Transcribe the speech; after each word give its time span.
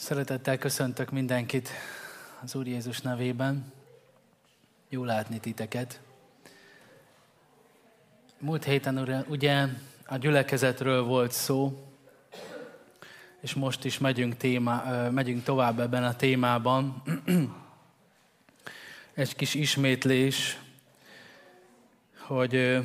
Szeretettel 0.00 0.58
köszöntök 0.58 1.10
mindenkit 1.10 1.68
az 2.42 2.54
Úr 2.54 2.66
Jézus 2.66 3.00
nevében. 3.00 3.72
Jó 4.88 5.04
látni 5.04 5.38
titeket. 5.40 6.00
Múlt 8.38 8.64
héten 8.64 9.24
ugye 9.28 9.66
a 10.06 10.16
gyülekezetről 10.16 11.02
volt 11.02 11.32
szó, 11.32 11.86
és 13.40 13.54
most 13.54 13.84
is 13.84 13.98
megyünk, 13.98 14.36
téma, 14.36 14.82
megyünk 15.10 15.42
tovább 15.42 15.80
ebben 15.80 16.04
a 16.04 16.16
témában. 16.16 17.02
Egy 19.14 19.36
kis 19.36 19.54
ismétlés, 19.54 20.58
hogy 22.18 22.78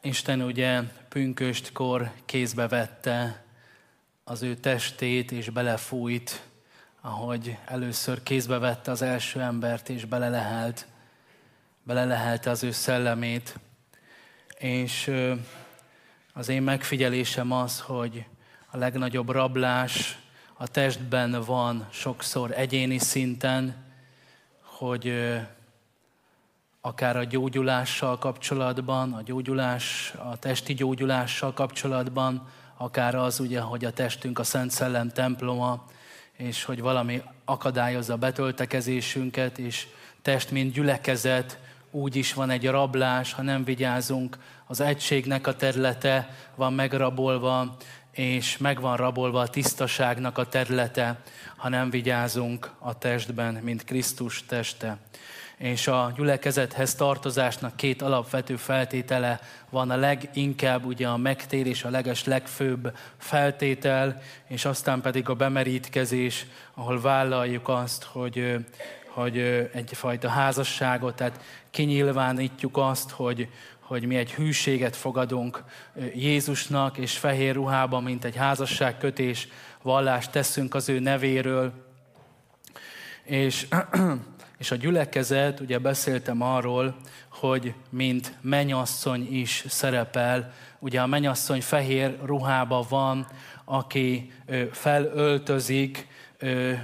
Isten 0.00 0.42
ugye 0.42 0.82
pünköstkor 1.08 2.10
kézbe 2.24 2.68
vette 2.68 3.43
az 4.24 4.42
ő 4.42 4.54
testét, 4.54 5.32
és 5.32 5.50
belefújt, 5.50 6.42
ahogy 7.00 7.56
először 7.64 8.22
kézbe 8.22 8.58
vette 8.58 8.90
az 8.90 9.02
első 9.02 9.40
embert, 9.40 9.88
és 9.88 10.04
belelehelt, 10.04 10.86
belelehelte 11.82 12.50
az 12.50 12.62
ő 12.62 12.70
szellemét. 12.70 13.58
És 14.58 15.12
az 16.32 16.48
én 16.48 16.62
megfigyelésem 16.62 17.52
az, 17.52 17.80
hogy 17.80 18.24
a 18.70 18.76
legnagyobb 18.76 19.30
rablás 19.30 20.18
a 20.52 20.68
testben 20.68 21.42
van 21.42 21.86
sokszor 21.90 22.50
egyéni 22.50 22.98
szinten, 22.98 23.84
hogy 24.60 25.12
akár 26.80 27.16
a 27.16 27.24
gyógyulással 27.24 28.18
kapcsolatban, 28.18 29.12
a 29.12 29.22
gyógyulás, 29.22 30.14
a 30.16 30.36
testi 30.36 30.74
gyógyulással 30.74 31.52
kapcsolatban, 31.52 32.48
akár 32.76 33.14
az 33.14 33.40
ugye, 33.40 33.60
hogy 33.60 33.84
a 33.84 33.90
testünk 33.90 34.38
a 34.38 34.44
Szent 34.44 34.70
Szellem 34.70 35.08
temploma, 35.08 35.84
és 36.36 36.64
hogy 36.64 36.80
valami 36.80 37.22
akadályozza 37.44 38.12
a 38.12 38.16
betöltekezésünket, 38.16 39.58
és 39.58 39.86
test, 40.22 40.50
mint 40.50 40.72
gyülekezet, 40.72 41.58
úgy 41.90 42.16
is 42.16 42.32
van 42.32 42.50
egy 42.50 42.68
rablás, 42.68 43.32
ha 43.32 43.42
nem 43.42 43.64
vigyázunk, 43.64 44.38
az 44.66 44.80
egységnek 44.80 45.46
a 45.46 45.56
területe 45.56 46.36
van 46.54 46.72
megrabolva, 46.72 47.76
és 48.10 48.58
meg 48.58 48.80
van 48.80 48.96
rabolva 48.96 49.40
a 49.40 49.48
tisztaságnak 49.48 50.38
a 50.38 50.46
területe, 50.46 51.20
ha 51.56 51.68
nem 51.68 51.90
vigyázunk 51.90 52.70
a 52.78 52.98
testben, 52.98 53.54
mint 53.54 53.84
Krisztus 53.84 54.46
teste 54.46 54.98
és 55.58 55.86
a 55.86 56.12
gyülekezethez 56.16 56.94
tartozásnak 56.94 57.76
két 57.76 58.02
alapvető 58.02 58.56
feltétele 58.56 59.40
van 59.70 59.90
a 59.90 59.96
leginkább 59.96 60.84
ugye 60.84 61.08
a 61.08 61.16
megtérés, 61.16 61.84
a 61.84 61.90
leges 61.90 62.24
legfőbb 62.24 62.96
feltétel, 63.16 64.22
és 64.48 64.64
aztán 64.64 65.00
pedig 65.00 65.28
a 65.28 65.34
bemerítkezés, 65.34 66.46
ahol 66.74 67.00
vállaljuk 67.00 67.68
azt, 67.68 68.02
hogy, 68.02 68.56
hogy 69.08 69.38
egyfajta 69.72 70.28
házasságot, 70.28 71.16
tehát 71.16 71.40
kinyilvánítjuk 71.70 72.76
azt, 72.76 73.10
hogy, 73.10 73.48
hogy 73.80 74.06
mi 74.06 74.16
egy 74.16 74.32
hűséget 74.32 74.96
fogadunk 74.96 75.64
Jézusnak, 76.14 76.98
és 76.98 77.18
fehér 77.18 77.54
ruhában, 77.54 78.02
mint 78.02 78.24
egy 78.24 78.36
házasságkötés, 78.36 79.48
vallást 79.82 80.30
teszünk 80.30 80.74
az 80.74 80.88
ő 80.88 80.98
nevéről. 80.98 81.72
És 83.24 83.66
és 84.58 84.70
a 84.70 84.76
gyülekezet, 84.76 85.60
ugye 85.60 85.78
beszéltem 85.78 86.42
arról, 86.42 86.96
hogy 87.28 87.74
mint 87.90 88.34
menyasszony 88.40 89.28
is 89.30 89.64
szerepel. 89.68 90.52
Ugye 90.78 91.00
a 91.00 91.06
menyasszony 91.06 91.62
fehér 91.62 92.16
ruhába 92.24 92.86
van, 92.88 93.26
aki 93.64 94.32
felöltözik, 94.72 96.06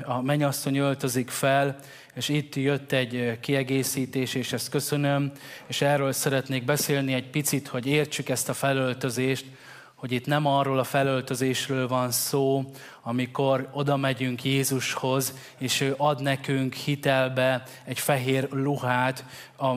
a 0.05 0.23
menyasszony 0.23 0.77
öltözik 0.77 1.31
fel, 1.31 1.79
és 2.15 2.29
itt 2.29 2.55
jött 2.55 2.93
egy 2.93 3.39
kiegészítés, 3.41 4.35
és 4.35 4.53
ezt 4.53 4.71
köszönöm, 4.71 5.33
és 5.67 5.81
erről 5.81 6.13
szeretnék 6.13 6.65
beszélni 6.65 7.13
egy 7.13 7.31
picit, 7.31 7.69
hogy 7.69 7.87
értsük 7.87 8.29
ezt 8.29 8.49
a 8.49 8.55
felöltözést, 8.55 9.45
hogy 9.95 10.13
itt 10.13 10.27
nem 10.27 10.47
arról 10.47 10.79
a 10.79 10.85
felöltözésről 10.85 11.89
van 11.89 12.11
szó, 12.11 12.71
amikor 13.11 13.69
oda 13.73 13.97
megyünk 13.97 14.45
Jézushoz, 14.45 15.35
és 15.59 15.81
ő 15.81 15.95
ad 15.97 16.23
nekünk 16.23 16.75
hitelbe 16.75 17.63
egy 17.85 17.99
fehér 17.99 18.49
luhát, 18.51 19.25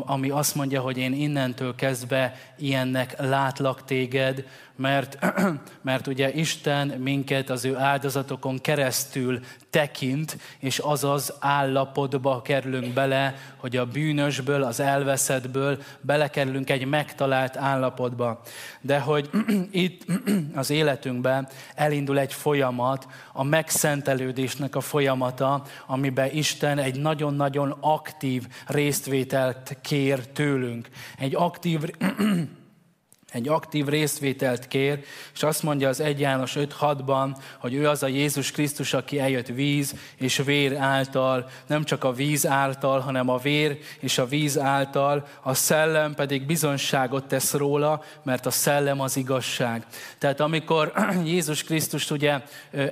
ami 0.06 0.30
azt 0.30 0.56
mondja, 0.56 0.82
hogy 0.82 0.98
én 0.98 1.14
innentől 1.14 1.76
kezdve 1.76 2.36
ilyennek 2.58 3.16
látlak 3.20 3.86
téged, 3.86 4.46
mert, 4.76 5.18
mert 5.82 6.08
ugye 6.08 6.34
Isten 6.34 6.88
minket 6.88 7.50
az 7.50 7.66
ő 7.66 7.78
áldozatokon 7.78 8.62
keresztül 8.62 9.40
tekint, 9.70 10.38
és 10.60 10.80
az 10.80 11.04
az 11.04 11.34
állapotba 11.40 12.42
kerülünk 12.42 12.94
bele, 12.94 13.36
hogy 13.58 13.78
a 13.78 13.86
bűnösből, 13.86 14.64
az 14.64 14.80
elveszettből 14.80 15.82
belekerülünk 16.02 16.70
egy 16.70 16.86
megtalált 16.86 17.58
állapotba. 17.58 18.42
De 18.82 19.00
hogy 19.00 19.30
itt 19.72 20.06
az 20.56 20.70
életünkben 20.70 21.48
elindul 21.76 22.20
egy 22.20 22.34
folyamat, 22.34 23.08
a 23.32 23.44
megszentelődésnek 23.44 24.76
a 24.76 24.82
folyamata, 24.82 25.64
amiben 25.88 26.30
Isten 26.32 26.78
egy 26.78 27.00
nagyon-nagyon 27.00 27.78
aktív 27.80 28.48
résztvételt 28.68 29.78
kér 29.82 30.28
tőlünk. 30.28 30.90
Egy 31.18 31.36
aktív 31.36 31.80
egy 33.34 33.48
aktív 33.48 33.88
részvételt 33.88 34.68
kér, 34.68 35.04
és 35.34 35.44
azt 35.44 35.64
mondja 35.64 35.90
az 35.90 36.00
1 36.00 36.20
János 36.20 36.54
5.6-ban, 36.56 37.36
hogy 37.60 37.74
ő 37.74 37.88
az 37.88 38.04
a 38.04 38.08
Jézus 38.08 38.52
Krisztus, 38.52 38.94
aki 38.94 39.20
eljött 39.20 39.48
víz 39.48 39.96
és 40.16 40.38
vér 40.38 40.78
által, 40.78 41.50
nem 41.68 41.84
csak 41.84 42.04
a 42.04 42.12
víz 42.12 42.48
által, 42.48 43.00
hanem 43.00 43.30
a 43.30 43.38
vér 43.38 43.78
és 44.00 44.18
a 44.18 44.26
víz 44.26 44.60
által, 44.60 45.28
a 45.42 45.54
szellem 45.54 46.14
pedig 46.14 46.46
bizonságot 46.46 47.26
tesz 47.26 47.54
róla, 47.54 48.04
mert 48.24 48.46
a 48.46 48.52
szellem 48.52 49.02
az 49.02 49.18
igazság. 49.18 49.86
Tehát 50.18 50.40
amikor 50.40 50.94
Jézus 51.26 51.64
Krisztus 51.64 52.12
ugye 52.12 52.42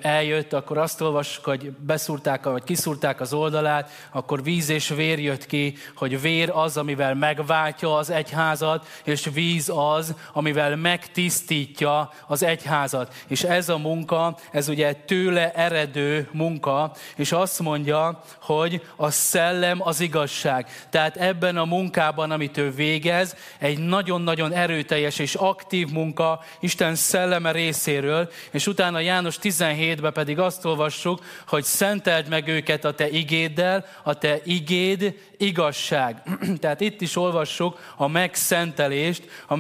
eljött, 0.01 0.53
akkor 0.53 0.77
azt 0.77 1.01
olvassuk, 1.01 1.45
hogy 1.45 1.71
beszúrták, 1.71 2.43
vagy 2.43 2.63
kiszúrták 2.63 3.21
az 3.21 3.33
oldalát, 3.33 3.91
akkor 4.11 4.43
víz 4.43 4.69
és 4.69 4.89
vér 4.89 5.19
jött 5.19 5.45
ki, 5.45 5.75
hogy 5.95 6.21
vér 6.21 6.49
az, 6.49 6.77
amivel 6.77 7.15
megváltja 7.15 7.95
az 7.95 8.09
egyházat, 8.09 8.87
és 9.03 9.29
víz 9.33 9.71
az, 9.75 10.15
amivel 10.33 10.75
megtisztítja 10.75 12.11
az 12.27 12.43
egyházat. 12.43 13.13
És 13.27 13.43
ez 13.43 13.69
a 13.69 13.77
munka, 13.77 14.37
ez 14.51 14.67
ugye 14.67 14.93
tőle 14.93 15.51
eredő 15.51 16.29
munka, 16.31 16.91
és 17.15 17.31
azt 17.31 17.59
mondja, 17.59 18.21
hogy 18.41 18.81
a 18.95 19.09
szellem 19.09 19.81
az 19.81 19.99
igazság. 19.99 20.87
Tehát 20.89 21.17
ebben 21.17 21.57
a 21.57 21.65
munkában, 21.65 22.31
amit 22.31 22.57
ő 22.57 22.71
végez, 22.71 23.35
egy 23.59 23.77
nagyon-nagyon 23.77 24.53
erőteljes 24.53 25.19
és 25.19 25.35
aktív 25.35 25.89
munka 25.89 26.43
Isten 26.59 26.95
szelleme 26.95 27.51
részéről, 27.51 28.31
és 28.51 28.67
utána 28.67 28.99
János 28.99 29.37
17-ben 29.41 30.13
pedig 30.13 30.39
azt 30.39 30.65
olvassuk, 30.65 31.19
hogy 31.47 31.63
szenteld 31.63 32.29
meg 32.29 32.47
őket 32.47 32.85
a 32.85 32.93
te 32.93 33.09
igéddel, 33.09 33.85
a 34.03 34.13
te 34.13 34.39
igéd 34.43 35.15
igazság. 35.37 36.21
Tehát 36.61 36.81
itt 36.81 37.01
is 37.01 37.15
olvassuk 37.15 37.93
a 37.95 38.07
megszentelést, 38.07 39.23
a 39.47 39.55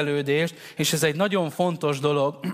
megszentelődést, 0.00 0.54
és 0.76 0.92
ez 0.92 1.02
egy 1.02 1.16
nagyon 1.16 1.50
fontos 1.50 1.98
dolog, 1.98 2.40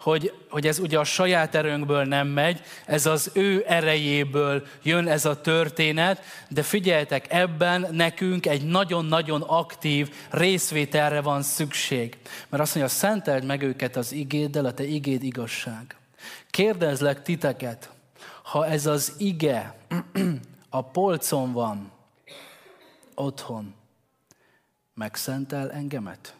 hogy, 0.00 0.32
hogy 0.48 0.66
ez 0.66 0.78
ugye 0.78 0.98
a 0.98 1.04
saját 1.04 1.54
erőnkből 1.54 2.04
nem 2.04 2.26
megy, 2.26 2.60
ez 2.86 3.06
az 3.06 3.30
ő 3.34 3.64
erejéből 3.66 4.66
jön 4.82 5.08
ez 5.08 5.24
a 5.24 5.40
történet, 5.40 6.22
de 6.48 6.62
figyeljetek, 6.62 7.32
ebben 7.32 7.86
nekünk 7.90 8.46
egy 8.46 8.64
nagyon-nagyon 8.64 9.42
aktív 9.42 10.10
részvételre 10.30 11.20
van 11.20 11.42
szükség. 11.42 12.18
Mert 12.48 12.62
azt 12.62 12.74
mondja, 12.74 12.94
szenteld 12.94 13.44
meg 13.44 13.62
őket 13.62 13.96
az 13.96 14.12
igéddel, 14.12 14.64
a 14.64 14.72
te 14.72 14.84
igéd 14.84 15.22
igazság. 15.22 15.96
Kérdezlek 16.50 17.22
titeket, 17.22 17.90
ha 18.42 18.66
ez 18.66 18.86
az 18.86 19.14
ige 19.18 19.74
a 20.70 20.82
polcon 20.82 21.52
van, 21.52 21.90
otthon, 23.14 23.74
megszentel 25.00 25.72
engemet? 25.72 26.34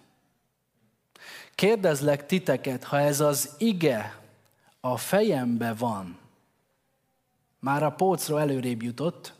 Kérdezlek 1.54 2.26
titeket, 2.26 2.84
ha 2.84 2.98
ez 2.98 3.20
az 3.20 3.54
ige 3.58 4.20
a 4.80 4.96
fejembe 4.96 5.74
van, 5.74 6.18
már 7.58 7.82
a 7.82 7.90
polcról 7.90 8.40
előrébb 8.40 8.82
jutott, 8.82 9.34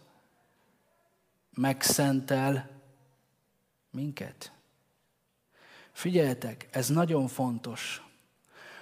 megszentel 1.55 2.70
minket. 3.90 4.52
Figyeljetek, 5.93 6.69
ez 6.70 6.88
nagyon 6.88 7.28
fontos, 7.28 8.02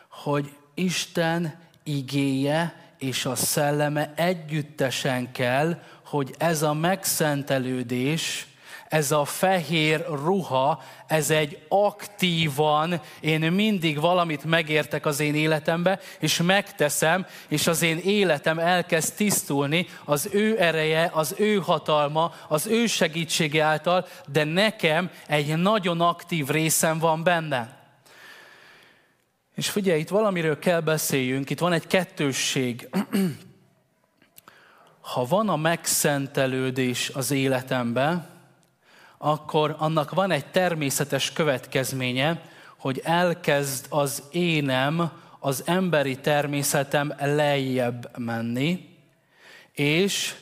hogy 0.09 0.57
Isten 0.75 1.61
igéje 1.83 2.93
és 2.99 3.25
a 3.25 3.35
szelleme 3.35 4.15
együttesen 4.15 5.33
kell, 5.33 5.83
hogy 6.05 6.35
ez 6.39 6.63
a 6.63 6.73
megszentelődés, 6.73 8.48
ez 8.89 9.11
a 9.11 9.25
fehér 9.25 10.05
ruha, 10.09 10.83
ez 11.07 11.31
egy 11.31 11.65
aktívan, 11.69 13.01
én 13.21 13.53
mindig 13.53 14.01
valamit 14.01 14.45
megértek 14.45 15.07
az 15.07 15.21
én 15.21 15.35
életembe, 15.35 16.01
és 16.19 16.43
megteszem, 16.43 17.27
és 17.49 17.67
az 17.67 17.83
én 17.83 17.99
életem 17.99 18.59
elkezd 18.59 19.15
tisztulni 19.15 19.87
az 20.05 20.29
ő 20.33 20.61
ereje, 20.61 21.11
az 21.13 21.35
ő 21.39 21.57
hatalma, 21.57 22.33
az 22.49 22.67
ő 22.67 22.87
segítsége 22.87 23.63
által, 23.63 24.07
de 24.33 24.45
nekem 24.45 25.11
egy 25.27 25.57
nagyon 25.57 26.01
aktív 26.01 26.49
részem 26.49 26.99
van 26.99 27.23
benne. 27.23 27.77
És 29.55 29.71
figyelj, 29.71 30.01
itt 30.01 30.09
valamiről 30.09 30.59
kell 30.59 30.81
beszéljünk, 30.81 31.51
itt 31.51 31.59
van 31.59 31.73
egy 31.73 31.87
kettősség. 31.87 32.89
Ha 35.01 35.25
van 35.25 35.49
a 35.49 35.57
megszentelődés 35.57 37.11
az 37.15 37.31
életemben, 37.31 38.38
akkor 39.19 39.77
annak 39.79 40.11
van 40.11 40.31
egy 40.31 40.47
természetes 40.47 41.33
következménye, 41.33 42.43
hogy 42.79 43.01
elkezd 43.05 43.87
az 43.89 44.23
énem, 44.31 45.11
az 45.39 45.63
emberi 45.67 46.17
természetem 46.17 47.15
lejjebb 47.19 48.19
menni, 48.19 48.97
és 49.73 50.35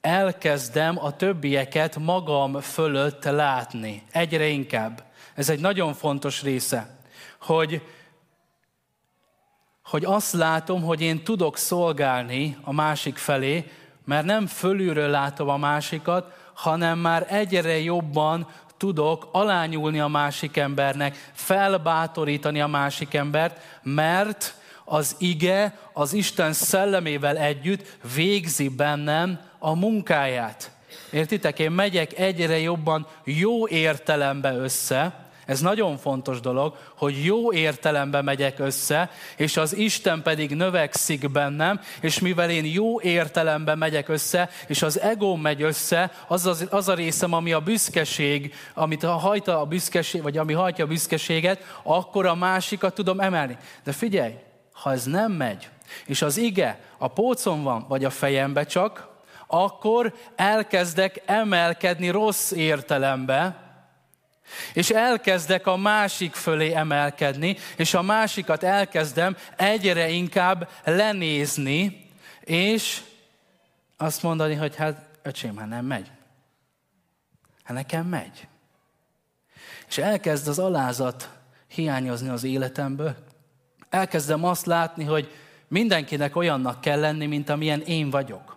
elkezdem 0.00 1.04
a 1.04 1.16
többieket 1.16 1.96
magam 1.98 2.60
fölött 2.60 3.24
látni. 3.24 4.02
Egyre 4.12 4.46
inkább. 4.46 5.04
Ez 5.34 5.48
egy 5.48 5.60
nagyon 5.60 5.94
fontos 5.94 6.42
része, 6.42 6.98
hogy, 7.40 7.82
hogy 9.84 10.04
azt 10.04 10.32
látom, 10.32 10.82
hogy 10.82 11.00
én 11.00 11.24
tudok 11.24 11.56
szolgálni 11.56 12.56
a 12.62 12.72
másik 12.72 13.16
felé, 13.16 13.70
mert 14.04 14.24
nem 14.24 14.46
fölülről 14.46 15.08
látom 15.08 15.48
a 15.48 15.56
másikat, 15.56 16.45
hanem 16.56 16.98
már 16.98 17.26
egyre 17.28 17.78
jobban 17.78 18.46
tudok 18.76 19.28
alányulni 19.32 20.00
a 20.00 20.06
másik 20.08 20.56
embernek, 20.56 21.30
felbátorítani 21.32 22.60
a 22.60 22.66
másik 22.66 23.14
embert, 23.14 23.60
mert 23.82 24.54
az 24.84 25.16
ige 25.18 25.78
az 25.92 26.12
Isten 26.12 26.52
szellemével 26.52 27.36
együtt 27.36 27.96
végzi 28.14 28.68
bennem 28.68 29.40
a 29.58 29.74
munkáját. 29.74 30.70
Értitek? 31.10 31.58
Én 31.58 31.70
megyek 31.70 32.18
egyre 32.18 32.58
jobban 32.58 33.06
jó 33.24 33.68
értelembe 33.68 34.52
össze, 34.52 35.25
ez 35.46 35.60
nagyon 35.60 35.96
fontos 35.96 36.40
dolog, 36.40 36.76
hogy 36.96 37.24
jó 37.24 37.52
értelemben 37.52 38.24
megyek 38.24 38.58
össze, 38.58 39.10
és 39.36 39.56
az 39.56 39.76
Isten 39.76 40.22
pedig 40.22 40.54
növekszik 40.54 41.30
bennem, 41.30 41.80
és 42.00 42.20
mivel 42.20 42.50
én 42.50 42.64
jó 42.64 43.00
értelemben 43.00 43.78
megyek 43.78 44.08
össze, 44.08 44.50
és 44.66 44.82
az 44.82 45.00
ego 45.00 45.36
megy 45.36 45.62
össze, 45.62 46.10
az, 46.28 46.46
az, 46.46 46.66
az 46.70 46.88
a 46.88 46.94
részem, 46.94 47.32
ami 47.32 47.52
a 47.52 47.60
büszkeség, 47.60 48.54
amit 48.74 49.02
hajta 49.02 49.60
a 49.60 49.64
büszkeség, 49.64 50.22
vagy 50.22 50.38
ami 50.38 50.52
hajtja 50.52 50.84
a 50.84 50.88
büszkeséget, 50.88 51.78
akkor 51.82 52.26
a 52.26 52.34
másikat 52.34 52.94
tudom 52.94 53.20
emelni. 53.20 53.56
De 53.84 53.92
figyelj, 53.92 54.34
ha 54.72 54.92
ez 54.92 55.04
nem 55.04 55.32
megy, 55.32 55.68
és 56.06 56.22
az 56.22 56.36
ige 56.36 56.80
a 56.98 57.08
pócon 57.08 57.62
van, 57.62 57.84
vagy 57.88 58.04
a 58.04 58.10
fejembe 58.10 58.64
csak, 58.64 59.08
akkor 59.46 60.14
elkezdek 60.36 61.22
emelkedni 61.26 62.08
rossz 62.08 62.50
értelembe, 62.50 63.65
és 64.72 64.90
elkezdek 64.90 65.66
a 65.66 65.76
másik 65.76 66.34
fölé 66.34 66.72
emelkedni, 66.72 67.56
és 67.76 67.94
a 67.94 68.02
másikat 68.02 68.62
elkezdem 68.62 69.36
egyre 69.56 70.08
inkább 70.08 70.68
lenézni, 70.84 72.10
és 72.40 73.00
azt 73.96 74.22
mondani, 74.22 74.54
hogy 74.54 74.76
hát 74.76 75.08
öcsém, 75.22 75.56
hát 75.56 75.68
nem 75.68 75.84
megy. 75.84 76.10
Hát 77.62 77.76
nekem 77.76 78.06
megy. 78.06 78.46
És 79.88 79.98
elkezd 79.98 80.48
az 80.48 80.58
alázat 80.58 81.30
hiányozni 81.68 82.28
az 82.28 82.44
életemből. 82.44 83.16
Elkezdem 83.90 84.44
azt 84.44 84.66
látni, 84.66 85.04
hogy 85.04 85.30
mindenkinek 85.68 86.36
olyannak 86.36 86.80
kell 86.80 87.00
lenni, 87.00 87.26
mint 87.26 87.48
amilyen 87.48 87.80
én 87.80 88.10
vagyok. 88.10 88.55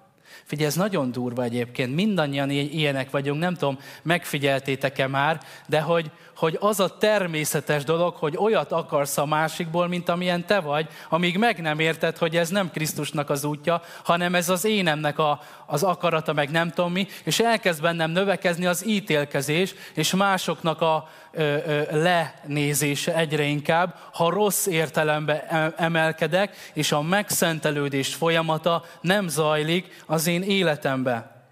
Figyelj, 0.49 0.67
ez 0.69 0.75
nagyon 0.75 1.11
durva 1.11 1.43
egyébként, 1.43 1.95
mindannyian 1.95 2.49
ilyenek 2.49 3.09
vagyunk, 3.09 3.39
nem 3.39 3.53
tudom, 3.53 3.79
megfigyeltétek-e 4.01 5.07
már, 5.07 5.41
de 5.67 5.81
hogy, 5.81 6.11
hogy 6.39 6.57
az 6.59 6.79
a 6.79 6.97
természetes 6.97 7.83
dolog, 7.83 8.15
hogy 8.15 8.37
olyat 8.37 8.71
akarsz 8.71 9.17
a 9.17 9.25
másikból, 9.25 9.87
mint 9.87 10.09
amilyen 10.09 10.45
te 10.45 10.59
vagy, 10.59 10.87
amíg 11.09 11.37
meg 11.37 11.61
nem 11.61 11.79
érted, 11.79 12.17
hogy 12.17 12.37
ez 12.37 12.49
nem 12.49 12.71
Krisztusnak 12.71 13.29
az 13.29 13.43
útja, 13.43 13.81
hanem 14.03 14.35
ez 14.35 14.49
az 14.49 14.65
énemnek 14.65 15.19
a, 15.19 15.39
az 15.65 15.83
akarata, 15.83 16.33
meg 16.33 16.49
nem 16.49 16.69
tudom 16.69 16.91
mi, 16.91 17.07
és 17.23 17.39
elkezd 17.39 17.81
bennem 17.81 18.11
növekezni 18.11 18.65
az 18.65 18.85
ítélkezés, 18.85 19.75
és 19.93 20.13
másoknak 20.13 20.81
a 20.81 21.09
ö, 21.31 21.57
ö, 21.65 22.01
lenézése 22.01 23.15
egyre 23.15 23.43
inkább, 23.43 23.95
ha 24.13 24.29
rossz 24.29 24.65
értelembe 24.65 25.47
emelkedek, 25.77 26.55
és 26.73 26.91
a 26.91 27.01
megszentelődés 27.01 28.15
folyamata 28.15 28.83
nem 29.01 29.27
zajlik 29.27 30.03
az 30.05 30.27
én 30.27 30.41
életembe. 30.41 31.43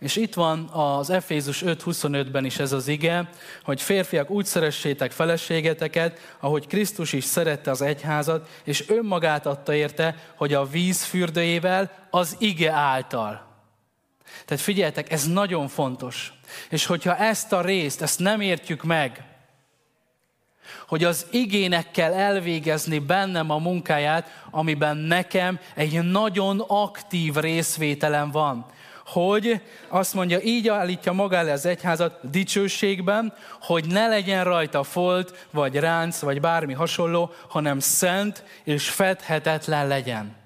És 0.00 0.16
itt 0.16 0.34
van 0.34 0.68
az 0.68 1.10
Efézus 1.10 1.62
5.25-ben 1.62 2.44
is 2.44 2.58
ez 2.58 2.72
az 2.72 2.88
ige, 2.88 3.30
hogy 3.64 3.82
férfiak 3.82 4.30
úgy 4.30 4.44
szeressétek 4.44 5.12
feleségeteket, 5.12 6.36
ahogy 6.40 6.66
Krisztus 6.66 7.12
is 7.12 7.24
szerette 7.24 7.70
az 7.70 7.82
egyházat, 7.82 8.48
és 8.64 8.88
önmagát 8.88 9.46
adta 9.46 9.74
érte, 9.74 10.16
hogy 10.36 10.54
a 10.54 10.66
víz 10.66 11.04
fürdőjével 11.04 11.90
az 12.10 12.36
ige 12.38 12.70
által. 12.70 13.48
Tehát 14.44 14.62
figyeljetek, 14.62 15.12
ez 15.12 15.26
nagyon 15.26 15.68
fontos. 15.68 16.32
És 16.70 16.86
hogyha 16.86 17.16
ezt 17.16 17.52
a 17.52 17.60
részt, 17.60 18.02
ezt 18.02 18.18
nem 18.18 18.40
értjük 18.40 18.82
meg, 18.82 19.24
hogy 20.86 21.04
az 21.04 21.26
igének 21.30 21.90
kell 21.90 22.12
elvégezni 22.12 22.98
bennem 22.98 23.50
a 23.50 23.58
munkáját, 23.58 24.44
amiben 24.50 24.96
nekem 24.96 25.60
egy 25.74 26.02
nagyon 26.02 26.64
aktív 26.66 27.34
részvételem 27.34 28.30
van 28.30 28.66
hogy 29.12 29.60
azt 29.88 30.14
mondja, 30.14 30.40
így 30.40 30.68
állítja 30.68 31.12
maga 31.12 31.36
elé 31.36 31.50
az 31.50 31.66
egyházat 31.66 32.30
dicsőségben, 32.30 33.32
hogy 33.60 33.86
ne 33.86 34.08
legyen 34.08 34.44
rajta 34.44 34.82
folt, 34.82 35.46
vagy 35.50 35.76
ránc, 35.76 36.18
vagy 36.18 36.40
bármi 36.40 36.72
hasonló, 36.72 37.30
hanem 37.48 37.78
szent 37.78 38.44
és 38.64 38.90
fedhetetlen 38.90 39.86
legyen. 39.86 40.39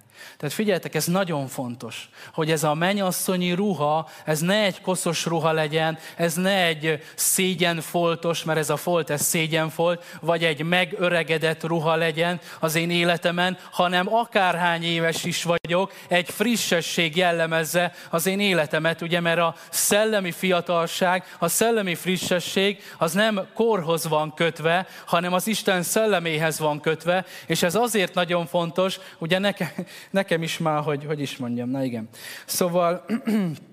Tehát 0.45 0.59
figyeljetek, 0.59 0.95
ez 0.95 1.07
nagyon 1.07 1.47
fontos, 1.47 2.09
hogy 2.33 2.51
ez 2.51 2.65
a 2.65 2.75
menyasszonyi 2.75 3.53
ruha, 3.53 4.09
ez 4.25 4.41
ne 4.41 4.63
egy 4.63 4.81
koszos 4.81 5.27
ruha 5.27 5.53
legyen, 5.53 5.99
ez 6.17 6.35
ne 6.35 6.65
egy 6.65 7.03
szégyenfoltos, 7.15 8.45
mert 8.45 8.59
ez 8.59 8.71
a 8.71 8.77
folt, 8.77 9.11
ez 9.11 9.23
szégyenfolt, 9.23 10.05
vagy 10.21 10.45
egy 10.45 10.63
megöregedett 10.63 11.63
ruha 11.63 11.95
legyen 11.97 12.41
az 12.61 12.75
én 12.75 12.91
életemen, 12.91 13.59
hanem 13.71 14.15
akárhány 14.15 14.85
éves 14.85 15.25
is 15.25 15.43
vagyok, 15.43 15.93
egy 16.09 16.31
frissesség 16.31 17.17
jellemezze 17.17 17.93
az 18.11 18.27
én 18.27 18.41
életemet, 18.41 19.01
ugye, 19.03 19.21
mert 19.21 19.41
a 19.41 19.55
szellemi 19.71 20.31
fiatalság, 20.31 21.25
a 21.39 21.49
szellemi 21.49 21.95
frissesség 21.95 22.83
az 22.99 23.13
nem 23.13 23.47
korhoz 23.55 24.09
van 24.09 24.35
kötve, 24.35 24.87
hanem 25.07 25.33
az 25.33 25.47
Isten 25.47 25.83
szelleméhez 25.83 26.59
van 26.59 26.81
kötve, 26.81 27.25
és 27.47 27.63
ez 27.63 27.75
azért 27.75 28.15
nagyon 28.15 28.47
fontos, 28.47 28.99
ugye 29.19 29.39
nekem, 29.39 29.69
nekem 30.11 30.34
nekem 30.35 30.49
is 30.49 30.59
már, 30.59 30.83
hogy, 30.83 31.05
hogy 31.05 31.21
is 31.21 31.37
mondjam, 31.37 31.69
na 31.69 31.85
igen. 31.85 32.09
Szóval, 32.47 33.05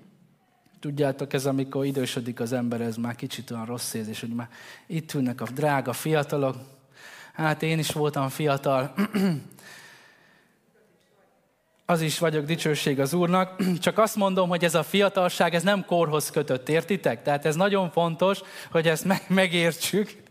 tudjátok, 0.80 1.32
ez 1.32 1.46
amikor 1.46 1.84
idősödik 1.84 2.40
az 2.40 2.52
ember, 2.52 2.80
ez 2.80 2.96
már 2.96 3.14
kicsit 3.14 3.50
olyan 3.50 3.64
rossz 3.64 3.94
érzés, 3.94 4.20
hogy 4.20 4.34
már 4.34 4.48
itt 4.86 5.14
ülnek 5.14 5.40
a 5.40 5.46
drága 5.54 5.92
fiatalok. 5.92 6.56
Hát 7.32 7.62
én 7.62 7.78
is 7.78 7.90
voltam 7.90 8.28
fiatal, 8.28 8.94
az 11.86 12.00
is 12.00 12.18
vagyok, 12.18 12.44
dicsőség 12.44 13.00
az 13.00 13.12
Úrnak. 13.14 13.62
Csak 13.80 13.98
azt 13.98 14.16
mondom, 14.16 14.48
hogy 14.48 14.64
ez 14.64 14.74
a 14.74 14.82
fiatalság, 14.82 15.54
ez 15.54 15.62
nem 15.62 15.84
korhoz 15.84 16.30
kötött, 16.30 16.68
értitek? 16.68 17.22
Tehát 17.22 17.46
ez 17.46 17.56
nagyon 17.56 17.90
fontos, 17.90 18.40
hogy 18.70 18.88
ezt 18.88 19.06
megértsük, 19.28 20.22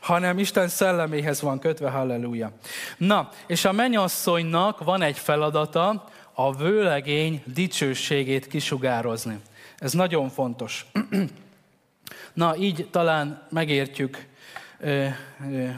hanem 0.00 0.38
Isten 0.38 0.68
szelleméhez 0.68 1.40
van 1.40 1.58
kötve, 1.58 1.90
halleluja. 1.90 2.52
Na, 2.96 3.28
és 3.46 3.64
a 3.64 3.72
mennyasszonynak 3.72 4.84
van 4.84 5.02
egy 5.02 5.18
feladata, 5.18 6.04
a 6.32 6.56
vőlegény 6.56 7.42
dicsőségét 7.44 8.46
kisugározni. 8.46 9.38
Ez 9.78 9.92
nagyon 9.92 10.28
fontos. 10.28 10.86
Na, 12.32 12.56
így 12.56 12.88
talán 12.90 13.46
megértjük, 13.50 14.26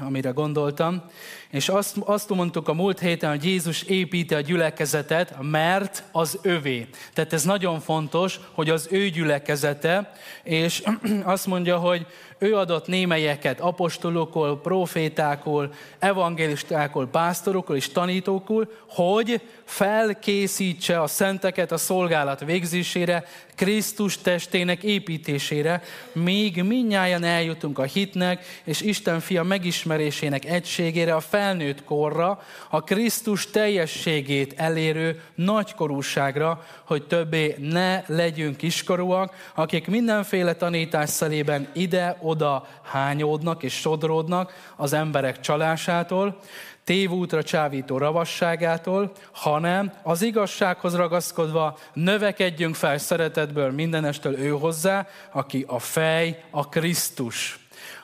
amire 0.05 0.31
gondoltam. 0.31 1.05
És 1.51 1.69
azt, 1.69 1.97
azt 2.05 2.29
mondtuk 2.29 2.69
a 2.69 2.73
múlt 2.73 2.99
héten, 2.99 3.31
hogy 3.31 3.45
Jézus 3.45 3.83
építi 3.83 4.35
a 4.35 4.41
gyülekezetet, 4.41 5.35
mert 5.41 6.03
az 6.13 6.39
övé. 6.43 6.87
Tehát 7.13 7.33
ez 7.33 7.45
nagyon 7.45 7.81
fontos, 7.81 8.41
hogy 8.53 8.71
az 8.71 8.89
ő 8.91 9.09
gyülekezete, 9.09 10.13
és 10.43 10.83
azt 11.25 11.47
mondja, 11.47 11.79
hogy 11.79 12.07
ő 12.39 12.57
adott 12.57 12.87
némelyeket 12.87 13.61
apostolokból, 13.61 14.61
profétákból, 14.61 15.73
evangélistákból, 15.99 17.07
pásztorokból 17.07 17.77
és 17.77 17.89
tanítókul, 17.89 18.73
hogy 18.89 19.41
felkészítse 19.65 21.01
a 21.01 21.07
szenteket 21.07 21.73
a 21.73 21.77
szolgálat 21.77 22.45
végzésére, 22.45 23.25
Krisztus 23.55 24.19
testének 24.19 24.83
építésére, 24.83 25.83
még 26.13 26.63
minnyáján 26.63 27.25
eljutunk 27.25 27.79
a 27.79 27.83
hitnek 27.83 28.61
és 28.65 28.81
Isten 28.81 29.21
fia 29.21 29.43
megismerésének 29.43 30.45
egységére, 30.45 31.15
a 31.15 31.21
felnőtt 31.41 31.85
korra, 31.85 32.41
a 32.71 32.81
Krisztus 32.81 33.51
teljességét 33.51 34.55
elérő 34.57 35.23
nagykorúságra, 35.35 36.65
hogy 36.85 37.07
többé 37.07 37.57
ne 37.59 38.03
legyünk 38.07 38.57
kiskorúak, 38.57 39.35
akik 39.55 39.87
mindenféle 39.87 40.55
tanítás 40.55 41.11
szelében 41.11 41.69
ide-oda 41.73 42.67
hányódnak 42.83 43.63
és 43.63 43.73
sodródnak 43.73 44.53
az 44.77 44.93
emberek 44.93 45.41
csalásától, 45.41 46.39
tévútra 46.85 47.43
csábító 47.43 47.99
ravasságától, 47.99 49.13
hanem 49.33 49.93
az 50.03 50.23
igazsághoz 50.23 50.97
ragaszkodva 50.97 51.79
növekedjünk 51.93 52.75
fel 52.75 52.99
szeretetből 52.99 53.71
mindenestől 53.71 54.39
ő 54.39 54.49
hozzá, 54.49 55.07
aki 55.33 55.65
a 55.69 55.79
fej, 55.79 56.45
a 56.51 56.69
Krisztus 56.69 57.60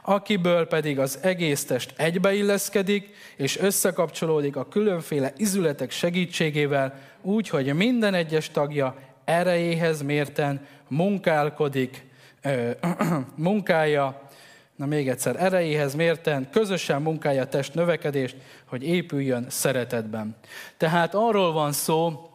akiből 0.09 0.67
pedig 0.67 0.99
az 0.99 1.19
egész 1.23 1.65
test 1.65 1.93
egybeilleszkedik, 1.97 3.15
és 3.37 3.59
összekapcsolódik 3.59 4.57
a 4.57 4.69
különféle 4.69 5.33
izületek 5.37 5.91
segítségével, 5.91 7.01
úgy, 7.23 7.49
hogy 7.49 7.75
minden 7.75 8.15
egyes 8.15 8.51
tagja 8.51 8.97
erejéhez 9.25 10.03
mérten 10.03 10.67
munkálkodik, 10.89 12.05
munkája 13.35 14.25
Na 14.77 14.87
még 14.87 15.09
egyszer, 15.09 15.37
erejéhez 15.43 15.95
mérten 15.95 16.51
közösen 16.51 17.03
munkálja 17.03 17.43
a 17.43 17.49
test 17.49 17.75
növekedést, 17.75 18.37
hogy 18.65 18.85
épüljön 18.85 19.47
szeretetben. 19.49 20.37
Tehát 20.77 21.15
arról 21.15 21.53
van 21.53 21.73
szó, 21.73 22.31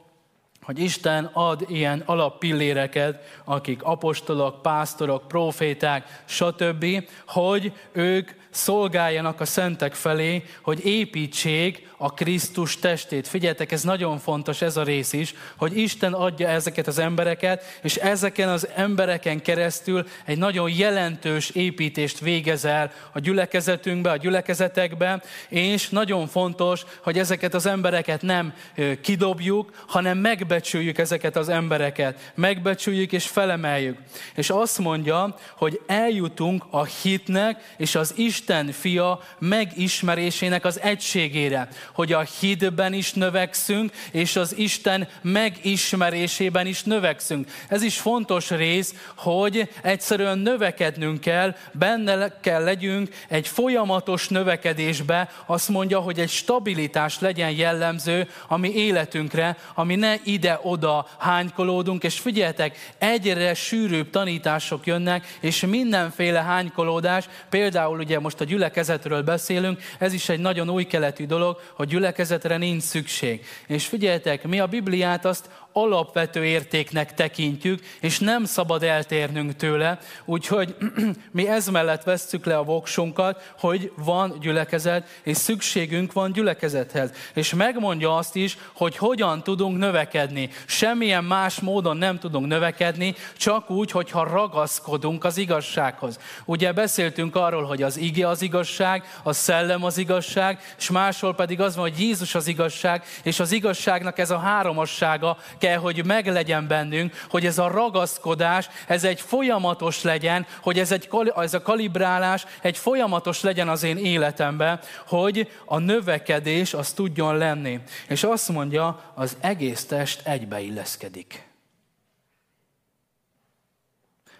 hogy 0.63 0.79
Isten 0.79 1.29
ad 1.33 1.65
ilyen 1.67 2.03
alappilléreket, 2.05 3.41
akik 3.45 3.83
apostolok, 3.83 4.61
pásztorok, 4.61 5.27
proféták, 5.27 6.23
stb., 6.25 6.85
hogy 7.27 7.73
ők 7.91 8.31
szolgáljanak 8.51 9.39
a 9.39 9.45
szentek 9.45 9.93
felé, 9.93 10.43
hogy 10.61 10.85
építsék 10.85 11.89
a 11.97 12.13
Krisztus 12.13 12.79
testét. 12.79 13.27
Figyeljetek, 13.27 13.71
ez 13.71 13.83
nagyon 13.83 14.19
fontos, 14.19 14.61
ez 14.61 14.77
a 14.77 14.83
rész 14.83 15.13
is, 15.13 15.33
hogy 15.55 15.77
Isten 15.77 16.13
adja 16.13 16.47
ezeket 16.47 16.87
az 16.87 16.99
embereket, 16.99 17.79
és 17.83 17.95
ezeken 17.95 18.49
az 18.49 18.67
embereken 18.75 19.41
keresztül 19.41 20.07
egy 20.25 20.37
nagyon 20.37 20.69
jelentős 20.69 21.49
építést 21.49 22.19
végez 22.19 22.65
el 22.65 22.91
a 23.11 23.19
gyülekezetünkbe, 23.19 24.11
a 24.11 24.17
gyülekezetekbe, 24.17 25.23
és 25.49 25.89
nagyon 25.89 26.27
fontos, 26.27 26.81
hogy 27.03 27.17
ezeket 27.17 27.53
az 27.53 27.65
embereket 27.65 28.21
nem 28.21 28.53
kidobjuk, 29.01 29.85
hanem 29.87 30.17
megbecsüljük 30.17 30.97
ezeket 30.97 31.35
az 31.35 31.49
embereket. 31.49 32.31
Megbecsüljük 32.35 33.11
és 33.11 33.27
felemeljük. 33.27 33.97
És 34.35 34.49
azt 34.49 34.77
mondja, 34.77 35.35
hogy 35.55 35.81
eljutunk 35.87 36.65
a 36.69 36.83
hitnek 36.83 37.73
és 37.77 37.95
az 37.95 38.13
Isten 38.17 38.39
fia 38.71 39.21
megismerésének 39.39 40.65
az 40.65 40.79
egységére 40.81 41.69
hogy 41.93 42.13
a 42.13 42.25
hitben 42.39 42.93
is 42.93 43.13
növekszünk, 43.13 43.91
és 44.11 44.35
az 44.35 44.57
Isten 44.57 45.07
megismerésében 45.21 46.67
is 46.67 46.83
növekszünk. 46.83 47.47
Ez 47.67 47.81
is 47.81 47.99
fontos 47.99 48.49
rész, 48.49 48.95
hogy 49.15 49.69
egyszerűen 49.81 50.37
növekednünk 50.37 51.21
kell, 51.21 51.55
benne 51.71 52.39
kell 52.41 52.63
legyünk 52.63 53.09
egy 53.27 53.47
folyamatos 53.47 54.27
növekedésbe, 54.27 55.29
azt 55.45 55.69
mondja, 55.69 55.99
hogy 55.99 56.19
egy 56.19 56.29
stabilitás 56.29 57.19
legyen 57.19 57.51
jellemző 57.51 58.29
a 58.47 58.57
mi 58.57 58.73
életünkre, 58.73 59.57
ami 59.75 59.95
ne 59.95 60.13
ide-oda 60.23 61.07
hánykolódunk, 61.19 62.03
és 62.03 62.19
figyeljetek, 62.19 62.93
egyre 62.97 63.53
sűrűbb 63.53 64.09
tanítások 64.09 64.85
jönnek, 64.85 65.37
és 65.39 65.65
mindenféle 65.65 66.41
hánykolódás, 66.41 67.29
például 67.49 67.99
ugye 67.99 68.19
most 68.19 68.30
a 68.39 68.43
gyülekezetről 68.43 69.21
beszélünk, 69.21 69.81
ez 69.99 70.13
is 70.13 70.29
egy 70.29 70.39
nagyon 70.39 70.69
új 70.69 70.83
keletű 70.83 71.25
dolog, 71.25 71.59
hogy 71.73 71.87
gyülekezetre 71.87 72.57
nincs 72.57 72.83
szükség. 72.83 73.45
És 73.67 73.85
figyeljetek, 73.85 74.47
mi 74.47 74.59
a 74.59 74.67
Bibliát 74.67 75.25
azt 75.25 75.49
alapvető 75.73 76.45
értéknek 76.45 77.13
tekintjük, 77.13 77.83
és 77.99 78.19
nem 78.19 78.45
szabad 78.45 78.83
eltérnünk 78.83 79.55
tőle, 79.55 79.99
úgyhogy 80.25 80.75
mi 81.31 81.47
ez 81.47 81.67
mellett 81.67 82.03
vesszük 82.03 82.45
le 82.45 82.57
a 82.57 82.63
voksunkat, 82.63 83.53
hogy 83.59 83.91
van 83.95 84.37
gyülekezet, 84.41 85.19
és 85.23 85.37
szükségünk 85.37 86.13
van 86.13 86.31
gyülekezethez. 86.31 87.11
És 87.33 87.53
megmondja 87.53 88.15
azt 88.15 88.35
is, 88.35 88.57
hogy 88.73 88.97
hogyan 88.97 89.43
tudunk 89.43 89.77
növekedni. 89.77 90.49
Semmilyen 90.65 91.23
más 91.23 91.59
módon 91.59 91.97
nem 91.97 92.19
tudunk 92.19 92.47
növekedni, 92.47 93.15
csak 93.37 93.69
úgy, 93.69 93.91
hogyha 93.91 94.23
ragaszkodunk 94.23 95.23
az 95.23 95.37
igazsághoz. 95.37 96.19
Ugye 96.45 96.71
beszéltünk 96.71 97.35
arról, 97.35 97.63
hogy 97.63 97.83
az 97.83 97.97
ige 97.97 98.27
az 98.27 98.41
igazság, 98.41 99.03
a 99.23 99.33
szellem 99.33 99.83
az 99.83 99.97
igazság, 99.97 100.59
és 100.77 100.89
máshol 100.89 101.35
pedig 101.35 101.61
az 101.61 101.75
van, 101.75 101.89
hogy 101.89 101.99
Jézus 101.99 102.35
az 102.35 102.47
igazság, 102.47 103.03
és 103.23 103.39
az 103.39 103.51
igazságnak 103.51 104.17
ez 104.17 104.29
a 104.29 104.37
háromossága 104.37 105.37
kell, 105.61 105.77
hogy 105.77 106.05
meglegyen 106.05 106.67
bennünk, 106.67 107.25
hogy 107.29 107.45
ez 107.45 107.57
a 107.57 107.67
ragaszkodás, 107.67 108.69
ez 108.87 109.03
egy 109.03 109.21
folyamatos 109.21 110.03
legyen, 110.03 110.45
hogy 110.61 110.79
ez, 110.79 110.91
egy, 110.91 111.09
ez 111.35 111.53
a 111.53 111.61
kalibrálás 111.61 112.45
egy 112.61 112.77
folyamatos 112.77 113.41
legyen 113.41 113.69
az 113.69 113.83
én 113.83 113.97
életemben, 113.97 114.79
hogy 115.07 115.51
a 115.65 115.77
növekedés 115.77 116.73
az 116.73 116.93
tudjon 116.93 117.37
lenni. 117.37 117.79
És 118.07 118.23
azt 118.23 118.49
mondja, 118.49 119.11
az 119.13 119.37
egész 119.39 119.85
test 119.85 120.27
egybeilleszkedik. 120.27 121.49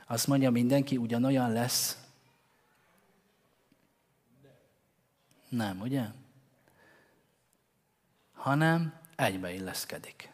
Azt 0.08 0.28
mondja, 0.28 0.52
mindenki 0.52 0.98
ugyanolyan 0.98 1.52
lesz. 1.52 1.98
Nem, 5.50 5.82
ugye? 5.82 6.04
Hanem 8.34 8.94
egybeilleszkedik. 9.16 10.31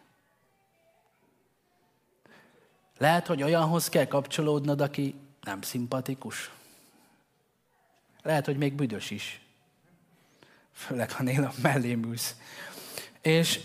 Lehet, 2.98 3.27
hogy 3.27 3.44
olyanhoz 3.44 3.89
kell 3.89 4.06
kapcsolódnod, 4.06 4.82
aki 4.82 5.16
nem 5.42 5.62
szimpatikus. 5.62 6.51
Lehet, 8.22 8.46
hogy 8.46 8.58
még 8.58 8.74
büdös 8.74 9.12
is. 9.12 9.42
Főleg, 10.74 11.12
ha 11.12 11.24
néha 11.24 11.54
mellém 11.62 12.04
ülsz. 12.04 12.36
És 13.22 13.60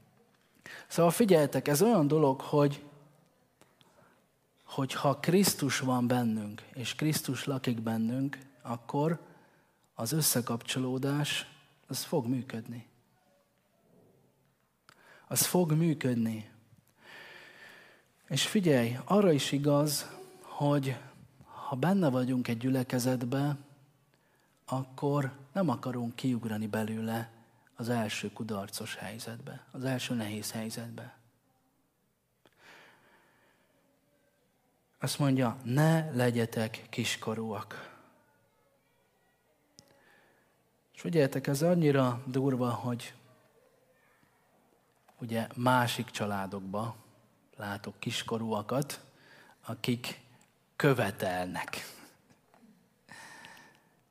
szóval 0.88 1.10
figyeljetek, 1.10 1.68
ez 1.68 1.82
olyan 1.82 2.06
dolog, 2.06 2.40
hogy 2.40 2.82
hogy 4.64 4.92
ha 4.92 5.18
Krisztus 5.18 5.78
van 5.78 6.06
bennünk, 6.06 6.62
és 6.74 6.94
Krisztus 6.94 7.44
lakik 7.44 7.80
bennünk, 7.80 8.38
akkor 8.62 9.20
az 9.94 10.12
összekapcsolódás, 10.12 11.46
az 11.86 12.02
fog 12.02 12.26
működni. 12.26 12.86
Az 15.26 15.46
fog 15.46 15.72
működni. 15.72 16.50
És 18.28 18.46
figyelj, 18.46 18.98
arra 19.04 19.32
is 19.32 19.52
igaz, 19.52 20.10
hogy 20.40 20.96
ha 21.44 21.76
benne 21.76 22.08
vagyunk 22.08 22.48
egy 22.48 22.58
gyülekezetbe, 22.58 23.56
akkor 24.64 25.32
nem 25.52 25.68
akarunk 25.68 26.14
kiugrani 26.14 26.66
belőle 26.66 27.30
az 27.76 27.88
első 27.88 28.32
kudarcos 28.32 28.96
helyzetbe, 28.96 29.64
az 29.70 29.84
első 29.84 30.14
nehéz 30.14 30.52
helyzetbe. 30.52 31.16
Azt 34.98 35.18
mondja, 35.18 35.56
ne 35.62 36.10
legyetek 36.10 36.86
kiskorúak. 36.90 37.96
És 40.94 41.00
figyeljetek, 41.00 41.46
ez 41.46 41.62
annyira 41.62 42.22
durva, 42.26 42.70
hogy 42.70 43.14
ugye 45.18 45.46
másik 45.54 46.10
családokba, 46.10 46.96
látok 47.58 48.00
kiskorúakat, 48.00 49.00
akik 49.64 50.20
követelnek. 50.76 51.96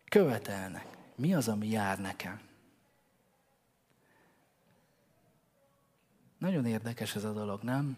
Követelnek. 0.10 0.86
Mi 1.16 1.34
az, 1.34 1.48
ami 1.48 1.68
jár 1.68 2.00
nekem? 2.00 2.42
Nagyon 6.38 6.66
érdekes 6.66 7.16
ez 7.16 7.24
a 7.24 7.34
dolog, 7.34 7.62
nem? 7.62 7.98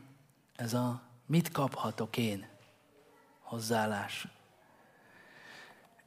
Ez 0.55 0.73
a 0.73 1.01
mit 1.25 1.51
kaphatok 1.51 2.17
én 2.17 2.47
hozzáállás. 3.39 4.27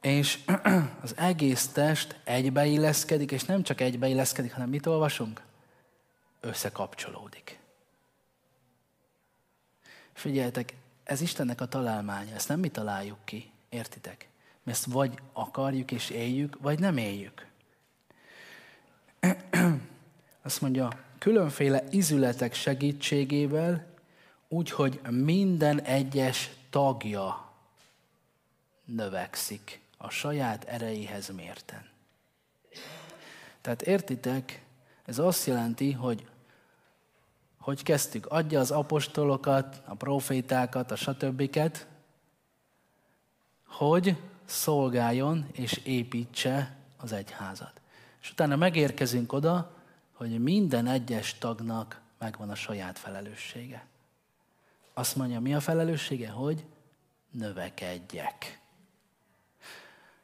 És 0.01 0.45
az 1.01 1.17
egész 1.17 1.67
test 1.67 2.19
egybeilleszkedik, 2.23 3.31
és 3.31 3.43
nem 3.43 3.63
csak 3.63 3.81
egybeilleszkedik, 3.81 4.53
hanem 4.53 4.69
mit 4.69 4.85
olvasunk? 4.85 5.41
Összekapcsolódik. 6.39 7.62
Figyeljetek, 10.13 10.75
ez 11.03 11.21
Istennek 11.21 11.61
a 11.61 11.67
találmánya, 11.67 12.35
ezt 12.35 12.47
nem 12.47 12.59
mi 12.59 12.69
találjuk 12.69 13.17
ki, 13.23 13.51
értitek? 13.69 14.27
Mi 14.63 14.71
ezt 14.71 14.85
vagy 14.85 15.19
akarjuk 15.33 15.91
és 15.91 16.09
éljük, 16.09 16.57
vagy 16.61 16.79
nem 16.79 16.97
éljük. 16.97 17.47
Azt 20.41 20.61
mondja, 20.61 20.89
különféle 21.17 21.83
izületek 21.89 22.53
segítségével, 22.53 23.85
úgyhogy 24.47 25.01
minden 25.09 25.81
egyes 25.81 26.49
tagja 26.69 27.51
növekszik 28.85 29.81
a 29.97 30.09
saját 30.09 30.63
erejéhez 30.63 31.29
mérten. 31.29 31.89
Tehát 33.61 33.81
értitek, 33.81 34.63
ez 35.05 35.19
azt 35.19 35.45
jelenti, 35.45 35.91
hogy 35.91 36.27
hogy 37.63 37.83
kezdtük? 37.83 38.25
Adja 38.25 38.59
az 38.59 38.71
apostolokat, 38.71 39.81
a 39.85 39.95
profétákat, 39.95 40.91
a 40.91 40.95
stb. 40.95 41.59
hogy 43.67 44.17
szolgáljon 44.45 45.47
és 45.51 45.73
építse 45.83 46.75
az 46.97 47.11
egyházat. 47.11 47.81
És 48.21 48.31
utána 48.31 48.55
megérkezünk 48.55 49.33
oda, 49.33 49.71
hogy 50.13 50.39
minden 50.39 50.87
egyes 50.87 51.37
tagnak 51.37 52.01
megvan 52.17 52.49
a 52.49 52.55
saját 52.55 52.99
felelőssége. 52.99 53.85
Azt 54.93 55.15
mondja, 55.15 55.39
mi 55.39 55.53
a 55.53 55.59
felelőssége? 55.59 56.29
Hogy 56.29 56.65
növekedjek. 57.31 58.59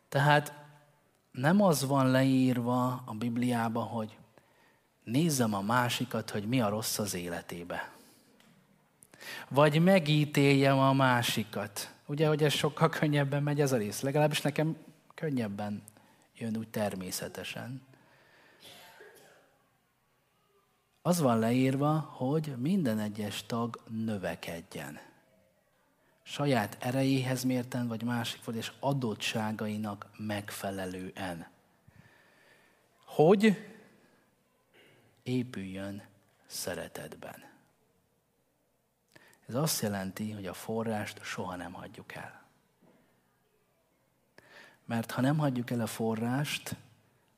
Tehát 0.09 0.53
nem 1.31 1.61
az 1.61 1.85
van 1.85 2.11
leírva 2.11 3.03
a 3.05 3.13
Bibliában, 3.13 3.87
hogy 3.87 4.17
nézzem 5.11 5.53
a 5.53 5.61
másikat, 5.61 6.29
hogy 6.29 6.47
mi 6.47 6.61
a 6.61 6.69
rossz 6.69 6.99
az 6.99 7.13
életébe. 7.13 7.91
Vagy 9.47 9.81
megítéljem 9.81 10.79
a 10.79 10.93
másikat. 10.93 11.93
Ugye, 12.05 12.27
hogy 12.27 12.43
ez 12.43 12.53
sokkal 12.53 12.89
könnyebben 12.89 13.43
megy 13.43 13.61
ez 13.61 13.71
a 13.71 13.77
rész. 13.77 14.01
Legalábbis 14.01 14.41
nekem 14.41 14.77
könnyebben 15.13 15.83
jön 16.37 16.57
úgy 16.57 16.67
természetesen. 16.67 17.81
Az 21.01 21.19
van 21.19 21.39
leírva, 21.39 21.99
hogy 21.99 22.53
minden 22.57 22.99
egyes 22.99 23.45
tag 23.45 23.83
növekedjen. 23.87 24.99
Saját 26.23 26.77
erejéhez 26.79 27.43
mérten, 27.43 27.87
vagy 27.87 28.03
másik 28.03 28.43
vagy, 28.43 28.55
és 28.55 28.71
adottságainak 28.79 30.09
megfelelően. 30.17 31.47
Hogy 33.05 33.57
épüljön 35.29 36.01
szeretetben. 36.45 37.43
Ez 39.47 39.55
azt 39.55 39.81
jelenti, 39.81 40.31
hogy 40.31 40.45
a 40.45 40.53
forrást 40.53 41.23
soha 41.23 41.55
nem 41.55 41.73
hagyjuk 41.73 42.13
el. 42.13 42.43
Mert 44.85 45.11
ha 45.11 45.21
nem 45.21 45.37
hagyjuk 45.37 45.69
el 45.69 45.81
a 45.81 45.87
forrást, 45.87 46.75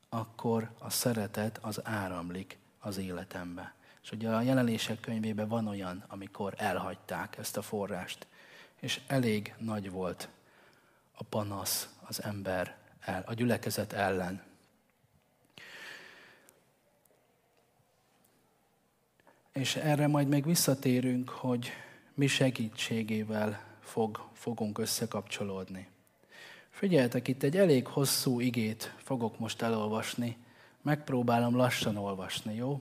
akkor 0.08 0.70
a 0.78 0.90
szeretet 0.90 1.58
az 1.58 1.80
áramlik 1.84 2.58
az 2.78 2.96
életembe. 2.96 3.74
És 4.02 4.10
ugye 4.10 4.28
a 4.28 4.40
jelenések 4.40 5.00
könyvében 5.00 5.48
van 5.48 5.66
olyan, 5.66 6.04
amikor 6.08 6.54
elhagyták 6.56 7.38
ezt 7.38 7.56
a 7.56 7.62
forrást, 7.62 8.26
és 8.80 9.00
elég 9.06 9.54
nagy 9.58 9.90
volt 9.90 10.28
a 11.12 11.22
panasz 11.22 11.88
az 12.00 12.22
ember, 12.22 12.76
el, 13.00 13.22
a 13.26 13.34
gyülekezet 13.34 13.92
ellen. 13.92 14.51
És 19.52 19.76
erre 19.76 20.06
majd 20.06 20.28
még 20.28 20.44
visszatérünk, 20.44 21.28
hogy 21.28 21.70
mi 22.14 22.26
segítségével 22.26 23.60
fog, 23.80 24.28
fogunk 24.32 24.78
összekapcsolódni. 24.78 25.88
Figyeljetek, 26.70 27.28
itt 27.28 27.42
egy 27.42 27.56
elég 27.56 27.86
hosszú 27.86 28.40
igét 28.40 28.94
fogok 28.98 29.38
most 29.38 29.62
elolvasni. 29.62 30.36
Megpróbálom 30.82 31.56
lassan 31.56 31.96
olvasni, 31.96 32.54
jó? 32.54 32.80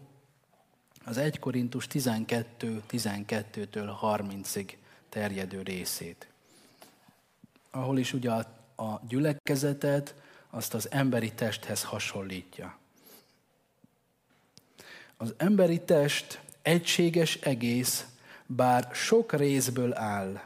Az 1.05 1.17
1 1.17 1.39
Korintus 1.39 1.87
12, 1.87 2.83
12-től 2.89 3.91
30-ig 4.01 4.73
terjedő 5.09 5.61
részét. 5.61 6.27
Ahol 7.71 7.97
is 7.97 8.13
ugye 8.13 8.31
a, 8.31 8.39
a 8.83 9.01
gyülekezetet 9.07 10.15
azt 10.49 10.73
az 10.73 10.91
emberi 10.91 11.31
testhez 11.31 11.83
hasonlítja. 11.83 12.77
Az 15.17 15.33
emberi 15.37 15.81
test 15.81 16.41
egységes 16.61 17.35
egész, 17.35 18.05
bár 18.45 18.89
sok 18.93 19.33
részből 19.33 19.93
áll. 19.97 20.41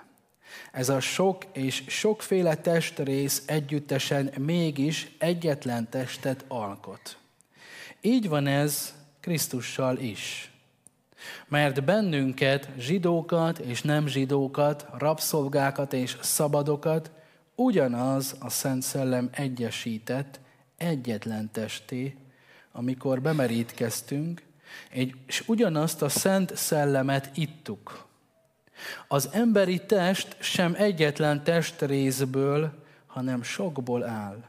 Ez 0.71 0.89
a 0.89 0.99
sok 0.99 1.45
és 1.51 1.83
sokféle 1.87 2.55
testrész 2.55 3.43
együttesen 3.45 4.31
mégis 4.37 5.11
egyetlen 5.17 5.89
testet 5.89 6.45
alkot. 6.47 7.17
Így 8.01 8.29
van 8.29 8.47
ez 8.47 8.93
Krisztussal 9.19 9.97
is. 9.97 10.51
Mert 11.47 11.83
bennünket, 11.83 12.69
zsidókat 12.77 13.57
és 13.57 13.81
nem 13.81 14.07
zsidókat, 14.07 14.87
rabszolgákat 14.97 15.93
és 15.93 16.17
szabadokat 16.21 17.11
ugyanaz 17.55 18.35
a 18.39 18.49
Szent 18.49 18.81
Szellem 18.81 19.29
egyesített 19.31 20.39
egyetlen 20.77 21.51
testé, 21.51 22.15
amikor 22.71 23.21
bemerítkeztünk, 23.21 24.41
és 25.27 25.43
ugyanazt 25.47 26.01
a 26.01 26.09
Szent 26.09 26.55
Szellemet 26.55 27.29
ittuk. 27.33 28.07
Az 29.07 29.29
emberi 29.31 29.85
test 29.85 30.35
sem 30.39 30.73
egyetlen 30.77 31.43
testrészből, 31.43 32.83
hanem 33.05 33.43
sokból 33.43 34.03
áll. 34.03 34.43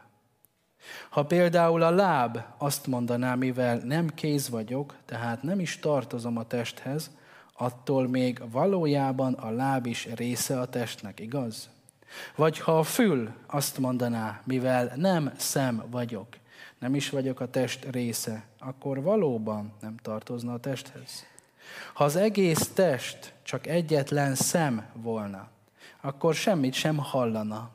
Ha 1.10 1.24
például 1.24 1.82
a 1.82 1.90
láb 1.90 2.38
azt 2.58 2.86
mondaná, 2.86 3.34
mivel 3.34 3.76
nem 3.76 4.08
kéz 4.14 4.48
vagyok, 4.48 4.94
tehát 5.04 5.42
nem 5.42 5.60
is 5.60 5.78
tartozom 5.78 6.36
a 6.36 6.46
testhez, 6.46 7.10
attól 7.52 8.08
még 8.08 8.42
valójában 8.50 9.32
a 9.32 9.50
láb 9.50 9.86
is 9.86 10.08
része 10.14 10.60
a 10.60 10.68
testnek, 10.68 11.20
igaz? 11.20 11.68
Vagy 12.36 12.58
ha 12.58 12.78
a 12.78 12.82
fül 12.82 13.30
azt 13.46 13.78
mondaná, 13.78 14.40
mivel 14.44 14.92
nem 14.96 15.32
szem 15.36 15.84
vagyok, 15.90 16.26
nem 16.78 16.94
is 16.94 17.10
vagyok 17.10 17.40
a 17.40 17.50
test 17.50 17.86
része, 17.90 18.44
akkor 18.58 19.02
valóban 19.02 19.72
nem 19.80 19.96
tartozna 20.02 20.52
a 20.52 20.60
testhez. 20.60 21.26
Ha 21.94 22.04
az 22.04 22.16
egész 22.16 22.70
test 22.74 23.34
csak 23.42 23.66
egyetlen 23.66 24.34
szem 24.34 24.86
volna, 24.92 25.48
akkor 26.00 26.34
semmit 26.34 26.72
sem 26.72 26.96
hallana. 26.96 27.70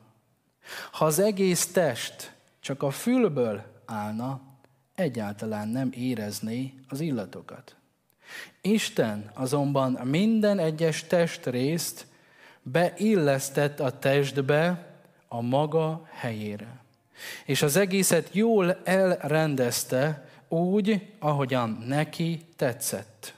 Ha 0.92 1.04
az 1.04 1.18
egész 1.18 1.66
test 1.66 2.34
csak 2.60 2.82
a 2.82 2.90
fülből 2.90 3.62
állna, 3.84 4.40
egyáltalán 4.94 5.68
nem 5.68 5.90
érezné 5.94 6.74
az 6.88 7.00
illatokat. 7.00 7.76
Isten 8.60 9.30
azonban 9.34 9.92
minden 9.92 10.58
egyes 10.58 11.04
testrészt 11.04 12.06
beillesztett 12.62 13.80
a 13.80 13.98
testbe 13.98 14.86
a 15.28 15.40
maga 15.40 16.08
helyére. 16.10 16.81
És 17.44 17.62
az 17.62 17.76
egészet 17.76 18.28
jól 18.32 18.80
elrendezte 18.84 20.28
úgy, 20.48 21.06
ahogyan 21.18 21.84
neki 21.86 22.40
tetszett. 22.56 23.34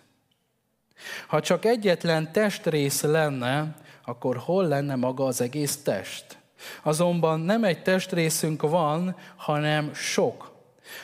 Ha 1.26 1.40
csak 1.40 1.64
egyetlen 1.64 2.32
testrész 2.32 3.02
lenne, 3.02 3.74
akkor 4.04 4.36
hol 4.36 4.66
lenne 4.68 4.94
maga 4.94 5.24
az 5.24 5.40
egész 5.40 5.76
test? 5.82 6.38
Azonban 6.82 7.40
nem 7.40 7.64
egy 7.64 7.82
testrészünk 7.82 8.62
van, 8.62 9.16
hanem 9.36 9.94
sok. 9.94 10.52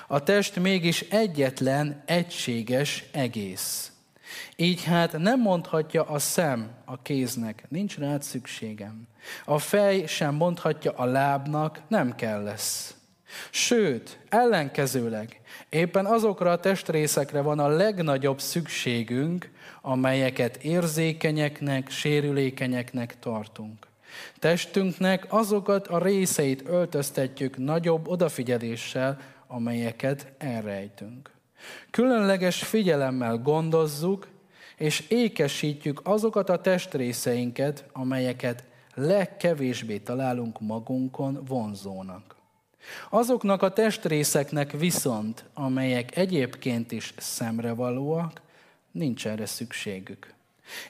A 0.07 0.23
test 0.23 0.57
mégis 0.57 1.01
egyetlen, 1.01 2.03
egységes 2.07 3.05
egész. 3.13 3.93
Így 4.57 4.85
hát 4.85 5.19
nem 5.19 5.41
mondhatja 5.41 6.03
a 6.03 6.19
szem 6.19 6.71
a 6.85 7.03
kéznek, 7.03 7.65
nincs 7.69 7.99
rád 7.99 8.23
szükségem. 8.23 9.09
A 9.45 9.59
fej 9.59 10.07
sem 10.07 10.35
mondhatja 10.35 10.93
a 10.93 11.05
lábnak, 11.05 11.81
nem 11.89 12.15
kell 12.15 12.43
lesz. 12.43 12.95
Sőt, 13.51 14.19
ellenkezőleg, 14.29 15.41
éppen 15.69 16.07
azokra 16.07 16.51
a 16.51 16.61
testrészekre 16.61 17.41
van 17.41 17.59
a 17.59 17.69
legnagyobb 17.69 18.41
szükségünk, 18.41 19.51
amelyeket 19.83 20.57
érzékenyeknek, 20.57 21.91
sérülékenyeknek 21.91 23.19
tartunk. 23.19 23.87
Testünknek 24.39 25.27
azokat 25.29 25.87
a 25.87 26.03
részeit 26.03 26.69
öltöztetjük 26.69 27.57
nagyobb 27.57 28.09
odafigyeléssel, 28.09 29.19
amelyeket 29.47 30.33
elrejtünk. 30.39 31.31
Különleges 31.91 32.63
figyelemmel 32.63 33.37
gondozzuk, 33.37 34.29
és 34.77 35.05
ékesítjük 35.09 36.01
azokat 36.05 36.49
a 36.49 36.61
testrészeinket, 36.61 37.85
amelyeket 37.93 38.65
legkevésbé 39.01 39.99
találunk 39.99 40.61
magunkon 40.61 41.45
vonzónak. 41.47 42.35
Azoknak 43.11 43.63
a 43.63 43.73
testrészeknek 43.73 44.71
viszont, 44.71 45.45
amelyek 45.55 46.17
egyébként 46.17 46.93
is 46.93 47.15
szemrevalóak, 47.17 48.41
nincs 48.91 49.27
erre 49.27 49.47
szükségük. 49.47 50.35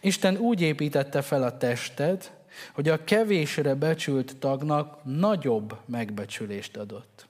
Isten 0.01 0.37
úgy 0.37 0.61
építette 0.61 1.23
fel 1.23 1.43
a 1.43 1.57
testet, 1.57 2.33
hogy 2.73 2.89
a 2.89 3.05
kevésre 3.05 3.75
becsült 3.75 4.37
tagnak 4.37 4.99
nagyobb 5.05 5.77
megbecsülést 5.87 6.77
adott. 6.77 7.27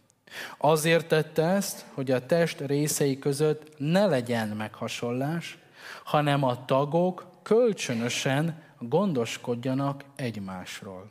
Azért 0.58 1.06
tette 1.06 1.42
ezt, 1.42 1.84
hogy 1.94 2.10
a 2.10 2.26
test 2.26 2.60
részei 2.60 3.18
között 3.18 3.72
ne 3.76 4.06
legyen 4.06 4.48
meghasonlás, 4.48 5.58
hanem 6.04 6.44
a 6.44 6.64
tagok 6.64 7.26
kölcsönösen 7.42 8.62
gondoskodjanak 8.80 10.04
egymásról. 10.16 11.10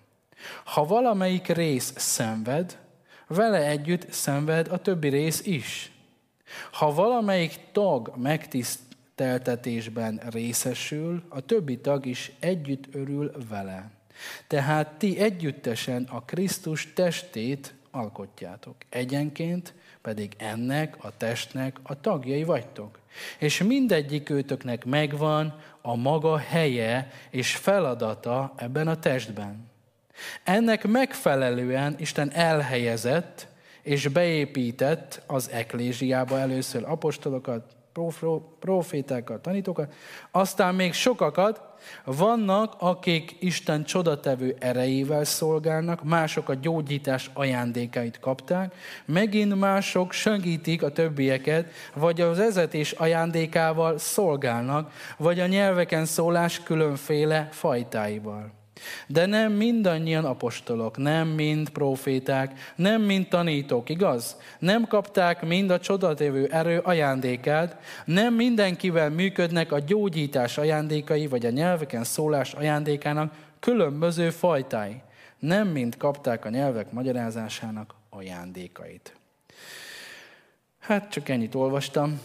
Ha 0.64 0.86
valamelyik 0.86 1.48
rész 1.48 1.94
szenved, 1.98 2.78
vele 3.28 3.66
együtt 3.66 4.12
szenved 4.12 4.68
a 4.68 4.78
többi 4.78 5.08
rész 5.08 5.46
is. 5.46 5.92
Ha 6.72 6.94
valamelyik 6.94 7.60
tag 7.72 8.14
megtiszteltetésben 8.16 10.22
részesül, 10.30 11.24
a 11.30 11.40
többi 11.40 11.78
tag 11.78 12.06
is 12.06 12.32
együtt 12.40 12.96
örül 12.96 13.32
vele. 13.50 13.92
Tehát 14.48 14.88
ti 14.88 15.20
együttesen 15.20 16.08
a 16.12 16.22
Krisztus 16.22 16.94
testét 16.94 17.74
alkotjátok. 17.92 18.76
Egyenként 18.90 19.74
pedig 20.02 20.34
ennek 20.38 21.04
a 21.04 21.18
testnek 21.18 21.78
a 21.84 22.02
tagjai 22.02 22.44
vagytok. 22.44 23.00
És 23.40 23.64
mindegyik 23.64 24.30
őtöknek 24.30 24.86
megvan 24.86 25.60
a 25.90 25.96
maga 25.96 26.38
helye 26.38 27.12
és 27.30 27.56
feladata 27.56 28.54
ebben 28.56 28.88
a 28.88 29.00
testben. 29.00 29.70
Ennek 30.44 30.88
megfelelően 30.88 31.96
Isten 31.98 32.32
elhelyezett 32.32 33.48
és 33.82 34.08
beépített 34.08 35.22
az 35.28 35.50
eklésiába 35.50 36.40
először 36.40 36.84
apostolokat, 36.86 37.76
profétákat, 38.60 39.42
tanítókat, 39.42 39.94
aztán 40.32 40.76
még 40.76 40.94
sokakat, 40.94 41.62
vannak, 42.04 42.74
akik 42.78 43.36
Isten 43.40 43.84
csodatevő 43.84 44.56
erejével 44.60 45.24
szolgálnak, 45.24 46.04
mások 46.04 46.50
a 46.50 46.54
gyógyítás 46.54 47.30
ajándékait 47.34 48.20
kapták, 48.20 48.74
megint 49.06 49.60
mások 49.60 50.12
segítik 50.12 50.84
a 50.84 50.92
többieket, 50.92 51.72
vagy 51.94 52.22
az 52.22 52.38
vezetés 52.38 52.92
ajándékával 52.92 53.98
szolgálnak, 53.98 54.92
vagy 55.18 55.40
a 55.40 55.48
nyelveken 55.48 56.06
szólás 56.06 56.64
különféle 56.64 57.48
fajtáival. 57.52 58.59
De 59.08 59.26
nem 59.26 59.52
mindannyian 59.52 60.26
apostolok, 60.26 60.98
nem 60.98 61.28
mind 61.28 61.70
proféták, 61.70 62.74
nem 62.76 63.02
mind 63.02 63.28
tanítók, 63.28 63.90
igaz? 63.90 64.38
Nem 64.60 64.88
kapták 64.88 65.42
mind 65.42 65.70
a 65.70 65.80
csodatévő 65.80 66.46
erő 66.46 66.80
ajándékát, 66.80 67.78
nem 68.06 68.34
mindenkivel 68.34 69.10
működnek 69.10 69.72
a 69.72 69.80
gyógyítás 69.80 70.58
ajándékai, 70.58 71.28
vagy 71.28 71.46
a 71.46 71.50
nyelveken 71.50 72.04
szólás 72.04 72.54
ajándékának 72.54 73.34
különböző 73.60 74.30
fajtái. 74.30 75.02
Nem 75.40 75.68
mind 75.68 75.98
kapták 75.98 76.46
a 76.46 76.50
nyelvek 76.50 76.92
magyarázásának 76.92 77.96
ajándékait. 78.10 79.14
Hát 80.80 81.12
csak 81.12 81.30
ennyit 81.30 81.56
olvastam, 81.56 82.22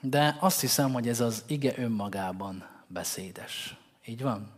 de 0.00 0.36
azt 0.40 0.60
hiszem, 0.60 0.92
hogy 0.92 1.08
ez 1.08 1.20
az 1.20 1.44
ige 1.46 1.72
önmagában 1.76 2.66
beszédes. 2.86 3.76
Így 4.04 4.22
van? 4.22 4.52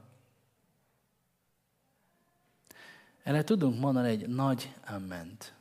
Erre 3.22 3.44
tudunk 3.44 3.80
mondani 3.80 4.09
egy 4.09 4.28
nagy 4.28 4.74
amment. 4.87 5.52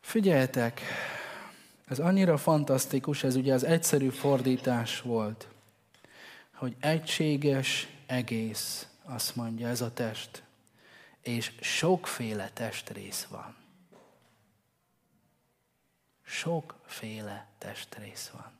Figyeljetek, 0.00 0.80
ez 1.86 1.98
annyira 1.98 2.36
fantasztikus, 2.36 3.24
ez 3.24 3.36
ugye 3.36 3.54
az 3.54 3.64
egyszerű 3.64 4.08
fordítás 4.08 5.00
volt, 5.00 5.48
hogy 6.52 6.76
egységes 6.80 7.88
egész, 8.06 8.86
azt 9.04 9.36
mondja 9.36 9.68
ez 9.68 9.80
a 9.80 9.92
test, 9.92 10.42
és 11.20 11.52
sokféle 11.60 12.50
testrész 12.50 13.24
van. 13.24 13.56
Sokféle 16.28 17.46
testrész 17.58 18.30
van. 18.32 18.50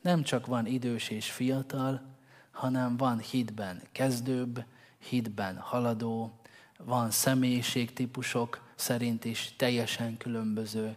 Nem 0.00 0.22
csak 0.22 0.46
van 0.46 0.66
idős 0.66 1.08
és 1.08 1.30
fiatal, 1.30 2.02
hanem 2.50 2.96
van 2.96 3.18
hitben 3.18 3.82
kezdőbb, 3.92 4.64
hitben 4.98 5.58
haladó, 5.58 6.38
van 6.78 7.10
személyiségtípusok 7.10 8.60
szerint 8.74 9.24
is 9.24 9.54
teljesen 9.56 10.16
különböző, 10.16 10.96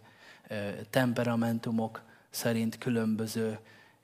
temperamentumok 0.90 2.02
szerint 2.30 2.78
különböző, 2.78 3.58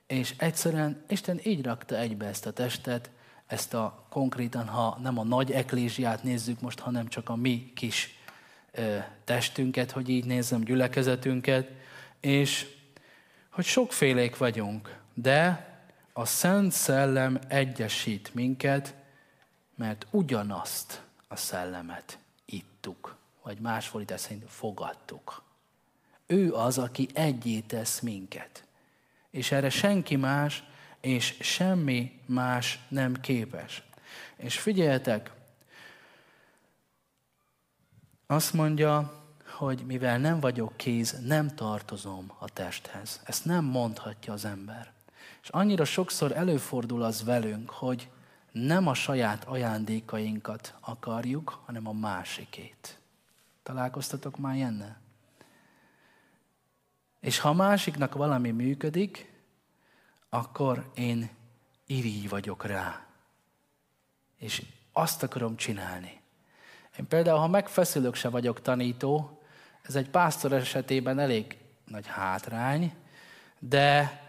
és 0.07 0.35
egyszerűen 0.37 1.03
Isten 1.07 1.39
így 1.43 1.65
rakta 1.65 1.97
egybe 1.97 2.25
ezt 2.25 2.45
a 2.45 2.51
testet, 2.53 3.09
ezt 3.47 3.73
a 3.73 4.05
konkrétan, 4.09 4.67
ha 4.67 4.97
nem 5.01 5.17
a 5.17 5.23
nagy 5.23 5.51
eklésiát 5.51 6.23
nézzük 6.23 6.61
most, 6.61 6.79
hanem 6.79 7.07
csak 7.07 7.29
a 7.29 7.35
mi 7.35 7.71
kis 7.75 8.16
testünket, 9.23 9.91
hogy 9.91 10.09
így 10.09 10.25
nézzem, 10.25 10.63
gyülekezetünket, 10.63 11.69
és 12.19 12.67
hogy 13.49 13.65
sokfélék 13.65 14.37
vagyunk, 14.37 14.97
de 15.13 15.67
a 16.13 16.25
Szent 16.25 16.71
Szellem 16.71 17.39
egyesít 17.47 18.33
minket, 18.33 18.93
mert 19.75 20.07
ugyanazt 20.11 21.01
a 21.27 21.35
szellemet 21.35 22.17
ittuk, 22.45 23.15
vagy 23.43 23.59
más 23.59 23.87
fordítás 23.87 24.21
szerint 24.21 24.43
fogadtuk. 24.49 25.43
Ő 26.25 26.53
az, 26.53 26.77
aki 26.77 27.07
egyé 27.13 27.63
minket. 28.01 28.63
És 29.31 29.51
erre 29.51 29.69
senki 29.69 30.15
más 30.15 30.63
és 31.01 31.35
semmi 31.39 32.19
más 32.25 32.79
nem 32.87 33.13
képes. 33.21 33.83
És 34.35 34.59
figyeljetek, 34.59 35.31
azt 38.27 38.53
mondja, 38.53 39.23
hogy 39.57 39.83
mivel 39.85 40.17
nem 40.17 40.39
vagyok 40.39 40.77
kéz, 40.77 41.19
nem 41.25 41.55
tartozom 41.55 42.31
a 42.39 42.49
testhez. 42.49 43.21
Ezt 43.23 43.45
nem 43.45 43.65
mondhatja 43.65 44.33
az 44.33 44.45
ember. 44.45 44.93
És 45.41 45.49
annyira 45.49 45.85
sokszor 45.85 46.31
előfordul 46.31 47.03
az 47.03 47.23
velünk, 47.23 47.69
hogy 47.69 48.09
nem 48.51 48.87
a 48.87 48.93
saját 48.93 49.43
ajándékainkat 49.43 50.75
akarjuk, 50.79 51.61
hanem 51.65 51.87
a 51.87 51.93
másikét. 51.93 52.99
Találkoztatok 53.63 54.37
már 54.37 54.55
ilyennel? 54.55 54.99
És 57.19 57.39
ha 57.39 57.53
másiknak 57.53 58.13
valami 58.13 58.51
működik, 58.51 59.33
akkor 60.29 60.91
én 60.95 61.29
irigy 61.85 62.29
vagyok 62.29 62.65
rá. 62.65 63.05
És 64.37 64.65
azt 64.91 65.23
akarom 65.23 65.55
csinálni. 65.55 66.21
Én 66.99 67.07
például, 67.07 67.39
ha 67.39 67.47
megfeszülök, 67.47 68.15
se 68.15 68.29
vagyok 68.29 68.61
tanító, 68.61 69.41
ez 69.81 69.95
egy 69.95 70.09
pásztor 70.09 70.53
esetében 70.53 71.19
elég 71.19 71.57
nagy 71.85 72.07
hátrány, 72.07 72.93
de 73.59 74.21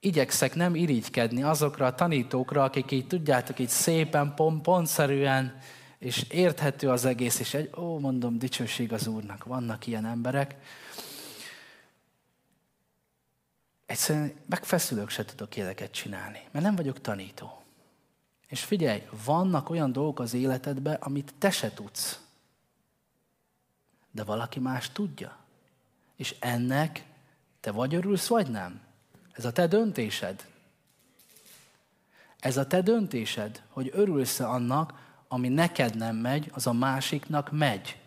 igyekszek 0.00 0.54
nem 0.54 0.74
irigykedni 0.74 1.42
azokra 1.42 1.86
a 1.86 1.94
tanítókra, 1.94 2.62
akik 2.62 2.90
így 2.90 3.06
tudjátok, 3.06 3.58
így 3.58 3.68
szépen, 3.68 4.34
pont, 4.34 4.62
pontszerűen, 4.62 5.58
és 5.98 6.22
érthető 6.30 6.90
az 6.90 7.04
egész, 7.04 7.38
és 7.38 7.54
egy, 7.54 7.70
ó, 7.76 7.98
mondom, 7.98 8.38
dicsőség 8.38 8.92
az 8.92 9.06
Úrnak, 9.06 9.44
vannak 9.44 9.86
ilyen 9.86 10.06
emberek. 10.06 10.56
Egyszerűen 13.86 14.32
megfeszülök, 14.48 15.10
se 15.10 15.24
tudok 15.24 15.56
ilyeneket 15.56 15.90
csinálni, 15.90 16.40
mert 16.50 16.64
nem 16.64 16.76
vagyok 16.76 17.00
tanító. 17.00 17.59
És 18.50 18.64
figyelj, 18.64 19.02
vannak 19.24 19.70
olyan 19.70 19.92
dolgok 19.92 20.18
az 20.18 20.34
életedben, 20.34 20.94
amit 20.94 21.34
te 21.38 21.50
se 21.50 21.74
tudsz. 21.74 22.20
De 24.10 24.24
valaki 24.24 24.60
más 24.60 24.90
tudja. 24.90 25.36
És 26.16 26.36
ennek 26.40 27.04
te 27.60 27.70
vagy 27.70 27.94
örülsz, 27.94 28.26
vagy 28.26 28.50
nem? 28.50 28.80
Ez 29.32 29.44
a 29.44 29.52
te 29.52 29.66
döntésed. 29.66 30.46
Ez 32.38 32.56
a 32.56 32.66
te 32.66 32.82
döntésed, 32.82 33.62
hogy 33.68 33.90
örülsz 33.92 34.40
annak, 34.40 35.18
ami 35.28 35.48
neked 35.48 35.96
nem 35.96 36.16
megy, 36.16 36.50
az 36.54 36.66
a 36.66 36.72
másiknak 36.72 37.52
megy. 37.52 37.98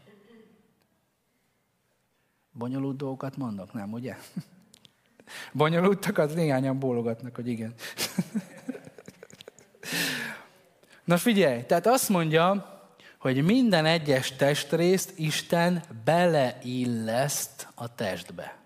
Bonyolult 2.51 2.97
dolgokat 2.97 3.37
mondok, 3.37 3.73
nem, 3.73 3.93
ugye? 3.93 4.17
Bonyolultakat 5.51 6.35
néhányan 6.35 6.79
bólogatnak, 6.79 7.35
hogy 7.35 7.47
igen. 7.47 7.73
Na 11.03 11.17
figyelj, 11.17 11.63
tehát 11.65 11.87
azt 11.87 12.09
mondja, 12.09 12.71
hogy 13.17 13.43
minden 13.43 13.85
egyes 13.85 14.35
testrészt 14.35 15.13
Isten 15.15 15.83
beleilleszt 16.03 17.67
a 17.75 17.95
testbe. 17.95 18.63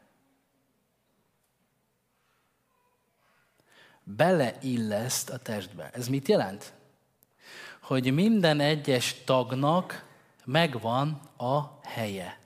beleilleszt 4.16 5.30
a 5.30 5.38
testbe. 5.38 5.90
Ez 5.94 6.08
mit 6.08 6.28
jelent? 6.28 6.74
Hogy 7.82 8.14
minden 8.14 8.60
egyes 8.60 9.16
tagnak 9.26 10.06
megvan 10.46 11.22
a 11.38 11.62
helye. 11.84 12.40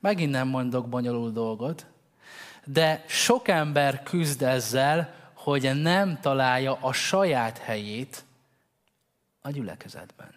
Megint 0.00 0.30
nem 0.30 0.48
mondok 0.48 0.88
bonyolult 0.88 1.32
dolgot, 1.32 1.86
de 2.64 3.04
sok 3.08 3.48
ember 3.48 4.02
küzd 4.02 4.42
ezzel, 4.42 5.14
hogy 5.34 5.82
nem 5.82 6.20
találja 6.20 6.78
a 6.80 6.92
saját 6.92 7.58
helyét 7.58 8.24
a 9.46 9.50
gyülekezetben. 9.50 10.34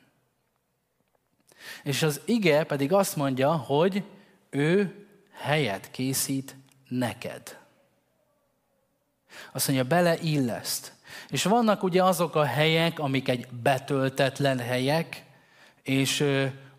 És 1.84 2.04
az 2.04 2.22
ige 2.26 2.64
pedig 2.64 2.94
azt 2.94 3.16
mondja, 3.16 3.52
hogy 3.56 4.04
ő 4.50 5.06
helyet 5.32 5.92
készít 5.92 6.56
neked. 6.88 7.58
Azt 9.52 9.68
mondja, 9.68 9.86
beleilleszt. 9.86 10.94
És 11.30 11.44
vannak 11.44 11.84
ugye 11.84 12.04
azok 12.04 12.36
a 12.36 12.46
helyek, 12.46 13.00
amik 13.00 13.28
egy 13.28 13.48
betöltetlen 13.48 14.60
helyek, 14.60 15.26
és 15.84 16.26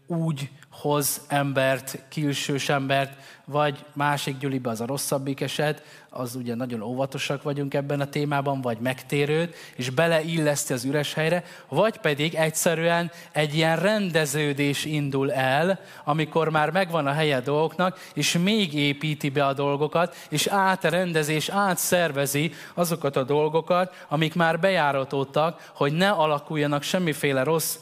úgy 0.06 0.50
hoz 0.80 1.20
embert, 1.28 2.04
külsős 2.10 2.68
embert, 2.68 3.12
vagy 3.44 3.84
másik 3.92 4.38
gyülibe 4.38 4.70
az 4.70 4.80
a 4.80 4.86
rosszabbik 4.86 5.40
eset, 5.40 5.82
az 6.10 6.34
ugye 6.34 6.54
nagyon 6.54 6.82
óvatosak 6.82 7.42
vagyunk 7.42 7.74
ebben 7.74 8.00
a 8.00 8.08
témában, 8.08 8.60
vagy 8.60 8.78
megtérőd, 8.78 9.54
és 9.76 9.90
beleilleszti 9.90 10.72
az 10.72 10.84
üres 10.84 11.14
helyre, 11.14 11.44
vagy 11.68 11.96
pedig 11.96 12.34
egyszerűen 12.34 13.10
egy 13.32 13.54
ilyen 13.54 13.76
rendeződés 13.76 14.84
indul 14.84 15.32
el, 15.32 15.80
amikor 16.04 16.48
már 16.48 16.70
megvan 16.70 17.06
a 17.06 17.12
helye 17.12 17.36
a 17.36 17.40
dolgoknak, 17.40 17.98
és 18.14 18.38
még 18.38 18.74
építi 18.74 19.28
be 19.28 19.46
a 19.46 19.52
dolgokat, 19.52 20.16
és 20.28 20.46
átrendezi, 20.46 21.32
és 21.32 21.48
átszervezi 21.48 22.52
azokat 22.74 23.16
a 23.16 23.24
dolgokat, 23.24 24.06
amik 24.08 24.34
már 24.34 24.60
bejáratottak, 24.60 25.70
hogy 25.74 25.92
ne 25.92 26.10
alakuljanak 26.10 26.82
semmiféle 26.82 27.42
rossz 27.42 27.76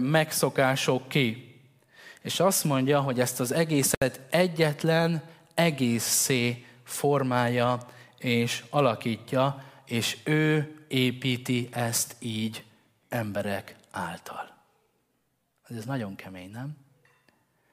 megszokások 0.00 1.08
ki. 1.08 1.51
És 2.22 2.40
azt 2.40 2.64
mondja, 2.64 3.00
hogy 3.00 3.20
ezt 3.20 3.40
az 3.40 3.52
egészet 3.52 4.20
egyetlen 4.30 5.22
egészé 5.54 6.66
formálja 6.84 7.78
és 8.18 8.64
alakítja, 8.70 9.64
és 9.84 10.18
ő 10.24 10.76
építi 10.88 11.68
ezt 11.70 12.16
így 12.18 12.64
emberek 13.08 13.76
által. 13.90 14.56
Ez 15.68 15.84
nagyon 15.84 16.14
kemény, 16.14 16.50
nem? 16.50 16.76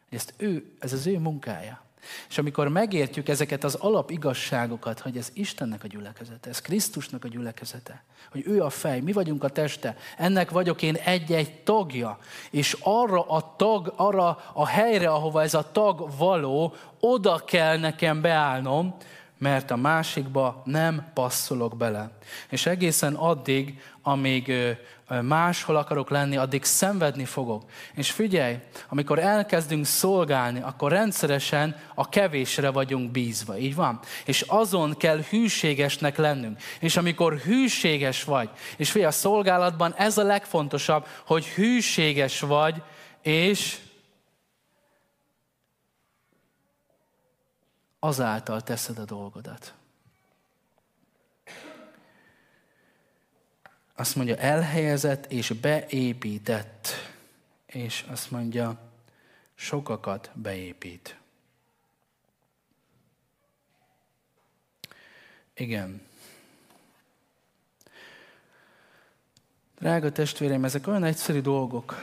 Ezt 0.09 0.33
ő, 0.37 0.75
ez 0.79 0.93
az 0.93 1.07
ő 1.07 1.19
munkája. 1.19 1.81
És 2.29 2.37
amikor 2.37 2.67
megértjük 2.67 3.29
ezeket 3.29 3.63
az 3.63 3.75
alapigazságokat, 3.75 4.99
hogy 4.99 5.17
ez 5.17 5.29
Istennek 5.33 5.83
a 5.83 5.87
gyülekezete, 5.87 6.49
ez 6.49 6.61
Krisztusnak 6.61 7.23
a 7.23 7.27
gyülekezete, 7.27 8.03
hogy 8.31 8.43
ő 8.45 8.61
a 8.61 8.69
fej, 8.69 8.99
mi 8.99 9.11
vagyunk 9.11 9.43
a 9.43 9.49
teste, 9.49 9.97
ennek 10.17 10.49
vagyok 10.49 10.81
én 10.81 10.95
egy-egy 10.95 11.63
tagja, 11.63 12.17
és 12.51 12.77
arra 12.79 13.21
a 13.21 13.55
tag, 13.55 13.93
arra 13.95 14.37
a 14.53 14.67
helyre, 14.67 15.09
ahova 15.09 15.41
ez 15.41 15.53
a 15.53 15.71
tag 15.71 16.17
való, 16.17 16.75
oda 16.99 17.41
kell 17.45 17.77
nekem 17.77 18.21
beállnom, 18.21 18.95
mert 19.37 19.71
a 19.71 19.75
másikba 19.75 20.61
nem 20.65 21.11
passzolok 21.13 21.77
bele. 21.77 22.11
És 22.49 22.65
egészen 22.65 23.13
addig, 23.13 23.81
amíg 24.09 24.53
máshol 25.21 25.75
akarok 25.75 26.09
lenni, 26.09 26.37
addig 26.37 26.63
szenvedni 26.63 27.25
fogok. 27.25 27.63
És 27.93 28.11
figyelj, 28.11 28.57
amikor 28.89 29.19
elkezdünk 29.19 29.85
szolgálni, 29.85 30.61
akkor 30.61 30.91
rendszeresen 30.91 31.75
a 31.95 32.09
kevésre 32.09 32.69
vagyunk 32.69 33.11
bízva. 33.11 33.57
Így 33.57 33.75
van? 33.75 33.99
És 34.25 34.41
azon 34.41 34.97
kell 34.97 35.21
hűségesnek 35.29 36.17
lennünk. 36.17 36.61
És 36.79 36.97
amikor 36.97 37.37
hűséges 37.37 38.23
vagy, 38.23 38.49
és 38.77 38.91
figyelj, 38.91 39.09
a 39.09 39.15
szolgálatban 39.15 39.93
ez 39.97 40.17
a 40.17 40.23
legfontosabb, 40.23 41.07
hogy 41.25 41.45
hűséges 41.45 42.39
vagy, 42.39 42.81
és 43.21 43.77
azáltal 47.99 48.61
teszed 48.61 48.97
a 48.97 49.05
dolgodat. 49.05 49.73
Azt 53.99 54.15
mondja, 54.15 54.35
elhelyezett 54.35 55.31
és 55.31 55.49
beépített. 55.51 56.87
És 57.65 58.05
azt 58.09 58.31
mondja, 58.31 58.79
sokakat 59.55 60.31
beépít. 60.33 61.17
Igen. 65.53 66.01
Drága 69.79 70.11
testvéreim, 70.11 70.63
ezek 70.63 70.87
olyan 70.87 71.03
egyszerű 71.03 71.41
dolgok, 71.41 71.95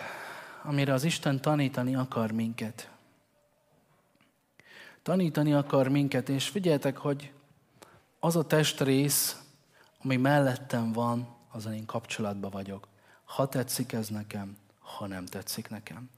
amire 0.62 0.92
az 0.92 1.04
Isten 1.04 1.40
tanítani 1.40 1.94
akar 1.94 2.32
minket 2.32 2.90
tanítani 5.06 5.52
akar 5.52 5.88
minket, 5.88 6.28
és 6.28 6.48
figyeljetek, 6.48 6.96
hogy 6.96 7.32
az 8.20 8.36
a 8.36 8.46
testrész, 8.46 9.40
ami 10.02 10.16
mellettem 10.16 10.92
van, 10.92 11.35
azon 11.56 11.72
én 11.72 11.86
kapcsolatban 11.86 12.50
vagyok. 12.50 12.88
Ha 13.24 13.48
tetszik 13.48 13.92
ez 13.92 14.08
nekem, 14.08 14.56
ha 14.78 15.06
nem 15.06 15.26
tetszik 15.26 15.68
nekem. 15.68 16.10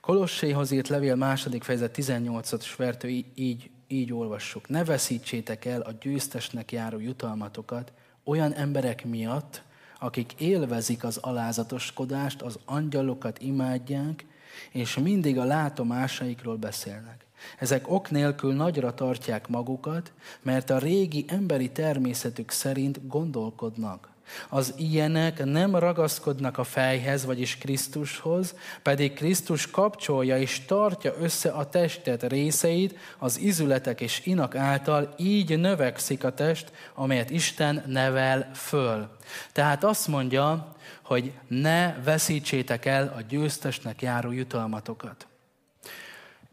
Kolosséhoz 0.00 0.70
írt 0.70 0.88
levél 0.88 1.14
második 1.14 1.62
fejezet 1.62 1.96
18-as 1.96 2.72
vertő 2.76 3.08
így, 3.34 3.70
így 3.86 4.12
olvassuk. 4.12 4.68
Ne 4.68 4.84
veszítsétek 4.84 5.64
el 5.64 5.80
a 5.80 5.92
győztesnek 6.00 6.72
járó 6.72 6.98
jutalmatokat 6.98 7.92
olyan 8.24 8.52
emberek 8.52 9.04
miatt, 9.04 9.62
akik 9.98 10.32
élvezik 10.38 11.04
az 11.04 11.16
alázatoskodást, 11.16 12.42
az 12.42 12.58
angyalokat 12.64 13.38
imádják, 13.38 14.26
és 14.70 14.98
mindig 14.98 15.38
a 15.38 15.44
látomásaikról 15.44 16.56
beszélnek. 16.56 17.24
Ezek 17.58 17.88
ok 17.88 18.10
nélkül 18.10 18.54
nagyra 18.54 18.94
tartják 18.94 19.48
magukat, 19.48 20.12
mert 20.42 20.70
a 20.70 20.78
régi 20.78 21.24
emberi 21.28 21.70
természetük 21.70 22.50
szerint 22.50 23.06
gondolkodnak. 23.06 24.08
Az 24.48 24.74
ilyenek 24.76 25.44
nem 25.44 25.76
ragaszkodnak 25.76 26.58
a 26.58 26.64
fejhez, 26.64 27.24
vagyis 27.24 27.58
Krisztushoz, 27.58 28.54
pedig 28.82 29.14
Krisztus 29.14 29.70
kapcsolja 29.70 30.38
és 30.38 30.64
tartja 30.64 31.14
össze 31.20 31.50
a 31.50 31.68
testet 31.68 32.22
részeit 32.22 32.98
az 33.18 33.38
izületek 33.38 34.00
és 34.00 34.20
inak 34.24 34.54
által, 34.54 35.14
így 35.16 35.58
növekszik 35.58 36.24
a 36.24 36.34
test, 36.34 36.72
amelyet 36.94 37.30
Isten 37.30 37.82
nevel 37.86 38.50
föl. 38.54 39.16
Tehát 39.52 39.84
azt 39.84 40.08
mondja, 40.08 40.76
hogy 41.02 41.32
ne 41.48 41.94
veszítsétek 42.04 42.84
el 42.84 43.14
a 43.16 43.20
győztesnek 43.28 44.02
járó 44.02 44.30
jutalmatokat. 44.30 45.26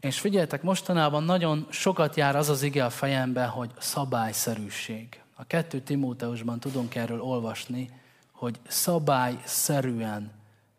És 0.00 0.20
figyeljetek, 0.20 0.62
mostanában 0.62 1.22
nagyon 1.22 1.66
sokat 1.70 2.16
jár 2.16 2.36
az 2.36 2.48
az 2.48 2.62
ige 2.62 2.84
a 2.84 2.90
fejembe, 2.90 3.44
hogy 3.44 3.70
szabályszerűség. 3.78 5.20
A 5.38 5.46
kettő 5.46 5.80
Timóteusban 5.80 6.60
tudunk 6.60 6.94
erről 6.94 7.20
olvasni, 7.20 7.90
hogy 8.32 8.60
szabályszerűen 8.66 10.30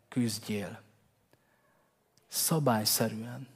küzdjél. 0.08 0.80
Szabályszerűen. 2.28 3.46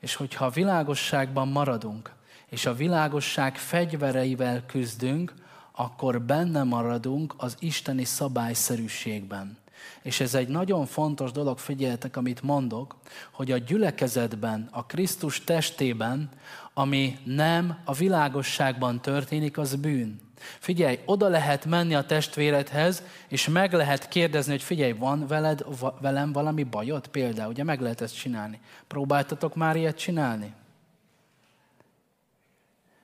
És 0.00 0.14
hogyha 0.14 0.44
a 0.44 0.50
világosságban 0.50 1.48
maradunk, 1.48 2.12
és 2.46 2.66
a 2.66 2.74
világosság 2.74 3.56
fegyvereivel 3.56 4.66
küzdünk, 4.66 5.34
akkor 5.72 6.22
benne 6.22 6.62
maradunk 6.62 7.34
az 7.36 7.56
isteni 7.58 8.04
szabályszerűségben. 8.04 9.58
És 10.02 10.20
ez 10.20 10.34
egy 10.34 10.48
nagyon 10.48 10.86
fontos 10.86 11.32
dolog, 11.32 11.58
figyeljetek, 11.58 12.16
amit 12.16 12.42
mondok, 12.42 12.96
hogy 13.30 13.52
a 13.52 13.58
gyülekezetben, 13.58 14.68
a 14.70 14.86
Krisztus 14.86 15.44
testében, 15.44 16.30
ami 16.74 17.18
nem 17.24 17.78
a 17.84 17.92
világosságban 17.92 19.00
történik, 19.00 19.58
az 19.58 19.74
bűn. 19.74 20.20
Figyelj, 20.58 20.98
oda 21.04 21.28
lehet 21.28 21.64
menni 21.64 21.94
a 21.94 22.04
testvéredhez, 22.04 23.02
és 23.28 23.48
meg 23.48 23.72
lehet 23.72 24.08
kérdezni, 24.08 24.52
hogy 24.52 24.62
figyelj, 24.62 24.92
van 24.92 25.26
veled, 25.26 25.64
velem 26.00 26.32
valami 26.32 26.62
bajod? 26.62 27.06
Például, 27.06 27.50
ugye 27.50 27.64
meg 27.64 27.80
lehet 27.80 28.00
ezt 28.00 28.18
csinálni. 28.18 28.60
Próbáltatok 28.86 29.54
már 29.54 29.76
ilyet 29.76 29.98
csinálni? 29.98 30.54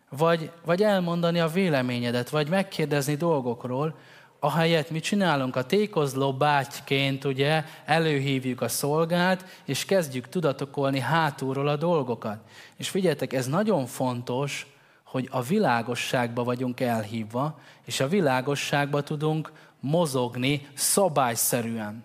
Vagy, 0.09 0.51
vagy 0.65 0.83
elmondani 0.83 1.41
a 1.41 1.49
véleményedet, 1.49 2.29
vagy 2.29 2.49
megkérdezni 2.49 3.15
dolgokról, 3.15 3.95
ahelyett 4.41 4.91
mit 4.91 5.03
csinálunk? 5.03 5.57
A 5.57 5.67
tékozló 5.67 6.33
bátyként 6.33 7.25
ugye 7.25 7.65
előhívjuk 7.85 8.61
a 8.61 8.69
szolgát, 8.69 9.45
és 9.65 9.85
kezdjük 9.85 10.29
tudatokolni 10.29 11.01
hátulról 11.01 11.69
a 11.69 11.77
dolgokat. 11.77 12.39
És 12.77 12.89
figyeljetek, 12.89 13.33
ez 13.33 13.47
nagyon 13.47 13.87
fontos, 13.87 14.67
hogy 15.11 15.29
a 15.31 15.43
világosságba 15.43 16.45
vagyunk 16.45 16.81
elhívva, 16.81 17.61
és 17.85 18.01
a 18.01 18.09
világosságba 18.09 19.03
tudunk 19.03 19.53
mozogni 19.81 20.69
szabályszerűen. 20.75 22.05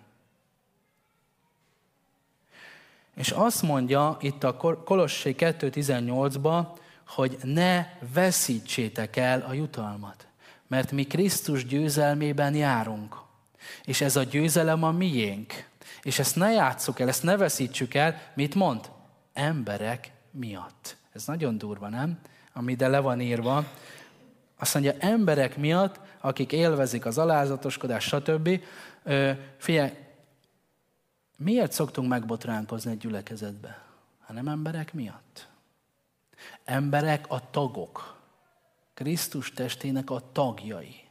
És 3.15 3.31
azt 3.31 3.61
mondja 3.61 4.17
itt 4.19 4.43
a 4.43 4.55
Kolossé 4.85 5.35
2.18-ba, 5.37 6.67
hogy 7.07 7.37
ne 7.41 7.85
veszítsétek 8.13 9.15
el 9.15 9.45
a 9.47 9.53
jutalmat. 9.53 10.27
Mert 10.67 10.91
mi 10.91 11.03
Krisztus 11.03 11.65
győzelmében 11.65 12.55
járunk. 12.55 13.21
És 13.83 14.01
ez 14.01 14.15
a 14.15 14.23
győzelem 14.23 14.83
a 14.83 14.91
miénk. 14.91 15.67
És 16.01 16.19
ezt 16.19 16.35
ne 16.35 16.51
játsszuk 16.51 16.99
el, 16.99 17.07
ezt 17.07 17.23
ne 17.23 17.37
veszítsük 17.37 17.93
el. 17.93 18.21
Mit 18.33 18.55
mond? 18.55 18.91
Emberek 19.33 20.11
miatt. 20.31 20.97
Ez 21.13 21.25
nagyon 21.25 21.57
durva, 21.57 21.89
nem? 21.89 22.19
Ami 22.53 22.71
ide 22.71 22.87
le 22.87 22.99
van 22.99 23.21
írva. 23.21 23.65
Azt 24.57 24.73
mondja, 24.73 24.93
emberek 24.99 25.57
miatt, 25.57 25.99
akik 26.19 26.51
élvezik 26.51 27.05
az 27.05 27.17
alázatoskodást, 27.17 28.07
stb. 28.07 28.61
Figyelj, 29.57 29.91
miért 31.37 31.71
szoktunk 31.71 32.09
megbotránkozni 32.09 32.91
egy 32.91 32.97
gyülekezetbe? 32.97 33.81
Hanem 34.25 34.47
emberek 34.47 34.93
miatt. 34.93 35.47
Emberek 36.63 37.25
a 37.27 37.49
tagok. 37.49 38.21
Krisztus 38.93 39.51
testének 39.51 40.09
a 40.09 40.21
tagjai. 40.31 41.01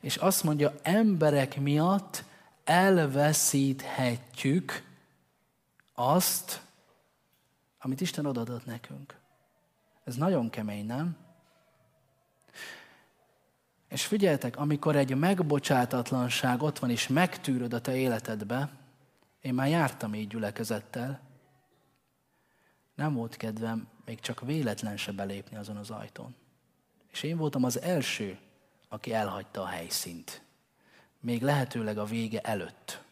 És 0.00 0.16
azt 0.16 0.42
mondja, 0.42 0.74
emberek 0.82 1.60
miatt 1.60 2.24
elveszíthetjük 2.64 4.82
azt, 5.94 6.60
amit 7.86 8.00
Isten 8.00 8.26
odadott 8.26 8.64
nekünk. 8.64 9.18
Ez 10.04 10.16
nagyon 10.16 10.50
kemény, 10.50 10.86
nem? 10.86 11.16
És 13.88 14.06
figyeljetek, 14.06 14.56
amikor 14.56 14.96
egy 14.96 15.16
megbocsátatlanság 15.16 16.62
ott 16.62 16.78
van, 16.78 16.90
és 16.90 17.08
megtűröd 17.08 17.72
a 17.72 17.80
te 17.80 17.96
életedbe, 17.96 18.70
én 19.40 19.54
már 19.54 19.68
jártam 19.68 20.14
így 20.14 20.28
gyülekezettel, 20.28 21.20
nem 22.94 23.14
volt 23.14 23.36
kedvem 23.36 23.88
még 24.04 24.20
csak 24.20 24.40
véletlen 24.40 24.96
se 24.96 25.12
belépni 25.12 25.56
azon 25.56 25.76
az 25.76 25.90
ajtón. 25.90 26.34
És 27.12 27.22
én 27.22 27.36
voltam 27.36 27.64
az 27.64 27.80
első, 27.80 28.38
aki 28.88 29.12
elhagyta 29.12 29.62
a 29.62 29.66
helyszínt. 29.66 30.42
Még 31.20 31.42
lehetőleg 31.42 31.98
a 31.98 32.04
vége 32.04 32.40
előtt. 32.40 33.04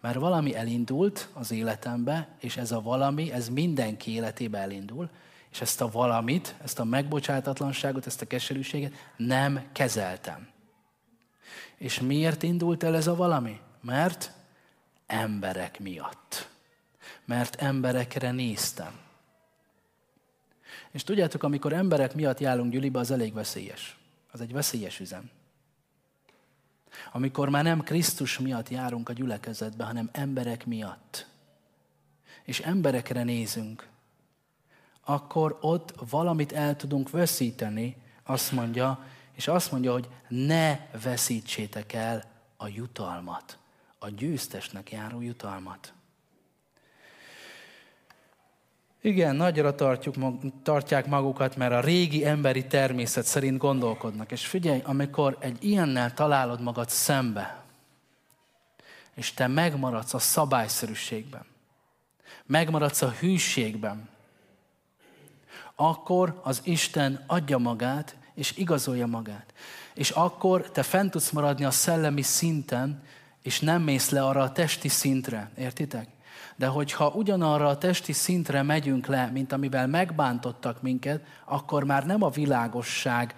Mert 0.00 0.18
valami 0.18 0.54
elindult 0.54 1.28
az 1.32 1.50
életembe, 1.50 2.28
és 2.40 2.56
ez 2.56 2.72
a 2.72 2.80
valami, 2.80 3.32
ez 3.32 3.48
mindenki 3.48 4.10
életébe 4.10 4.58
elindul, 4.58 5.10
és 5.50 5.60
ezt 5.60 5.80
a 5.80 5.90
valamit, 5.90 6.54
ezt 6.62 6.78
a 6.78 6.84
megbocsátatlanságot, 6.84 8.06
ezt 8.06 8.22
a 8.22 8.26
keserűséget 8.26 8.92
nem 9.16 9.68
kezeltem. 9.72 10.48
És 11.76 12.00
miért 12.00 12.42
indult 12.42 12.82
el 12.82 12.96
ez 12.96 13.06
a 13.06 13.14
valami? 13.14 13.60
Mert 13.80 14.32
emberek 15.06 15.80
miatt. 15.80 16.48
Mert 17.24 17.54
emberekre 17.54 18.30
néztem. 18.30 18.92
És 20.90 21.04
tudjátok, 21.04 21.42
amikor 21.42 21.72
emberek 21.72 22.14
miatt 22.14 22.38
járunk 22.38 22.72
gyülibe, 22.72 22.98
az 22.98 23.10
elég 23.10 23.34
veszélyes. 23.34 23.96
Az 24.30 24.40
egy 24.40 24.52
veszélyes 24.52 25.00
üzem. 25.00 25.30
Amikor 27.12 27.48
már 27.48 27.64
nem 27.64 27.80
Krisztus 27.80 28.38
miatt 28.38 28.68
járunk 28.68 29.08
a 29.08 29.12
gyülekezetbe, 29.12 29.84
hanem 29.84 30.08
emberek 30.12 30.66
miatt. 30.66 31.26
És 32.44 32.60
emberekre 32.60 33.22
nézünk, 33.22 33.88
akkor 35.04 35.58
ott 35.60 35.94
valamit 36.10 36.52
el 36.52 36.76
tudunk 36.76 37.10
veszíteni, 37.10 37.96
azt 38.22 38.52
mondja, 38.52 39.04
és 39.32 39.48
azt 39.48 39.72
mondja, 39.72 39.92
hogy 39.92 40.08
ne 40.28 40.78
veszítsétek 41.02 41.92
el 41.92 42.24
a 42.56 42.68
jutalmat, 42.68 43.58
a 43.98 44.08
győztesnek 44.08 44.90
járó 44.90 45.20
jutalmat. 45.20 45.92
Igen, 49.00 49.36
nagyra 49.36 49.74
tartjuk, 49.74 50.14
tartják 50.62 51.06
magukat, 51.06 51.56
mert 51.56 51.72
a 51.72 51.80
régi 51.80 52.26
emberi 52.26 52.66
természet 52.66 53.24
szerint 53.24 53.58
gondolkodnak. 53.58 54.32
És 54.32 54.46
figyelj, 54.46 54.80
amikor 54.84 55.36
egy 55.40 55.64
ilyennel 55.64 56.14
találod 56.14 56.60
magad 56.60 56.88
szembe, 56.88 57.62
és 59.14 59.32
te 59.34 59.46
megmaradsz 59.46 60.14
a 60.14 60.18
szabályszerűségben, 60.18 61.44
megmaradsz 62.46 63.02
a 63.02 63.10
hűségben, 63.10 64.08
akkor 65.74 66.40
az 66.42 66.60
Isten 66.64 67.24
adja 67.26 67.58
magát, 67.58 68.16
és 68.34 68.56
igazolja 68.56 69.06
magát. 69.06 69.54
És 69.94 70.10
akkor 70.10 70.70
te 70.70 70.82
fent 70.82 71.10
tudsz 71.10 71.30
maradni 71.30 71.64
a 71.64 71.70
szellemi 71.70 72.22
szinten, 72.22 73.02
és 73.42 73.60
nem 73.60 73.82
mész 73.82 74.10
le 74.10 74.24
arra 74.24 74.42
a 74.42 74.52
testi 74.52 74.88
szintre. 74.88 75.50
Értitek? 75.56 76.08
De 76.58 76.66
hogyha 76.66 77.12
ugyanarra 77.14 77.66
a 77.66 77.78
testi 77.78 78.12
szintre 78.12 78.62
megyünk 78.62 79.06
le, 79.06 79.30
mint 79.32 79.52
amivel 79.52 79.86
megbántottak 79.86 80.82
minket, 80.82 81.22
akkor 81.44 81.84
már 81.84 82.06
nem 82.06 82.22
a 82.22 82.28
világosság 82.28 83.34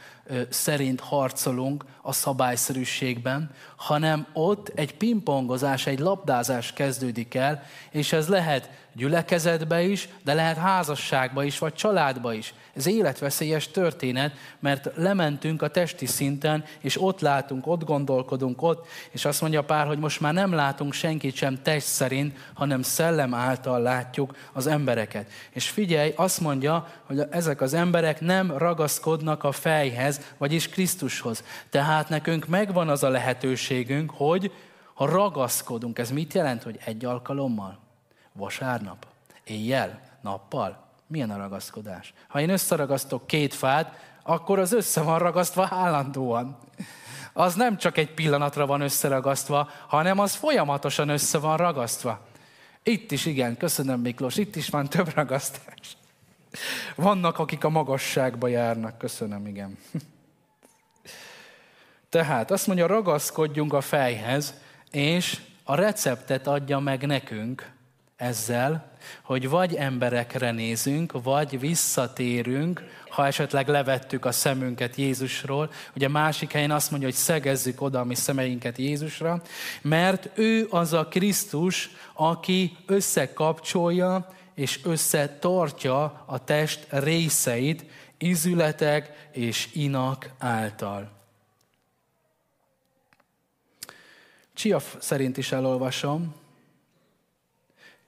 szerint 0.48 1.00
harcolunk 1.00 1.84
a 2.02 2.12
szabályszerűségben, 2.12 3.50
hanem 3.76 4.26
ott 4.32 4.68
egy 4.68 4.96
pingpongozás, 4.96 5.86
egy 5.86 5.98
labdázás 5.98 6.72
kezdődik 6.72 7.34
el, 7.34 7.62
és 7.90 8.12
ez 8.12 8.28
lehet 8.28 8.70
gyülekezetbe 8.92 9.82
is, 9.82 10.08
de 10.24 10.34
lehet 10.34 10.56
házasságba 10.56 11.44
is, 11.44 11.58
vagy 11.58 11.74
családba 11.74 12.32
is. 12.32 12.54
Ez 12.74 12.86
életveszélyes 12.86 13.68
történet, 13.68 14.32
mert 14.58 14.90
lementünk 14.96 15.62
a 15.62 15.68
testi 15.68 16.06
szinten, 16.06 16.64
és 16.80 17.02
ott 17.02 17.20
látunk, 17.20 17.66
ott 17.66 17.84
gondolkodunk, 17.84 18.62
ott, 18.62 18.86
és 19.10 19.24
azt 19.24 19.40
mondja 19.40 19.62
pár, 19.62 19.86
hogy 19.86 19.98
most 19.98 20.20
már 20.20 20.32
nem 20.32 20.52
látunk 20.52 20.92
senkit 20.92 21.34
sem 21.34 21.62
test 21.62 21.86
szerint, 21.86 22.38
hanem 22.54 22.82
szellem 22.82 23.34
által 23.34 23.80
látjuk 23.80 24.36
az 24.52 24.66
embereket. 24.66 25.30
És 25.50 25.68
figyelj, 25.68 26.12
azt 26.16 26.40
mondja, 26.40 26.86
hogy 27.06 27.22
ezek 27.30 27.60
az 27.60 27.74
emberek 27.74 28.20
nem 28.20 28.56
ragaszkodnak 28.56 29.44
a 29.44 29.52
fejhez, 29.52 30.20
vagyis 30.38 30.68
Krisztushoz. 30.68 31.44
Tehát 31.70 32.08
nekünk 32.08 32.46
megvan 32.46 32.88
az 32.88 33.02
a 33.02 33.08
lehetőségünk, 33.08 34.10
hogy 34.10 34.52
ha 34.94 35.06
ragaszkodunk, 35.06 35.98
ez 35.98 36.10
mit 36.10 36.34
jelent, 36.34 36.62
hogy 36.62 36.78
egy 36.84 37.04
alkalommal? 37.04 37.89
Vasárnap? 38.40 39.06
Éjjel? 39.44 40.00
Nappal? 40.20 40.88
Milyen 41.06 41.30
a 41.30 41.36
ragaszkodás? 41.36 42.14
Ha 42.28 42.40
én 42.40 42.50
összeragasztok 42.50 43.26
két 43.26 43.54
fát, 43.54 43.98
akkor 44.22 44.58
az 44.58 44.72
össze 44.72 45.02
van 45.02 45.18
ragasztva 45.18 45.68
állandóan. 45.70 46.58
Az 47.32 47.54
nem 47.54 47.76
csak 47.76 47.96
egy 47.96 48.14
pillanatra 48.14 48.66
van 48.66 48.80
összeragasztva, 48.80 49.70
hanem 49.86 50.18
az 50.18 50.34
folyamatosan 50.34 51.08
össze 51.08 51.38
van 51.38 51.56
ragasztva. 51.56 52.20
Itt 52.82 53.10
is 53.10 53.26
igen, 53.26 53.56
köszönöm 53.56 54.00
Miklós, 54.00 54.36
itt 54.36 54.56
is 54.56 54.68
van 54.68 54.88
több 54.88 55.14
ragasztás. 55.14 55.96
Vannak, 56.94 57.38
akik 57.38 57.64
a 57.64 57.68
magasságba 57.68 58.48
járnak, 58.48 58.98
köszönöm, 58.98 59.46
igen. 59.46 59.78
Tehát 62.08 62.50
azt 62.50 62.66
mondja, 62.66 62.86
ragaszkodjunk 62.86 63.72
a 63.72 63.80
fejhez, 63.80 64.54
és 64.90 65.40
a 65.64 65.74
receptet 65.74 66.46
adja 66.46 66.78
meg 66.78 67.06
nekünk, 67.06 67.72
ezzel, 68.20 68.90
hogy 69.22 69.48
vagy 69.48 69.74
emberekre 69.74 70.50
nézünk, 70.50 71.22
vagy 71.22 71.60
visszatérünk, 71.60 72.84
ha 73.08 73.26
esetleg 73.26 73.68
levettük 73.68 74.24
a 74.24 74.32
szemünket 74.32 74.96
Jézusról. 74.96 75.70
Ugye 75.94 76.08
másik 76.08 76.52
helyen 76.52 76.70
azt 76.70 76.90
mondja, 76.90 77.08
hogy 77.08 77.16
szegezzük 77.16 77.80
oda 77.80 78.00
a 78.00 78.04
mi 78.04 78.14
szemeinket 78.14 78.78
Jézusra, 78.78 79.42
mert 79.82 80.38
ő 80.38 80.66
az 80.70 80.92
a 80.92 81.06
Krisztus, 81.06 81.90
aki 82.14 82.76
összekapcsolja 82.86 84.28
és 84.54 84.80
összetartja 84.84 86.24
a 86.26 86.44
test 86.44 86.86
részeit 86.88 87.84
izületek 88.18 89.28
és 89.32 89.68
inak 89.72 90.30
által. 90.38 91.10
Csia 94.54 94.80
szerint 94.98 95.36
is 95.36 95.52
elolvasom, 95.52 96.34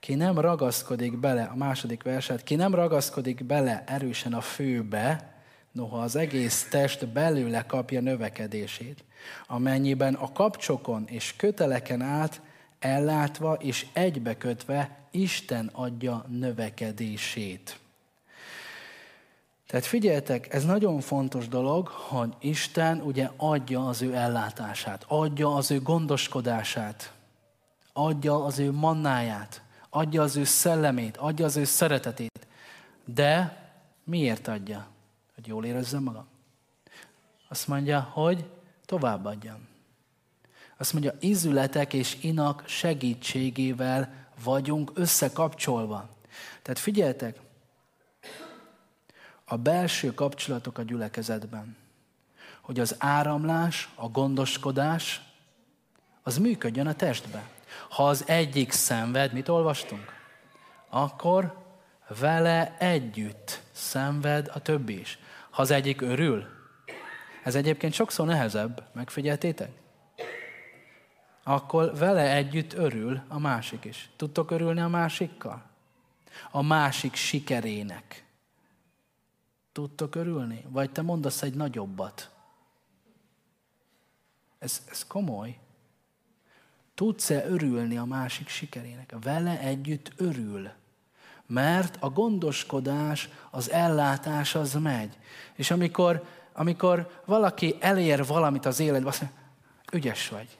ki 0.03 0.15
nem 0.15 0.39
ragaszkodik 0.39 1.17
bele, 1.17 1.43
a 1.43 1.55
második 1.55 2.03
verset, 2.03 2.43
ki 2.43 2.55
nem 2.55 2.75
ragaszkodik 2.75 3.45
bele 3.45 3.83
erősen 3.87 4.33
a 4.33 4.41
főbe, 4.41 5.33
noha 5.71 6.01
az 6.01 6.15
egész 6.15 6.67
test 6.69 7.07
belőle 7.07 7.65
kapja 7.65 8.01
növekedését, 8.01 9.03
amennyiben 9.47 10.13
a 10.13 10.31
kapcsokon 10.31 11.05
és 11.07 11.35
köteleken 11.35 12.01
át 12.01 12.41
ellátva 12.79 13.53
és 13.53 13.85
egybekötve 13.93 14.97
Isten 15.11 15.69
adja 15.73 16.25
növekedését. 16.27 17.79
Tehát 19.67 19.85
figyeljetek, 19.85 20.53
ez 20.53 20.65
nagyon 20.65 20.99
fontos 20.99 21.47
dolog, 21.47 21.87
hogy 21.87 22.33
Isten 22.39 23.01
ugye 23.01 23.29
adja 23.37 23.87
az 23.87 24.01
ő 24.01 24.15
ellátását, 24.15 25.05
adja 25.07 25.55
az 25.55 25.71
ő 25.71 25.81
gondoskodását, 25.81 27.13
adja 27.93 28.43
az 28.43 28.59
ő 28.59 28.71
mannáját 28.71 29.61
adja 29.93 30.21
az 30.21 30.35
ő 30.35 30.43
szellemét, 30.43 31.17
adja 31.17 31.45
az 31.45 31.55
ő 31.55 31.63
szeretetét. 31.63 32.47
De 33.05 33.61
miért 34.03 34.47
adja? 34.47 34.87
Hogy 35.35 35.47
jól 35.47 35.65
érezze 35.65 35.99
magam. 35.99 36.27
Azt 37.47 37.67
mondja, 37.67 37.99
hogy 37.99 38.45
továbbadjam. 38.85 39.67
Azt 40.77 40.93
mondja, 40.93 41.13
ízületek 41.19 41.93
és 41.93 42.17
inak 42.21 42.63
segítségével 42.67 44.13
vagyunk 44.43 44.91
összekapcsolva. 44.93 46.09
Tehát 46.61 46.79
figyeljetek, 46.79 47.39
a 49.45 49.57
belső 49.57 50.13
kapcsolatok 50.13 50.77
a 50.77 50.81
gyülekezetben. 50.81 51.75
Hogy 52.61 52.79
az 52.79 52.95
áramlás, 52.97 53.89
a 53.95 54.07
gondoskodás, 54.07 55.21
az 56.23 56.37
működjön 56.37 56.87
a 56.87 56.93
testbe. 56.93 57.49
Ha 57.93 58.07
az 58.07 58.27
egyik 58.27 58.71
szenved, 58.71 59.33
mit 59.33 59.47
olvastunk? 59.47 60.13
Akkor 60.89 61.57
vele 62.19 62.77
együtt 62.77 63.61
szenved 63.71 64.49
a 64.53 64.59
többi 64.59 64.99
is. 64.99 65.19
Ha 65.49 65.61
az 65.61 65.71
egyik 65.71 66.01
örül, 66.01 66.45
ez 67.43 67.55
egyébként 67.55 67.93
sokszor 67.93 68.25
nehezebb, 68.25 68.87
megfigyeltétek? 68.93 69.71
Akkor 71.43 71.97
vele 71.97 72.35
együtt 72.35 72.73
örül 72.73 73.21
a 73.27 73.39
másik 73.39 73.85
is. 73.85 74.09
Tudtok 74.15 74.51
örülni 74.51 74.81
a 74.81 74.87
másikkal? 74.87 75.63
A 76.51 76.61
másik 76.61 77.15
sikerének. 77.15 78.25
Tudtok 79.71 80.15
örülni? 80.15 80.65
Vagy 80.69 80.91
te 80.91 81.01
mondasz 81.01 81.41
egy 81.41 81.53
nagyobbat? 81.53 82.29
Ez, 84.59 84.81
ez 84.89 85.07
komoly. 85.07 85.61
Tudsz-e 86.95 87.45
örülni 87.47 87.97
a 87.97 88.05
másik 88.05 88.47
sikerének? 88.47 89.15
Vele 89.21 89.59
együtt 89.59 90.11
örül. 90.17 90.69
Mert 91.47 91.97
a 91.99 92.09
gondoskodás, 92.09 93.29
az 93.51 93.71
ellátás 93.71 94.55
az 94.55 94.73
megy. 94.73 95.17
És 95.55 95.71
amikor, 95.71 96.23
amikor 96.53 97.21
valaki 97.25 97.75
elér 97.79 98.25
valamit 98.25 98.65
az 98.65 98.79
életben, 98.79 99.07
azt 99.07 99.21
mondja, 99.21 99.39
ügyes 99.91 100.29
vagy. 100.29 100.57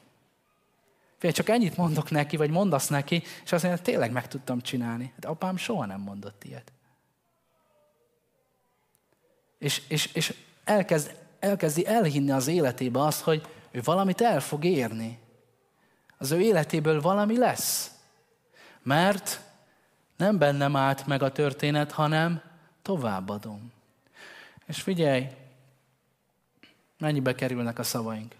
Fél, 1.18 1.32
csak 1.32 1.50
ennyit 1.50 1.78
mondok 1.78 2.10
neki, 2.10 2.38
vagy 2.38 2.50
mondasz 2.50 2.88
neki, 2.88 3.24
és 3.44 3.52
azt 3.52 3.64
mondja, 3.64 3.84
tényleg 3.84 4.12
meg 4.12 4.28
tudtam 4.28 4.62
csinálni. 4.62 5.12
Hát 5.14 5.26
apám 5.26 5.58
soha 5.58 5.86
nem 5.86 6.02
mondott 6.02 6.44
ilyet. 6.44 6.72
És, 9.58 9.82
és, 9.88 10.10
és 10.14 10.34
elkezd, 10.64 11.16
elkezdi 11.40 11.88
elhinni 11.88 12.32
az 12.32 12.48
életébe 12.48 13.02
azt, 13.02 13.22
hogy 13.22 13.48
ő 13.72 13.82
valamit 13.84 14.22
el 14.22 14.40
fog 14.40 14.66
érni. 14.66 15.20
Az 16.24 16.32
ő 16.32 16.42
életéből 16.42 17.02
valami 17.02 17.38
lesz. 17.38 17.92
Mert 18.82 19.42
nem 20.18 20.38
bennem 20.38 20.76
állt 20.76 21.08
meg 21.08 21.24
a 21.24 21.32
történet, 21.32 21.92
hanem 21.92 22.42
továbbadom. 22.82 23.72
És 24.66 24.82
figyelj, 24.82 25.28
mennyibe 26.98 27.36
kerülnek 27.36 27.80
a 27.80 27.84
szavaink? 27.84 28.36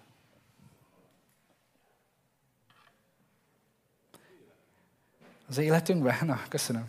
Az 5.48 5.58
életünkben? 5.58 6.26
Na, 6.26 6.42
köszönöm. 6.50 6.88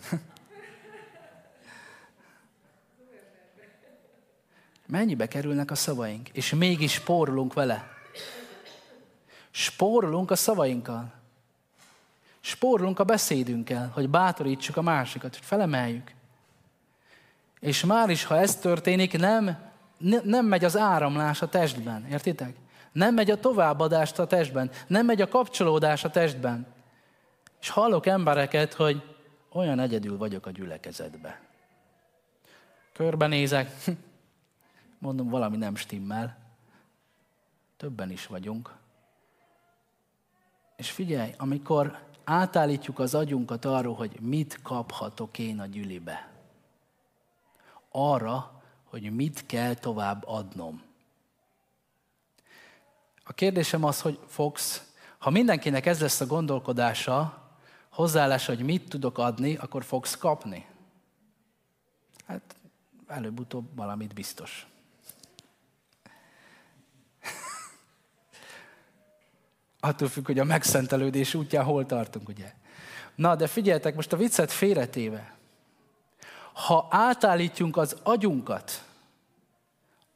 Mennyibe 4.85 5.27
kerülnek 5.27 5.71
a 5.71 5.75
szavaink? 5.75 6.29
És 6.29 6.53
mégis 6.53 6.93
spórolunk 6.93 7.53
vele. 7.53 7.94
Spórolunk 9.57 10.31
a 10.31 10.35
szavainkkal. 10.35 11.11
Spórolunk 12.39 12.99
a 12.99 13.03
beszédünkkel, 13.03 13.91
hogy 13.93 14.09
bátorítsuk 14.09 14.77
a 14.77 14.81
másikat, 14.81 15.35
hogy 15.35 15.45
felemeljük. 15.45 16.13
És 17.59 17.85
már 17.85 18.09
is, 18.09 18.23
ha 18.23 18.37
ez 18.37 18.55
történik, 18.55 19.17
nem, 19.17 19.71
nem 20.23 20.45
megy 20.45 20.65
az 20.65 20.77
áramlás 20.77 21.41
a 21.41 21.49
testben. 21.49 22.05
Értitek? 22.05 22.55
Nem 22.91 23.13
megy 23.13 23.31
a 23.31 23.39
továbbadást 23.39 24.19
a 24.19 24.27
testben. 24.27 24.71
Nem 24.87 25.05
megy 25.05 25.21
a 25.21 25.27
kapcsolódás 25.27 26.03
a 26.03 26.09
testben. 26.09 26.67
És 27.61 27.69
hallok 27.69 28.05
embereket, 28.05 28.73
hogy 28.73 29.17
olyan 29.51 29.79
egyedül 29.79 30.17
vagyok 30.17 30.45
a 30.45 30.51
gyülekezetbe. 30.51 31.41
Körbenézek, 32.93 33.71
mondom, 34.97 35.29
valami 35.29 35.57
nem 35.57 35.75
stimmel. 35.75 36.37
Többen 37.77 38.11
is 38.11 38.27
vagyunk. 38.27 38.83
És 40.75 40.91
figyelj, 40.91 41.33
amikor 41.37 41.99
átállítjuk 42.23 42.99
az 42.99 43.15
agyunkat 43.15 43.65
arról, 43.65 43.95
hogy 43.95 44.19
mit 44.19 44.61
kaphatok 44.61 45.37
én 45.37 45.59
a 45.59 45.65
gyülibe, 45.65 46.29
arra, 47.89 48.61
hogy 48.83 49.15
mit 49.15 49.45
kell 49.45 49.73
tovább 49.73 50.23
adnom. 50.27 50.83
A 53.23 53.33
kérdésem 53.33 53.83
az, 53.83 54.01
hogy 54.01 54.19
fogsz, 54.27 54.93
ha 55.17 55.29
mindenkinek 55.29 55.85
ez 55.85 56.01
lesz 56.01 56.21
a 56.21 56.25
gondolkodása, 56.25 57.43
hozzáállás, 57.89 58.45
hogy 58.45 58.59
mit 58.59 58.89
tudok 58.89 59.17
adni, 59.17 59.55
akkor 59.55 59.83
fogsz 59.83 60.17
kapni. 60.17 60.65
Hát 62.27 62.55
előbb-utóbb 63.07 63.75
valamit 63.75 64.13
biztos. 64.13 64.67
Attól 69.85 70.07
függ, 70.07 70.25
hogy 70.25 70.39
a 70.39 70.43
megszentelődés 70.43 71.33
útján 71.33 71.63
hol 71.63 71.85
tartunk, 71.85 72.27
ugye? 72.27 72.53
Na, 73.15 73.35
de 73.35 73.47
figyeljetek, 73.47 73.95
most 73.95 74.13
a 74.13 74.17
viccet 74.17 74.51
félretéve. 74.51 75.35
Ha 76.53 76.87
átállítjunk 76.89 77.77
az 77.77 77.95
agyunkat 78.03 78.83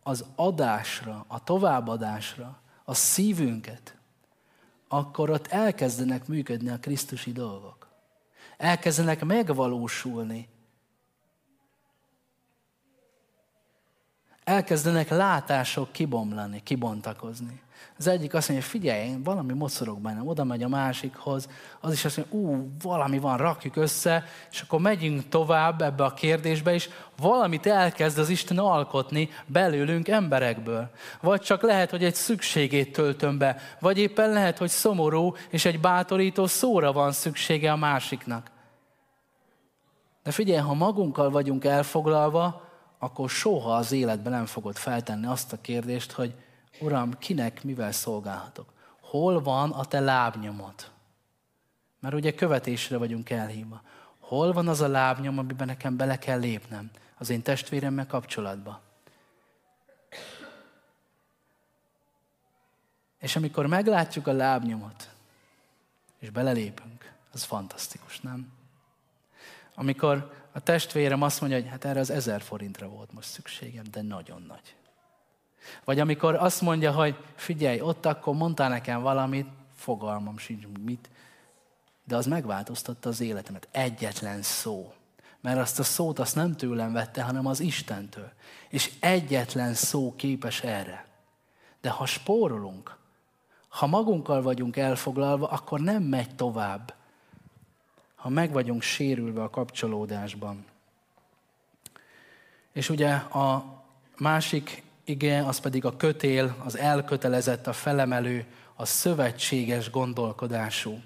az 0.03 0.25
adásra, 0.35 1.25
a 1.27 1.43
továbbadásra, 1.43 2.61
a 2.83 2.93
szívünket, 2.93 3.95
akkor 4.87 5.29
ott 5.29 5.47
elkezdenek 5.47 6.27
működni 6.27 6.69
a 6.69 6.79
Krisztusi 6.79 7.31
dolgok. 7.31 7.87
Elkezdenek 8.57 9.25
megvalósulni. 9.25 10.47
Elkezdenek 14.49 15.09
látások 15.09 15.91
kibomlani, 15.91 16.61
kibontakozni. 16.63 17.61
Az 17.97 18.07
egyik 18.07 18.33
azt 18.33 18.49
mondja, 18.49 18.67
figyelj, 18.67 19.07
én 19.07 19.23
valami 19.23 19.53
mocorog 19.53 19.99
bennem, 19.99 20.27
oda 20.27 20.43
megy 20.43 20.63
a 20.63 20.67
másikhoz, 20.67 21.49
az 21.79 21.93
is 21.93 22.05
azt 22.05 22.17
mondja, 22.17 22.37
ú, 22.37 22.71
valami 22.81 23.19
van, 23.19 23.37
rakjuk 23.37 23.75
össze, 23.75 24.23
és 24.51 24.61
akkor 24.61 24.79
megyünk 24.79 25.29
tovább 25.29 25.81
ebbe 25.81 26.03
a 26.03 26.13
kérdésbe, 26.13 26.73
és 26.73 26.89
valamit 27.17 27.65
elkezd 27.65 28.17
az 28.17 28.29
Isten 28.29 28.57
alkotni 28.57 29.29
belőlünk 29.45 30.07
emberekből. 30.07 30.89
Vagy 31.21 31.41
csak 31.41 31.61
lehet, 31.61 31.89
hogy 31.89 32.03
egy 32.03 32.15
szükségét 32.15 32.93
töltöm 32.93 33.37
be, 33.37 33.57
vagy 33.79 33.97
éppen 33.97 34.29
lehet, 34.29 34.57
hogy 34.57 34.69
szomorú, 34.69 35.35
és 35.49 35.65
egy 35.65 35.79
bátorító 35.79 36.47
szóra 36.47 36.91
van 36.91 37.11
szüksége 37.11 37.71
a 37.71 37.75
másiknak. 37.75 38.51
De 40.23 40.31
figyelj, 40.31 40.61
ha 40.61 40.73
magunkkal 40.73 41.29
vagyunk 41.29 41.65
elfoglalva, 41.65 42.67
akkor 42.99 43.29
soha 43.29 43.75
az 43.75 43.91
életben 43.91 44.31
nem 44.31 44.45
fogod 44.45 44.75
feltenni 44.75 45.25
azt 45.25 45.53
a 45.53 45.61
kérdést, 45.61 46.11
hogy 46.11 46.33
Uram, 46.79 47.17
kinek 47.17 47.63
mivel 47.63 47.91
szolgálhatok? 47.91 48.73
Hol 49.01 49.41
van 49.41 49.71
a 49.71 49.85
te 49.85 49.99
lábnyomod? 49.99 50.91
Mert 51.99 52.15
ugye 52.15 52.33
követésre 52.33 52.97
vagyunk 52.97 53.29
elhívva. 53.29 53.81
Hol 54.19 54.53
van 54.53 54.67
az 54.67 54.81
a 54.81 54.87
lábnyom, 54.87 55.37
amiben 55.37 55.67
nekem 55.67 55.97
bele 55.97 56.19
kell 56.19 56.39
lépnem 56.39 56.91
az 57.17 57.29
én 57.29 57.41
testvéremmel 57.41 58.07
kapcsolatba? 58.07 58.81
És 63.19 63.35
amikor 63.35 63.65
meglátjuk 63.65 64.27
a 64.27 64.31
lábnyomot, 64.31 65.09
és 66.19 66.29
belelépünk, 66.29 67.13
az 67.31 67.43
fantasztikus, 67.43 68.19
nem? 68.19 68.51
Amikor 69.75 70.38
a 70.59 70.63
testvérem 70.63 71.21
azt 71.21 71.41
mondja, 71.41 71.59
hogy 71.59 71.69
hát 71.69 71.85
erre 71.85 71.99
az 71.99 72.09
ezer 72.09 72.41
forintra 72.41 72.87
volt 72.87 73.13
most 73.13 73.27
szükségem, 73.29 73.83
de 73.91 74.01
nagyon 74.01 74.43
nagy. 74.47 74.75
Vagy 75.83 75.99
amikor 75.99 76.35
azt 76.35 76.61
mondja, 76.61 76.91
hogy 76.91 77.15
figyelj, 77.35 77.81
ott 77.81 78.05
akkor 78.05 78.35
mondtál 78.35 78.69
nekem 78.69 79.01
valamit, 79.01 79.47
fogalmam 79.75 80.37
sincs 80.37 80.65
mit, 80.85 81.09
de 82.03 82.15
az 82.15 82.25
megváltoztatta 82.25 83.09
az 83.09 83.21
életemet. 83.21 83.67
Egyetlen 83.71 84.41
szó. 84.41 84.93
Mert 85.41 85.59
azt 85.59 85.79
a 85.79 85.83
szót 85.83 86.19
azt 86.19 86.35
nem 86.35 86.55
tőlem 86.55 86.93
vette, 86.93 87.21
hanem 87.21 87.45
az 87.45 87.59
Istentől. 87.59 88.31
És 88.69 88.91
egyetlen 88.99 89.73
szó 89.73 90.13
képes 90.15 90.61
erre. 90.61 91.05
De 91.81 91.89
ha 91.89 92.05
spórolunk, 92.05 92.97
ha 93.67 93.87
magunkkal 93.87 94.41
vagyunk 94.41 94.77
elfoglalva, 94.77 95.47
akkor 95.47 95.79
nem 95.79 96.03
megy 96.03 96.35
tovább. 96.35 96.93
Ha 98.19 98.29
meg 98.29 98.51
vagyunk 98.51 98.81
sérülve 98.81 99.43
a 99.43 99.49
kapcsolódásban. 99.49 100.65
És 102.73 102.89
ugye 102.89 103.13
a 103.13 103.65
másik 104.17 104.83
ige, 105.03 105.45
az 105.45 105.59
pedig 105.59 105.85
a 105.85 105.97
kötél, 105.97 106.55
az 106.63 106.77
elkötelezett, 106.77 107.67
a 107.67 107.73
felemelő, 107.73 108.45
a 108.75 108.85
szövetséges 108.85 109.89
gondolkodású. 109.89 110.99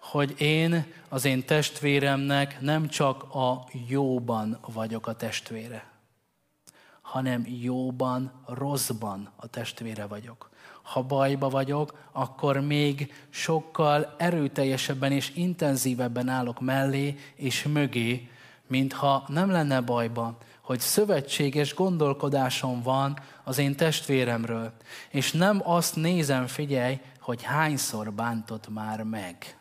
Hogy 0.00 0.40
én 0.40 0.92
az 1.08 1.24
én 1.24 1.44
testvéremnek 1.44 2.60
nem 2.60 2.88
csak 2.88 3.34
a 3.34 3.64
jóban 3.88 4.58
vagyok 4.66 5.06
a 5.06 5.16
testvére, 5.16 5.90
hanem 7.00 7.44
jóban, 7.46 8.42
rosszban 8.46 9.30
a 9.36 9.46
testvére 9.46 10.06
vagyok. 10.06 10.49
Ha 10.90 11.02
bajba 11.02 11.48
vagyok, 11.48 12.08
akkor 12.12 12.60
még 12.60 13.12
sokkal 13.28 14.14
erőteljesebben 14.18 15.12
és 15.12 15.32
intenzívebben 15.34 16.28
állok 16.28 16.60
mellé 16.60 17.18
és 17.34 17.62
mögé, 17.62 18.28
mintha 18.66 19.24
nem 19.26 19.50
lenne 19.50 19.80
bajban, 19.80 20.36
hogy 20.60 20.80
szövetséges 20.80 21.74
gondolkodásom 21.74 22.82
van 22.82 23.18
az 23.44 23.58
én 23.58 23.76
testvéremről, 23.76 24.72
és 25.10 25.32
nem 25.32 25.60
azt 25.64 25.96
nézem, 25.96 26.46
figyelj, 26.46 27.00
hogy 27.20 27.42
hányszor 27.42 28.12
bántott 28.12 28.68
már 28.68 29.02
meg. 29.02 29.58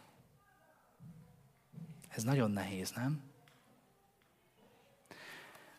Ez 2.09 2.23
nagyon 2.23 2.51
nehéz, 2.51 2.91
nem? 2.95 3.21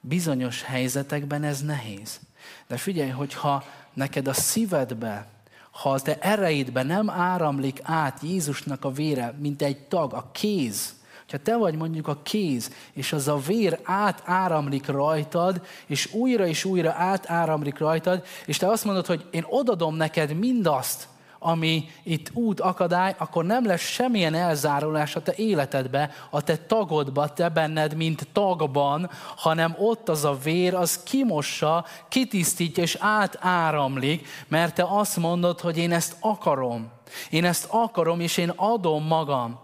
Bizonyos 0.01 0.63
helyzetekben 0.63 1.43
ez 1.43 1.63
nehéz. 1.63 2.21
De 2.67 2.77
figyelj, 2.77 3.11
hogyha 3.11 3.65
neked 3.93 4.29
a 4.29 4.33
szívedbe, 4.33 5.39
ha 5.71 5.91
a 5.91 6.01
te 6.01 6.19
ereidbe 6.19 6.83
nem 6.83 7.11
áramlik 7.11 7.81
át 7.83 8.19
Jézusnak 8.23 8.85
a 8.85 8.91
vére, 8.91 9.35
mint 9.39 9.63
egy 9.63 9.79
tag, 9.79 10.13
a 10.13 10.31
kéz, 10.33 10.95
ha 11.31 11.39
te 11.39 11.57
vagy 11.57 11.75
mondjuk 11.75 12.09
a 12.09 12.23
kéz, 12.23 12.73
és 12.93 13.13
az 13.13 13.29
a 13.29 13.37
vér 13.37 13.81
átáramlik 13.83 14.87
rajtad, 14.87 15.67
és 15.87 16.13
újra 16.13 16.47
és 16.47 16.65
újra 16.65 16.93
átáramlik 16.93 17.79
rajtad, 17.79 18.25
és 18.47 18.57
te 18.57 18.69
azt 18.69 18.85
mondod, 18.85 19.07
hogy 19.07 19.25
én 19.31 19.45
odadom 19.49 19.97
neked 19.97 20.39
mindazt, 20.39 21.09
ami 21.43 21.89
itt 22.03 22.31
út 22.33 22.61
akadály, 22.61 23.15
akkor 23.19 23.45
nem 23.45 23.67
lesz 23.67 23.81
semmilyen 23.81 24.35
elzárulás 24.35 25.17
a 25.17 25.23
te 25.23 25.33
életedbe, 25.37 26.11
a 26.31 26.43
te 26.43 26.57
tagodba, 26.57 27.33
te 27.33 27.49
benned, 27.49 27.97
mint 27.97 28.29
tagban, 28.33 29.11
hanem 29.37 29.75
ott 29.79 30.09
az 30.09 30.25
a 30.25 30.39
vér, 30.39 30.75
az 30.75 31.03
kimossa, 31.03 31.87
kitisztítja 32.09 32.83
és 32.83 32.97
átáramlik, 33.01 34.29
mert 34.49 34.75
te 34.75 34.85
azt 34.89 35.17
mondod, 35.17 35.61
hogy 35.61 35.79
én 35.79 35.93
ezt 35.93 36.17
akarom. 36.21 36.91
Én 37.31 37.45
ezt 37.45 37.67
akarom, 37.71 38.21
és 38.21 38.37
én 38.37 38.53
adom 38.57 39.05
magam 39.07 39.61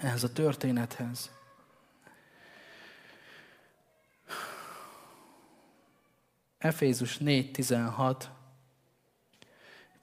ehhez 0.00 0.24
a 0.24 0.32
történethez. 0.32 1.30
Efézus 6.58 7.18
4.16 7.18 8.14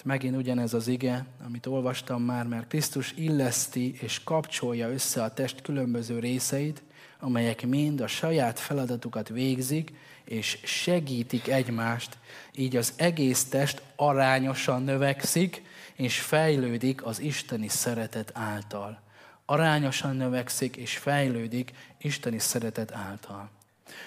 megint 0.06 0.36
ugyanez 0.36 0.74
az 0.74 0.88
ige, 0.88 1.26
amit 1.46 1.66
olvastam 1.66 2.24
már, 2.24 2.46
mert 2.46 2.68
Krisztus 2.68 3.14
illeszti 3.16 3.98
és 4.02 4.24
kapcsolja 4.24 4.90
össze 4.90 5.24
a 5.24 5.34
test 5.34 5.62
különböző 5.62 6.20
részeit, 6.20 6.84
amelyek 7.20 7.68
mind 7.68 8.02
a 8.02 8.08
saját 8.08 8.60
feladatukat 8.60 9.30
végzik, 9.30 9.94
és 10.24 10.60
segítik 10.64 11.48
egymást, 11.48 12.18
így 12.56 12.76
az 12.76 12.94
egész 12.96 13.44
test 13.44 13.82
arányosan 13.96 14.84
növekszik, 14.84 15.62
és 15.96 16.20
fejlődik 16.20 17.06
az 17.06 17.20
isteni 17.20 17.68
szeretet 17.68 18.32
által. 18.34 19.02
Arányosan 19.46 20.16
növekszik, 20.16 20.76
és 20.76 20.98
fejlődik 20.98 21.72
isteni 21.98 22.40
szeretet 22.40 22.92
által. 22.92 23.50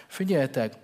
Figyeljetek, 0.07 0.75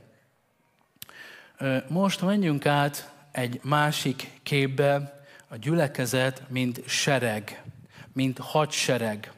most 1.88 2.22
menjünk 2.22 2.66
át 2.66 3.13
egy 3.34 3.60
másik 3.62 4.30
képbe 4.42 5.20
a 5.48 5.56
gyülekezet, 5.56 6.42
mint 6.48 6.82
sereg, 6.86 7.62
mint 8.12 8.38
hadsereg. 8.38 9.32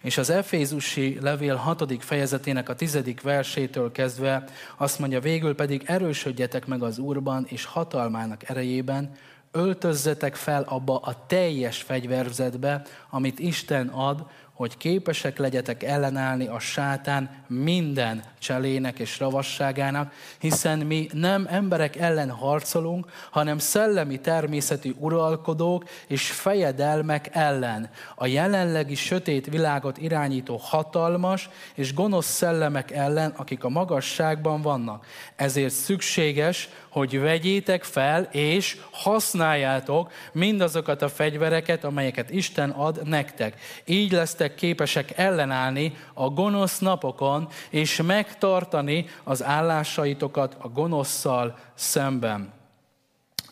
És 0.00 0.18
az 0.18 0.30
Efézusi 0.30 1.18
levél 1.20 1.54
hatodik 1.54 2.02
fejezetének 2.02 2.68
a 2.68 2.74
tizedik 2.74 3.20
versétől 3.20 3.92
kezdve 3.92 4.44
azt 4.76 4.98
mondja, 4.98 5.20
végül 5.20 5.54
pedig 5.54 5.82
erősödjetek 5.86 6.66
meg 6.66 6.82
az 6.82 6.98
Úrban 6.98 7.46
és 7.48 7.64
hatalmának 7.64 8.48
erejében, 8.48 9.16
öltözzetek 9.50 10.34
fel 10.34 10.62
abba 10.62 10.98
a 10.98 11.26
teljes 11.26 11.82
fegyverzetbe, 11.82 12.82
amit 13.10 13.38
Isten 13.38 13.88
ad, 13.88 14.26
hogy 14.54 14.76
képesek 14.76 15.38
legyetek 15.38 15.82
ellenállni 15.82 16.46
a 16.46 16.58
sátán 16.58 17.30
minden 17.46 18.22
cselének 18.38 18.98
és 18.98 19.18
ravasságának, 19.18 20.12
hiszen 20.38 20.78
mi 20.78 21.08
nem 21.12 21.46
emberek 21.50 21.96
ellen 21.96 22.30
harcolunk, 22.30 23.06
hanem 23.30 23.58
szellemi 23.58 24.20
természetű 24.20 24.92
uralkodók 24.98 25.84
és 26.06 26.30
fejedelmek 26.30 27.28
ellen. 27.32 27.90
A 28.14 28.26
jelenlegi 28.26 28.94
sötét 28.94 29.46
világot 29.46 29.98
irányító 29.98 30.56
hatalmas 30.62 31.48
és 31.74 31.94
gonosz 31.94 32.26
szellemek 32.26 32.90
ellen, 32.90 33.30
akik 33.36 33.64
a 33.64 33.68
magasságban 33.68 34.62
vannak. 34.62 35.06
Ezért 35.36 35.74
szükséges, 35.74 36.68
hogy 36.88 37.20
vegyétek 37.20 37.84
fel 37.84 38.22
és 38.22 38.76
használjátok 38.90 40.12
mindazokat 40.32 41.02
a 41.02 41.08
fegyvereket, 41.08 41.84
amelyeket 41.84 42.30
Isten 42.30 42.70
ad 42.70 43.08
nektek. 43.08 43.60
Így 43.84 44.12
lesztek 44.12 44.43
képesek 44.48 45.18
ellenállni 45.18 45.96
a 46.14 46.28
gonosz 46.28 46.78
napokon, 46.78 47.48
és 47.70 48.02
megtartani 48.02 49.06
az 49.24 49.42
állásaitokat 49.42 50.56
a 50.58 50.68
gonoszszal 50.68 51.58
szemben. 51.74 52.52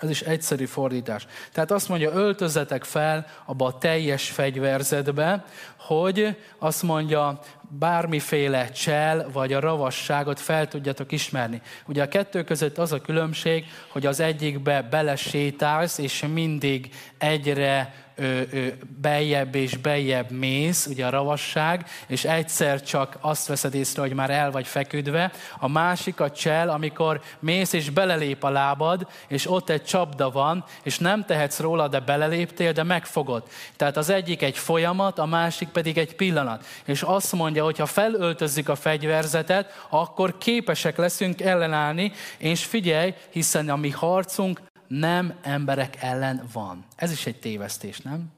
Ez 0.02 0.10
is 0.10 0.20
egyszerű 0.20 0.64
fordítás. 0.64 1.26
Tehát 1.52 1.70
azt 1.70 1.88
mondja, 1.88 2.12
öltözetek 2.12 2.84
fel 2.84 3.26
abba 3.46 3.66
a 3.66 3.78
teljes 3.78 4.30
fegyverzetbe, 4.30 5.44
hogy 5.76 6.36
azt 6.58 6.82
mondja, 6.82 7.40
bármiféle 7.78 8.70
csel 8.70 9.30
vagy 9.32 9.52
a 9.52 9.60
ravasságot 9.60 10.40
fel 10.40 10.68
tudjatok 10.68 11.12
ismerni. 11.12 11.62
Ugye 11.86 12.02
a 12.02 12.08
kettő 12.08 12.44
között 12.44 12.78
az 12.78 12.92
a 12.92 13.00
különbség, 13.00 13.64
hogy 13.88 14.06
az 14.06 14.20
egyikbe 14.20 14.82
belesétálsz, 14.82 15.98
és 15.98 16.24
mindig 16.32 16.94
egyre 17.18 17.94
ö, 18.14 18.40
ö, 18.52 18.66
beljebb 19.00 19.54
és 19.54 19.76
beljebb 19.76 20.30
mész, 20.30 20.86
ugye 20.86 21.06
a 21.06 21.10
ravasság, 21.10 21.86
és 22.06 22.24
egyszer 22.24 22.82
csak 22.82 23.16
azt 23.20 23.46
veszed 23.46 23.74
észre, 23.74 24.02
hogy 24.02 24.12
már 24.12 24.30
el 24.30 24.50
vagy 24.50 24.66
feküdve. 24.66 25.32
A 25.58 25.68
másik 25.68 26.20
a 26.20 26.30
csel, 26.30 26.68
amikor 26.68 27.20
mész 27.38 27.72
és 27.72 27.90
belelép 27.90 28.44
a 28.44 28.50
lábad, 28.50 29.06
és 29.28 29.50
ott 29.50 29.70
egy 29.70 29.84
csapda 29.84 30.30
van, 30.30 30.64
és 30.82 30.98
nem 30.98 31.24
tehetsz 31.24 31.58
róla, 31.58 31.88
de 31.88 32.00
beleléptél, 32.00 32.72
de 32.72 32.82
megfogod. 32.82 33.42
Tehát 33.76 33.96
az 33.96 34.08
egyik 34.08 34.42
egy 34.42 34.58
folyamat, 34.58 35.18
a 35.18 35.26
másik 35.26 35.68
pedig 35.68 35.98
egy 35.98 36.14
pillanat. 36.14 36.64
És 36.84 37.02
azt 37.02 37.32
mondja, 37.32 37.64
hogy 37.64 37.78
ha 37.78 37.86
felöltözzük 37.86 38.68
a 38.68 38.74
fegyverzetet, 38.74 39.86
akkor 39.88 40.38
képesek 40.38 40.96
leszünk 40.96 41.40
ellenállni, 41.40 42.12
és 42.38 42.64
figyelj, 42.64 43.14
hiszen 43.30 43.70
a 43.70 43.76
mi 43.76 43.90
harcunk 43.90 44.60
nem 44.98 45.38
emberek 45.42 46.02
ellen 46.02 46.48
van. 46.52 46.84
Ez 46.96 47.12
is 47.12 47.26
egy 47.26 47.38
tévesztés, 47.38 48.00
nem? 48.00 48.32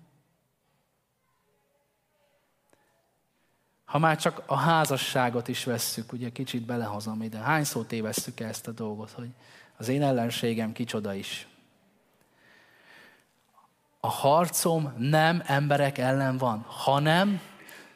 Ha 3.84 3.98
már 3.98 4.16
csak 4.16 4.42
a 4.46 4.56
házasságot 4.56 5.48
is 5.48 5.64
vesszük, 5.64 6.12
ugye 6.12 6.30
kicsit 6.30 6.62
belehozom 6.62 7.22
ide. 7.22 7.38
Hányszor 7.38 7.86
tévesszük 7.86 8.40
ezt 8.40 8.66
a 8.66 8.70
dolgot, 8.70 9.10
hogy 9.10 9.28
az 9.76 9.88
én 9.88 10.02
ellenségem 10.02 10.72
kicsoda 10.72 11.14
is. 11.14 11.46
A 14.00 14.08
harcom 14.08 14.94
nem 14.98 15.42
emberek 15.46 15.98
ellen 15.98 16.38
van, 16.38 16.64
hanem 16.68 17.40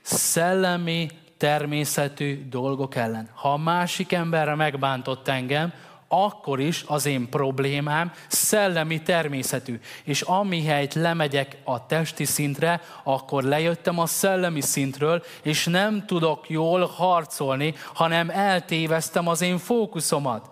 szellemi 0.00 1.10
természetű 1.36 2.48
dolgok 2.48 2.94
ellen. 2.94 3.30
Ha 3.34 3.52
a 3.52 3.56
másik 3.56 4.12
emberre 4.12 4.54
megbántott 4.54 5.28
engem, 5.28 5.72
akkor 6.08 6.60
is 6.60 6.84
az 6.86 7.06
én 7.06 7.28
problémám 7.28 8.12
szellemi 8.28 9.02
természetű. 9.02 9.80
És 10.04 10.22
amihelyt 10.22 10.94
lemegyek 10.94 11.56
a 11.64 11.86
testi 11.86 12.24
szintre, 12.24 12.80
akkor 13.02 13.42
lejöttem 13.42 13.98
a 13.98 14.06
szellemi 14.06 14.60
szintről, 14.60 15.22
és 15.42 15.64
nem 15.64 16.06
tudok 16.06 16.50
jól 16.50 16.86
harcolni, 16.86 17.74
hanem 17.94 18.30
eltéveztem 18.30 19.28
az 19.28 19.40
én 19.40 19.58
fókuszomat. 19.58 20.50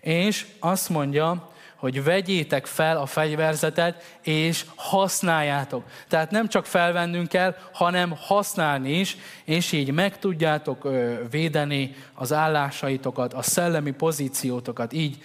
És 0.00 0.46
azt 0.60 0.88
mondja, 0.88 1.48
hogy 1.78 2.04
vegyétek 2.04 2.66
fel 2.66 2.96
a 2.96 3.06
fegyverzetet, 3.06 4.18
és 4.22 4.64
használjátok. 4.76 5.90
Tehát 6.08 6.30
nem 6.30 6.48
csak 6.48 6.66
felvennünk 6.66 7.28
kell, 7.28 7.56
hanem 7.72 8.14
használni 8.16 8.90
is, 8.90 9.16
és 9.44 9.72
így 9.72 9.90
meg 9.90 10.18
tudjátok 10.18 10.88
védeni 11.30 11.94
az 12.14 12.32
állásaitokat, 12.32 13.34
a 13.34 13.42
szellemi 13.42 13.90
pozíciótokat. 13.90 14.92
Így 14.92 15.22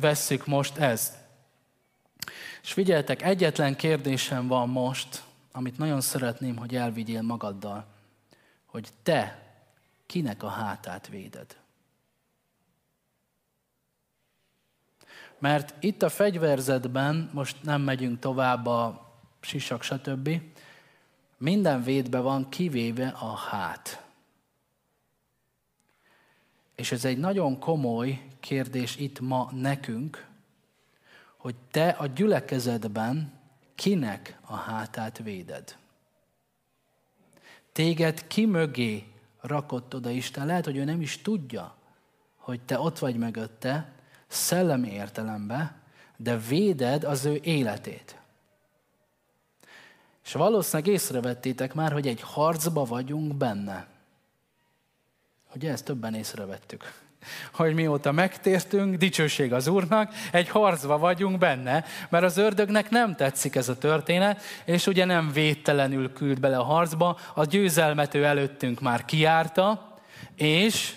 vesszük 0.00 0.46
most 0.46 0.76
ezt. 0.76 1.14
És 2.62 2.72
figyeljetek, 2.72 3.22
egyetlen 3.22 3.76
kérdésem 3.76 4.46
van 4.46 4.68
most, 4.68 5.22
amit 5.52 5.78
nagyon 5.78 6.00
szeretném, 6.00 6.56
hogy 6.56 6.76
elvigyél 6.76 7.22
magaddal, 7.22 7.86
hogy 8.66 8.88
te 9.02 9.42
kinek 10.06 10.42
a 10.42 10.48
hátát 10.48 11.08
véded. 11.08 11.61
Mert 15.42 15.74
itt 15.80 16.02
a 16.02 16.08
fegyverzetben, 16.08 17.30
most 17.32 17.62
nem 17.62 17.82
megyünk 17.82 18.18
tovább 18.18 18.66
a 18.66 19.10
sisak, 19.40 19.82
stb., 19.82 20.40
minden 21.36 21.82
védbe 21.82 22.18
van 22.18 22.48
kivéve 22.48 23.08
a 23.08 23.36
hát. 23.36 24.04
És 26.74 26.92
ez 26.92 27.04
egy 27.04 27.18
nagyon 27.18 27.58
komoly 27.58 28.22
kérdés 28.40 28.96
itt 28.96 29.20
ma 29.20 29.50
nekünk, 29.52 30.26
hogy 31.36 31.54
te 31.70 31.88
a 31.88 32.06
gyülekezetben 32.06 33.32
kinek 33.74 34.38
a 34.40 34.54
hátát 34.54 35.18
véded. 35.18 35.76
Téged 37.72 38.26
ki 38.26 38.46
mögé 38.46 39.06
rakott 39.40 39.94
oda 39.94 40.10
Isten. 40.10 40.46
Lehet, 40.46 40.64
hogy 40.64 40.76
ő 40.76 40.84
nem 40.84 41.00
is 41.00 41.22
tudja, 41.22 41.76
hogy 42.36 42.60
te 42.60 42.78
ott 42.78 42.98
vagy 42.98 43.16
mögötte, 43.16 44.00
szellemi 44.32 44.92
értelembe, 44.92 45.74
de 46.16 46.38
véded 46.38 47.04
az 47.04 47.24
ő 47.24 47.40
életét. 47.42 48.16
És 50.24 50.32
valószínűleg 50.32 50.92
észrevettétek 50.92 51.74
már, 51.74 51.92
hogy 51.92 52.06
egy 52.06 52.20
harcba 52.20 52.84
vagyunk 52.84 53.34
benne. 53.34 53.86
Ugye 55.54 55.70
ezt 55.70 55.84
többen 55.84 56.14
észrevettük. 56.14 56.92
Hogy 57.54 57.74
mióta 57.74 58.12
megtértünk, 58.12 58.96
dicsőség 58.96 59.52
az 59.52 59.66
Úrnak, 59.66 60.12
egy 60.32 60.48
harcba 60.48 60.98
vagyunk 60.98 61.38
benne, 61.38 61.84
mert 62.08 62.24
az 62.24 62.36
ördögnek 62.36 62.90
nem 62.90 63.16
tetszik 63.16 63.54
ez 63.54 63.68
a 63.68 63.78
történet, 63.78 64.42
és 64.64 64.86
ugye 64.86 65.04
nem 65.04 65.32
védtelenül 65.32 66.12
küld 66.12 66.40
bele 66.40 66.58
a 66.58 66.62
harcba, 66.62 67.18
a 67.34 67.44
győzelmet 67.44 68.14
ő 68.14 68.24
előttünk 68.24 68.80
már 68.80 69.04
kiárta, 69.04 69.96
és 70.34 70.94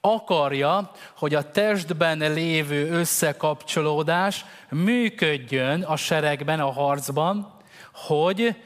akarja, 0.00 0.90
hogy 1.16 1.34
a 1.34 1.50
testben 1.50 2.18
lévő 2.18 2.90
összekapcsolódás 2.90 4.44
működjön 4.70 5.82
a 5.82 5.96
seregben, 5.96 6.60
a 6.60 6.72
harcban, 6.72 7.56
hogy 7.92 8.56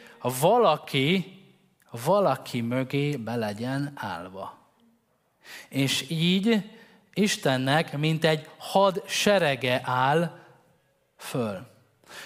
valaki, 0.40 1.38
valaki 1.90 2.60
mögé 2.60 3.16
be 3.16 3.36
legyen 3.36 3.92
állva. 3.94 4.58
És 5.68 6.10
így 6.10 6.70
Istennek, 7.14 7.98
mint 7.98 8.24
egy 8.24 8.48
had 8.58 9.02
serege 9.06 9.80
áll 9.84 10.38
föl. 11.16 11.66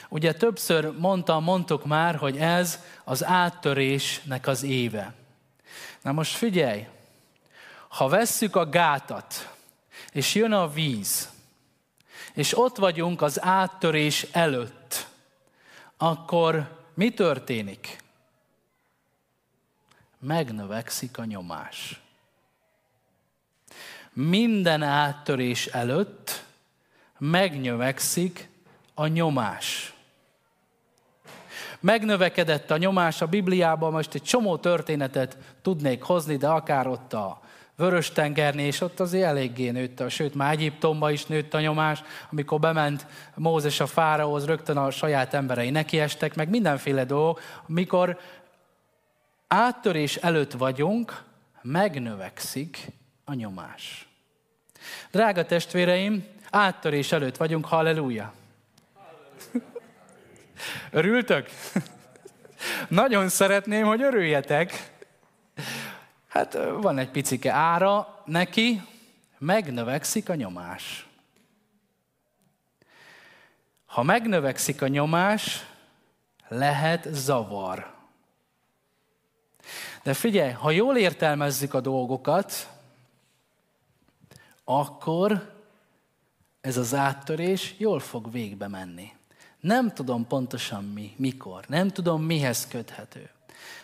Ugye 0.08 0.32
többször 0.32 0.98
mondtam, 0.98 1.44
mondtuk 1.44 1.84
már, 1.84 2.14
hogy 2.14 2.36
ez 2.36 2.80
az 3.04 3.24
áttörésnek 3.24 4.46
az 4.46 4.62
éve. 4.62 5.14
Na 6.02 6.12
most 6.12 6.36
figyelj, 6.36 6.86
ha 7.88 8.08
vesszük 8.08 8.56
a 8.56 8.68
gátat, 8.68 9.54
és 10.12 10.34
jön 10.34 10.52
a 10.52 10.68
víz, 10.68 11.28
és 12.34 12.58
ott 12.58 12.76
vagyunk 12.76 13.22
az 13.22 13.42
áttörés 13.42 14.22
előtt, 14.32 15.06
akkor 15.96 16.76
mi 16.94 17.10
történik? 17.10 18.02
Megnövekszik 20.18 21.18
a 21.18 21.24
nyomás. 21.24 22.00
Minden 24.12 24.82
áttörés 24.82 25.66
előtt 25.66 26.44
megnövekszik 27.18 28.48
a 28.94 29.06
nyomás. 29.06 29.92
Megnövekedett 31.80 32.70
a 32.70 32.76
nyomás 32.76 33.22
a 33.22 33.26
Bibliában, 33.26 33.92
most 33.92 34.14
egy 34.14 34.22
csomó 34.22 34.56
történetet 34.56 35.36
tudnék 35.62 36.02
hozni, 36.02 36.36
de 36.36 36.48
akár 36.48 36.86
ott 36.86 37.12
a 37.12 37.40
vörös 37.78 38.10
tengernél, 38.10 38.66
és 38.66 38.80
ott 38.80 39.00
azért 39.00 39.24
eléggé 39.24 39.70
nőtt, 39.70 40.10
sőt 40.10 40.34
már 40.34 40.52
Egyiptomba 40.52 41.10
is 41.10 41.26
nőtt 41.26 41.54
a 41.54 41.60
nyomás, 41.60 42.02
amikor 42.30 42.60
bement 42.60 43.06
Mózes 43.34 43.80
a 43.80 43.86
fáraóhoz, 43.86 44.44
rögtön 44.44 44.76
a 44.76 44.90
saját 44.90 45.34
emberei 45.34 45.70
nekiestek, 45.70 46.34
meg 46.34 46.48
mindenféle 46.48 47.04
dolgok, 47.04 47.40
amikor 47.68 48.18
áttörés 49.48 50.16
előtt 50.16 50.52
vagyunk, 50.52 51.22
megnövekszik 51.62 52.86
a 53.24 53.34
nyomás. 53.34 54.08
Drága 55.10 55.44
testvéreim, 55.44 56.26
áttörés 56.50 57.12
előtt 57.12 57.36
vagyunk, 57.36 57.66
halleluja! 57.66 58.32
Örültök? 60.90 61.48
Nagyon 62.88 63.28
szeretném, 63.28 63.86
hogy 63.86 64.02
örüljetek, 64.02 64.90
Hát 66.28 66.58
van 66.80 66.98
egy 66.98 67.10
picike 67.10 67.52
ára 67.52 68.22
neki, 68.24 68.82
megnövekszik 69.38 70.28
a 70.28 70.34
nyomás. 70.34 71.06
Ha 73.86 74.02
megnövekszik 74.02 74.82
a 74.82 74.86
nyomás, 74.86 75.66
lehet 76.48 77.08
zavar. 77.10 77.94
De 80.02 80.14
figyelj, 80.14 80.52
ha 80.52 80.70
jól 80.70 80.96
értelmezzük 80.96 81.74
a 81.74 81.80
dolgokat, 81.80 82.68
akkor 84.64 85.52
ez 86.60 86.76
az 86.76 86.94
áttörés 86.94 87.74
jól 87.78 88.00
fog 88.00 88.32
végbe 88.32 88.68
menni. 88.68 89.12
Nem 89.60 89.94
tudom 89.94 90.26
pontosan 90.26 90.84
mi, 90.84 91.14
mikor, 91.16 91.64
nem 91.68 91.88
tudom 91.88 92.22
mihez 92.22 92.66
köthető, 92.66 93.30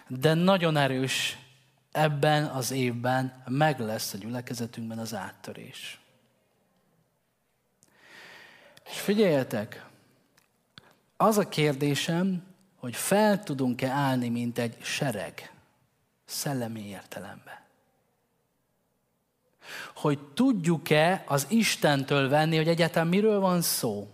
de 0.07 0.34
nagyon 0.34 0.76
erős 0.76 1.38
ebben 1.95 2.45
az 2.45 2.70
évben 2.70 3.42
meg 3.47 3.80
lesz 3.80 4.12
a 4.12 4.18
gyülekezetünkben 4.18 4.99
az 4.99 5.14
áttörés. 5.14 6.01
És 8.90 9.01
figyeljetek, 9.01 9.86
az 11.16 11.38
a 11.38 11.49
kérdésem, 11.49 12.42
hogy 12.76 12.97
fel 12.97 13.42
tudunk-e 13.42 13.88
állni, 13.88 14.28
mint 14.28 14.59
egy 14.59 14.76
sereg, 14.82 15.53
szellemi 16.24 16.88
értelemben. 16.88 17.61
Hogy 19.95 20.18
tudjuk-e 20.18 21.24
az 21.26 21.47
Istentől 21.49 22.28
venni, 22.28 22.57
hogy 22.57 22.68
egyáltalán 22.68 23.09
miről 23.09 23.40
van 23.40 23.62
szó 23.62 24.09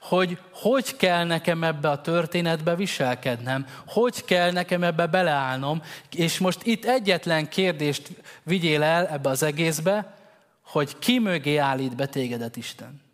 hogy 0.00 0.38
hogy 0.50 0.96
kell 0.96 1.24
nekem 1.24 1.64
ebbe 1.64 1.90
a 1.90 2.00
történetbe 2.00 2.74
viselkednem, 2.74 3.66
hogy 3.86 4.24
kell 4.24 4.52
nekem 4.52 4.82
ebbe 4.82 5.06
beleállnom, 5.06 5.82
és 6.10 6.38
most 6.38 6.62
itt 6.62 6.84
egyetlen 6.84 7.48
kérdést 7.48 8.10
vigyél 8.42 8.82
el 8.82 9.06
ebbe 9.06 9.28
az 9.28 9.42
egészbe, 9.42 10.16
hogy 10.62 10.98
ki 10.98 11.18
mögé 11.18 11.56
állít 11.56 11.96
be 11.96 12.06
tégedet 12.06 12.56
Isten. 12.56 13.04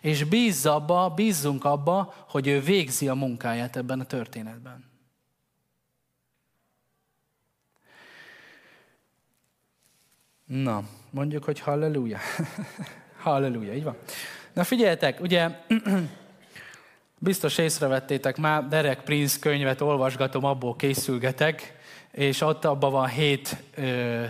És 0.00 0.24
bízz 0.24 0.66
abba, 0.66 1.08
bízzunk 1.08 1.64
abba, 1.64 2.14
hogy 2.28 2.46
ő 2.46 2.60
végzi 2.60 3.08
a 3.08 3.14
munkáját 3.14 3.76
ebben 3.76 4.00
a 4.00 4.04
történetben. 4.04 4.92
Na, 10.44 10.82
mondjuk, 11.10 11.44
hogy 11.44 11.60
halleluja. 11.60 12.18
halleluja, 13.22 13.74
így 13.74 13.82
van. 13.82 13.96
Na 14.54 14.64
figyeljetek, 14.64 15.20
ugye 15.20 15.48
biztos 17.18 17.58
észrevettétek 17.58 18.36
már, 18.36 18.68
Derek 18.68 19.00
Prince 19.00 19.38
könyvet 19.40 19.80
olvasgatom, 19.80 20.44
abból 20.44 20.76
készülgetek, 20.76 21.74
és 22.12 22.40
ott 22.40 22.64
abban 22.64 22.90
van 22.90 23.08
hét, 23.08 23.56
ö, 23.74 24.24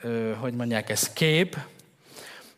ö, 0.00 0.32
hogy 0.34 0.54
mondják, 0.54 0.90
ez 0.90 1.12
kép, 1.12 1.56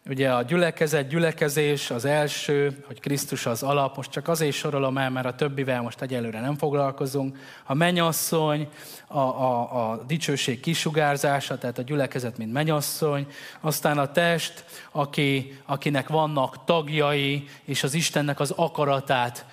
Ugye 0.07 0.33
a 0.33 0.43
gyülekezet, 0.43 1.09
gyülekezés 1.09 1.91
az 1.91 2.05
első, 2.05 2.85
hogy 2.87 3.01
Krisztus 3.01 3.47
az 3.47 3.63
alap, 3.63 3.97
most 3.97 4.11
csak 4.11 4.29
azért 4.29 4.57
sorolom 4.57 4.99
el, 4.99 5.11
mert 5.11 5.27
a 5.27 5.35
többivel 5.35 5.83
most 5.83 6.03
egyelőre 6.03 6.41
nem 6.41 6.57
foglalkozunk. 6.57 7.37
A 7.65 7.75
menyasszony, 7.75 8.69
a, 9.07 9.19
a, 9.19 9.91
a 9.91 10.03
dicsőség 10.07 10.61
kisugárzása, 10.61 11.59
tehát 11.59 11.79
a 11.79 11.83
gyülekezet, 11.83 12.39
mint 12.39 12.53
menyasszony, 12.53 13.27
aztán 13.61 13.99
a 13.99 14.13
test, 14.13 14.65
aki, 14.93 15.59
akinek 15.67 16.09
vannak 16.09 16.65
tagjai, 16.65 17.49
és 17.65 17.83
az 17.83 17.95
Istennek 17.95 18.41
az 18.41 18.51
akaratát 18.51 19.47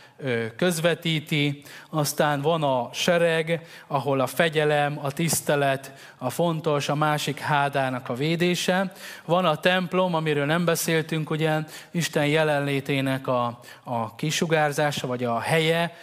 közvetíti, 0.56 1.62
aztán 1.90 2.42
van 2.42 2.64
a 2.64 2.90
sereg, 2.94 3.68
ahol 3.88 4.20
a 4.20 4.28
fegyelem, 4.28 5.00
a 5.02 5.12
tisztelet, 5.12 5.94
a 6.18 6.30
fontos, 6.30 6.90
a 6.90 6.96
másik 6.96 7.40
hádának 7.40 8.10
a 8.10 8.14
védése. 8.14 8.92
Van 9.26 9.46
a 9.46 9.56
templom, 9.56 10.16
amiről 10.16 10.46
nem 10.46 10.66
beszéltünk, 10.66 11.30
ugye, 11.30 11.60
Isten 11.92 12.26
jelenlétének 12.26 13.28
a, 13.28 13.60
a 13.84 14.16
kisugárzása, 14.16 15.08
vagy 15.08 15.24
a 15.24 15.40
helye, 15.40 15.96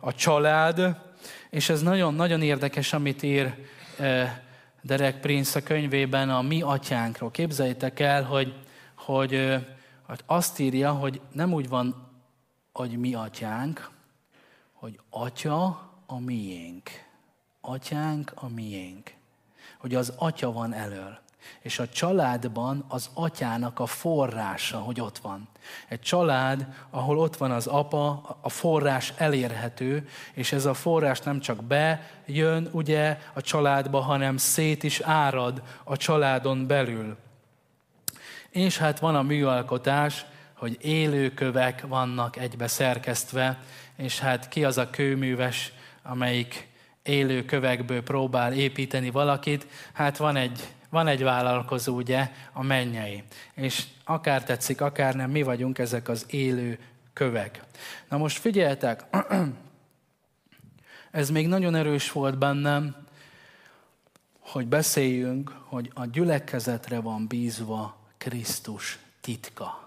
a 0.00 0.14
család, 0.14 0.96
és 1.50 1.68
ez 1.68 1.82
nagyon-nagyon 1.82 2.42
érdekes, 2.42 2.92
amit 2.92 3.22
ír 3.22 3.54
Derek 4.82 5.20
Prince 5.20 5.58
a 5.58 5.62
könyvében 5.62 6.30
a 6.30 6.42
mi 6.42 6.62
atyánkról. 6.62 7.30
Képzeljétek 7.30 8.00
el, 8.00 8.22
hogy, 8.22 8.54
hogy 8.94 9.54
azt 10.26 10.58
írja, 10.58 10.92
hogy 10.92 11.20
nem 11.32 11.52
úgy 11.52 11.68
van 11.68 12.05
hogy 12.76 12.98
mi 12.98 13.14
atyánk, 13.14 13.90
hogy 14.72 15.00
atya 15.10 15.90
a 16.06 16.18
miénk. 16.18 16.90
Atyánk 17.60 18.32
a 18.34 18.48
miénk. 18.48 19.14
Hogy 19.78 19.94
az 19.94 20.12
atya 20.16 20.52
van 20.52 20.72
elől. 20.72 21.18
És 21.60 21.78
a 21.78 21.88
családban 21.88 22.84
az 22.88 23.10
atyának 23.14 23.78
a 23.80 23.86
forrása, 23.86 24.78
hogy 24.78 25.00
ott 25.00 25.18
van. 25.18 25.48
Egy 25.88 26.00
család, 26.00 26.66
ahol 26.90 27.18
ott 27.18 27.36
van 27.36 27.50
az 27.50 27.66
apa, 27.66 28.36
a 28.40 28.48
forrás 28.48 29.12
elérhető, 29.16 30.08
és 30.32 30.52
ez 30.52 30.64
a 30.64 30.74
forrás 30.74 31.20
nem 31.20 31.40
csak 31.40 31.64
bejön 31.64 32.68
ugye 32.72 33.18
a 33.32 33.40
családba, 33.40 34.00
hanem 34.00 34.36
szét 34.36 34.82
is 34.82 35.00
árad 35.00 35.62
a 35.84 35.96
családon 35.96 36.66
belül. 36.66 37.16
És 38.50 38.78
hát 38.78 38.98
van 38.98 39.14
a 39.14 39.22
műalkotás, 39.22 40.26
hogy 40.56 40.76
élőkövek 40.80 41.86
vannak 41.86 42.36
egybe 42.36 42.66
szerkesztve, 42.66 43.58
és 43.96 44.18
hát 44.18 44.48
ki 44.48 44.64
az 44.64 44.78
a 44.78 44.90
kőműves, 44.90 45.72
amelyik 46.02 46.68
élő 47.02 47.44
kövekből 47.44 48.02
próbál 48.02 48.52
építeni 48.52 49.10
valakit, 49.10 49.66
hát 49.92 50.16
van 50.16 50.36
egy, 50.36 50.60
van 50.88 51.06
egy 51.06 51.22
vállalkozó, 51.22 51.94
ugye, 51.94 52.30
a 52.52 52.62
mennyei. 52.62 53.22
És 53.54 53.84
akár 54.04 54.44
tetszik, 54.44 54.80
akár 54.80 55.14
nem, 55.14 55.30
mi 55.30 55.42
vagyunk 55.42 55.78
ezek 55.78 56.08
az 56.08 56.26
élő 56.28 56.78
kövek. 57.12 57.62
Na 58.08 58.16
most 58.16 58.38
figyeljetek, 58.38 59.04
ez 61.10 61.30
még 61.30 61.46
nagyon 61.46 61.74
erős 61.74 62.12
volt 62.12 62.38
bennem, 62.38 63.06
hogy 64.38 64.66
beszéljünk, 64.66 65.52
hogy 65.64 65.90
a 65.94 66.06
gyülekezetre 66.06 67.00
van 67.00 67.26
bízva 67.26 67.96
Krisztus 68.18 68.98
titka. 69.20 69.85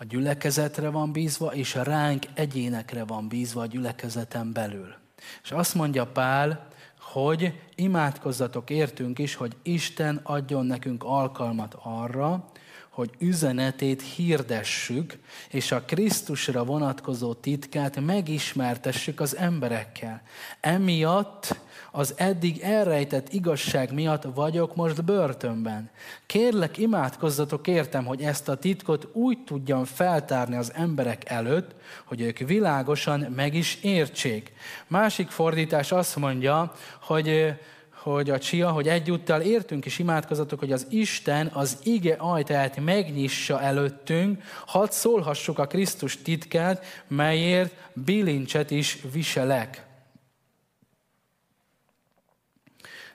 A 0.00 0.04
gyülekezetre 0.04 0.88
van 0.88 1.12
bízva, 1.12 1.54
és 1.54 1.74
a 1.74 1.82
ránk 1.82 2.24
egyénekre 2.34 3.04
van 3.04 3.28
bízva 3.28 3.60
a 3.60 3.66
gyülekezeten 3.66 4.52
belül. 4.52 4.94
És 5.42 5.50
azt 5.50 5.74
mondja 5.74 6.06
Pál, 6.06 6.68
hogy 7.00 7.60
imádkozzatok 7.74 8.70
értünk 8.70 9.18
is, 9.18 9.34
hogy 9.34 9.56
Isten 9.62 10.20
adjon 10.22 10.66
nekünk 10.66 11.04
alkalmat 11.04 11.76
arra, 11.82 12.50
hogy 12.88 13.10
üzenetét 13.18 14.02
hirdessük, 14.02 15.18
és 15.48 15.72
a 15.72 15.82
Krisztusra 15.82 16.64
vonatkozó 16.64 17.34
titkát 17.34 18.00
megismertessük 18.00 19.20
az 19.20 19.36
emberekkel. 19.36 20.22
Emiatt 20.60 21.60
az 21.92 22.14
eddig 22.16 22.60
elrejtett 22.60 23.32
igazság 23.32 23.92
miatt 23.92 24.22
vagyok 24.34 24.76
most 24.76 25.04
börtönben. 25.04 25.90
Kérlek, 26.26 26.78
imádkozzatok 26.78 27.66
értem, 27.66 28.04
hogy 28.04 28.22
ezt 28.22 28.48
a 28.48 28.56
titkot 28.56 29.08
úgy 29.12 29.38
tudjam 29.44 29.84
feltárni 29.84 30.56
az 30.56 30.72
emberek 30.74 31.30
előtt, 31.30 31.74
hogy 32.04 32.20
ők 32.20 32.38
világosan 32.38 33.20
meg 33.20 33.54
is 33.54 33.78
értsék. 33.82 34.52
Másik 34.86 35.28
fordítás 35.28 35.92
azt 35.92 36.16
mondja, 36.16 36.72
hogy 37.00 37.54
hogy 38.02 38.30
a 38.30 38.38
csia, 38.38 38.70
hogy 38.70 38.88
egyúttal 38.88 39.40
értünk 39.40 39.86
és 39.86 39.98
imádkozatok, 39.98 40.58
hogy 40.58 40.72
az 40.72 40.86
Isten 40.90 41.50
az 41.52 41.78
ige 41.82 42.14
ajtaját 42.18 42.80
megnyissa 42.80 43.60
előttünk, 43.60 44.42
hadd 44.66 44.90
szólhassuk 44.90 45.58
a 45.58 45.66
Krisztus 45.66 46.22
titkát, 46.22 46.84
melyért 47.08 47.74
bilincset 47.92 48.70
is 48.70 48.98
viselek. 49.12 49.89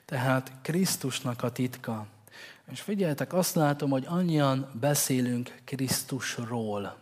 Tehát 0.05 0.51
Krisztusnak 0.61 1.43
a 1.43 1.51
titka. 1.51 2.07
És 2.71 2.81
figyeljetek, 2.81 3.33
azt 3.33 3.55
látom, 3.55 3.89
hogy 3.89 4.05
annyian 4.07 4.71
beszélünk 4.79 5.61
Krisztusról. 5.63 6.97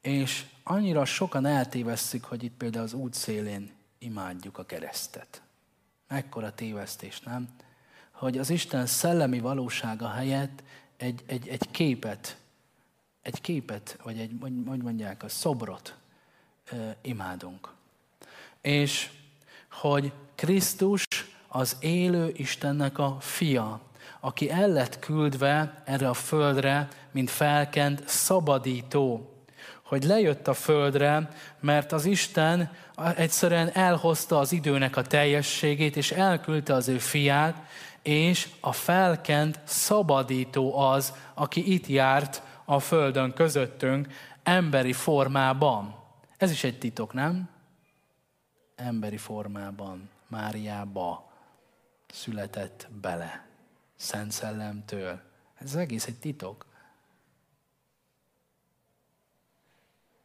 És 0.00 0.46
annyira 0.62 1.04
sokan 1.04 1.46
eltévesszük, 1.46 2.24
hogy 2.24 2.42
itt 2.42 2.56
például 2.56 2.84
az 2.84 2.92
út 2.92 3.14
szélén 3.14 3.72
imádjuk 3.98 4.58
a 4.58 4.64
keresztet. 4.64 5.42
Mekkora 6.08 6.54
tévesztés, 6.54 7.20
nem? 7.20 7.48
Hogy 8.10 8.38
az 8.38 8.50
Isten 8.50 8.86
szellemi 8.86 9.40
valósága 9.40 10.08
helyett 10.08 10.62
egy, 10.96 11.22
egy, 11.26 11.48
egy 11.48 11.70
képet, 11.70 12.36
egy 13.22 13.40
képet, 13.40 13.98
vagy 14.02 14.18
egy, 14.18 14.36
hogy 14.66 14.82
mondják, 14.82 15.22
a 15.22 15.28
szobrot 15.28 15.96
ö, 16.72 16.90
imádunk. 17.02 17.72
És 18.60 19.10
hogy 19.70 20.12
Krisztus 20.34 21.06
az 21.52 21.76
élő 21.80 22.32
Istennek 22.36 22.98
a 22.98 23.16
fia, 23.20 23.80
aki 24.20 24.50
el 24.50 24.68
lett 24.68 24.98
küldve 24.98 25.82
erre 25.84 26.08
a 26.08 26.14
földre, 26.14 26.88
mint 27.10 27.30
felkent 27.30 28.08
szabadító, 28.08 29.34
hogy 29.82 30.04
lejött 30.04 30.48
a 30.48 30.54
földre, 30.54 31.28
mert 31.60 31.92
az 31.92 32.04
Isten 32.04 32.70
egyszerűen 33.16 33.70
elhozta 33.72 34.38
az 34.38 34.52
időnek 34.52 34.96
a 34.96 35.02
teljességét, 35.02 35.96
és 35.96 36.10
elküldte 36.10 36.74
az 36.74 36.88
ő 36.88 36.98
fiát, 36.98 37.62
és 38.02 38.48
a 38.60 38.72
felkent 38.72 39.60
szabadító 39.64 40.78
az, 40.78 41.14
aki 41.34 41.72
itt 41.72 41.86
járt 41.86 42.42
a 42.64 42.80
földön 42.80 43.32
közöttünk, 43.32 44.06
emberi 44.42 44.92
formában. 44.92 45.94
Ez 46.36 46.50
is 46.50 46.64
egy 46.64 46.78
titok, 46.78 47.12
nem? 47.12 47.48
Emberi 48.76 49.16
formában, 49.16 50.08
Máriába 50.28 51.29
született 52.12 52.88
bele. 53.00 53.46
Szent 53.96 54.32
Szellemtől. 54.32 55.20
Ez 55.54 55.74
egész 55.74 56.06
egy 56.06 56.18
titok. 56.18 56.66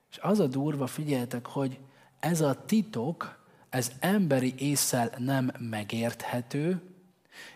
És 0.09 0.17
az 0.17 0.39
a 0.39 0.47
durva, 0.47 0.88
figyeljetek, 0.88 1.45
hogy 1.45 1.79
ez 2.19 2.41
a 2.41 2.65
titok, 2.65 3.43
ez 3.69 3.91
emberi 3.99 4.53
észsel 4.57 5.11
nem 5.17 5.51
megérthető, 5.59 6.81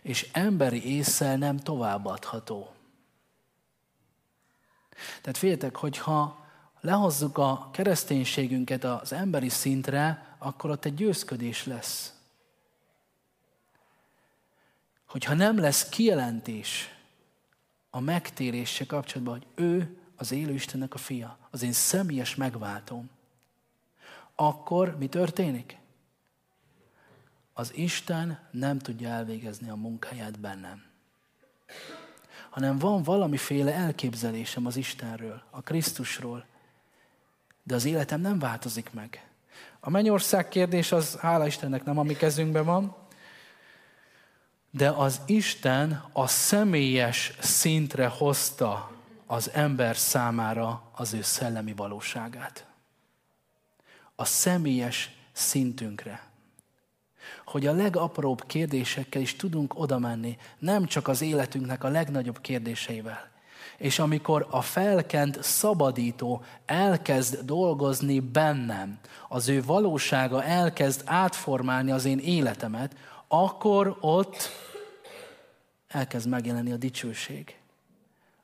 és 0.01 0.29
emberi 0.33 0.95
észsel 0.95 1.37
nem 1.37 1.57
továbbadható. 1.57 2.73
Tehát 5.21 5.37
figyeljetek, 5.37 5.75
hogyha 5.75 6.45
lehozzuk 6.81 7.37
a 7.37 7.69
kereszténységünket 7.71 8.83
az 8.83 9.13
emberi 9.13 9.49
szintre, 9.49 10.35
akkor 10.37 10.69
ott 10.69 10.85
egy 10.85 10.93
győzködés 10.93 11.65
lesz 11.65 12.18
hogyha 15.09 15.33
nem 15.33 15.59
lesz 15.59 15.89
kijelentés 15.89 16.95
a 17.89 17.99
megtérése 17.99 18.85
kapcsolatban, 18.85 19.33
hogy 19.33 19.65
ő 19.65 19.97
az 20.15 20.31
élő 20.31 20.53
Istennek 20.53 20.93
a 20.93 20.97
fia, 20.97 21.37
az 21.49 21.63
én 21.63 21.71
személyes 21.71 22.35
megváltom, 22.35 23.09
akkor 24.35 24.97
mi 24.97 25.07
történik? 25.07 25.77
Az 27.53 27.71
Isten 27.75 28.39
nem 28.51 28.79
tudja 28.79 29.09
elvégezni 29.09 29.69
a 29.69 29.75
munkáját 29.75 30.39
bennem. 30.39 30.83
Hanem 32.49 32.77
van 32.77 33.03
valamiféle 33.03 33.73
elképzelésem 33.73 34.65
az 34.65 34.75
Istenről, 34.75 35.41
a 35.49 35.61
Krisztusról, 35.61 36.45
de 37.63 37.75
az 37.75 37.85
életem 37.85 38.21
nem 38.21 38.39
változik 38.39 38.93
meg. 38.93 39.29
A 39.79 39.89
mennyország 39.89 40.47
kérdés 40.47 40.91
az, 40.91 41.15
hála 41.15 41.45
Istennek, 41.45 41.83
nem 41.83 41.97
a 41.97 42.03
mi 42.03 42.13
kezünkben 42.13 42.65
van, 42.65 43.07
de 44.71 44.89
az 44.89 45.21
Isten 45.25 46.03
a 46.13 46.27
személyes 46.27 47.33
szintre 47.39 48.07
hozta 48.07 48.91
az 49.25 49.49
ember 49.53 49.97
számára 49.97 50.81
az 50.91 51.13
ő 51.13 51.21
szellemi 51.21 51.73
valóságát. 51.73 52.65
A 54.15 54.25
személyes 54.25 55.11
szintünkre. 55.31 56.27
Hogy 57.45 57.67
a 57.67 57.73
legapróbb 57.73 58.45
kérdésekkel 58.45 59.21
is 59.21 59.35
tudunk 59.35 59.79
oda 59.79 59.99
menni, 59.99 60.37
nem 60.59 60.85
csak 60.85 61.07
az 61.07 61.21
életünknek 61.21 61.83
a 61.83 61.87
legnagyobb 61.87 62.41
kérdéseivel. 62.41 63.27
És 63.77 63.99
amikor 63.99 64.47
a 64.49 64.61
felkent 64.61 65.43
szabadító 65.43 66.43
elkezd 66.65 67.39
dolgozni 67.45 68.19
bennem, 68.19 68.99
az 69.27 69.47
ő 69.47 69.63
valósága 69.63 70.43
elkezd 70.43 71.01
átformálni 71.05 71.91
az 71.91 72.05
én 72.05 72.19
életemet, 72.19 72.95
akkor 73.31 73.97
ott 73.99 74.49
elkezd 75.87 76.29
megjelenni 76.29 76.71
a 76.71 76.77
dicsőség. 76.77 77.57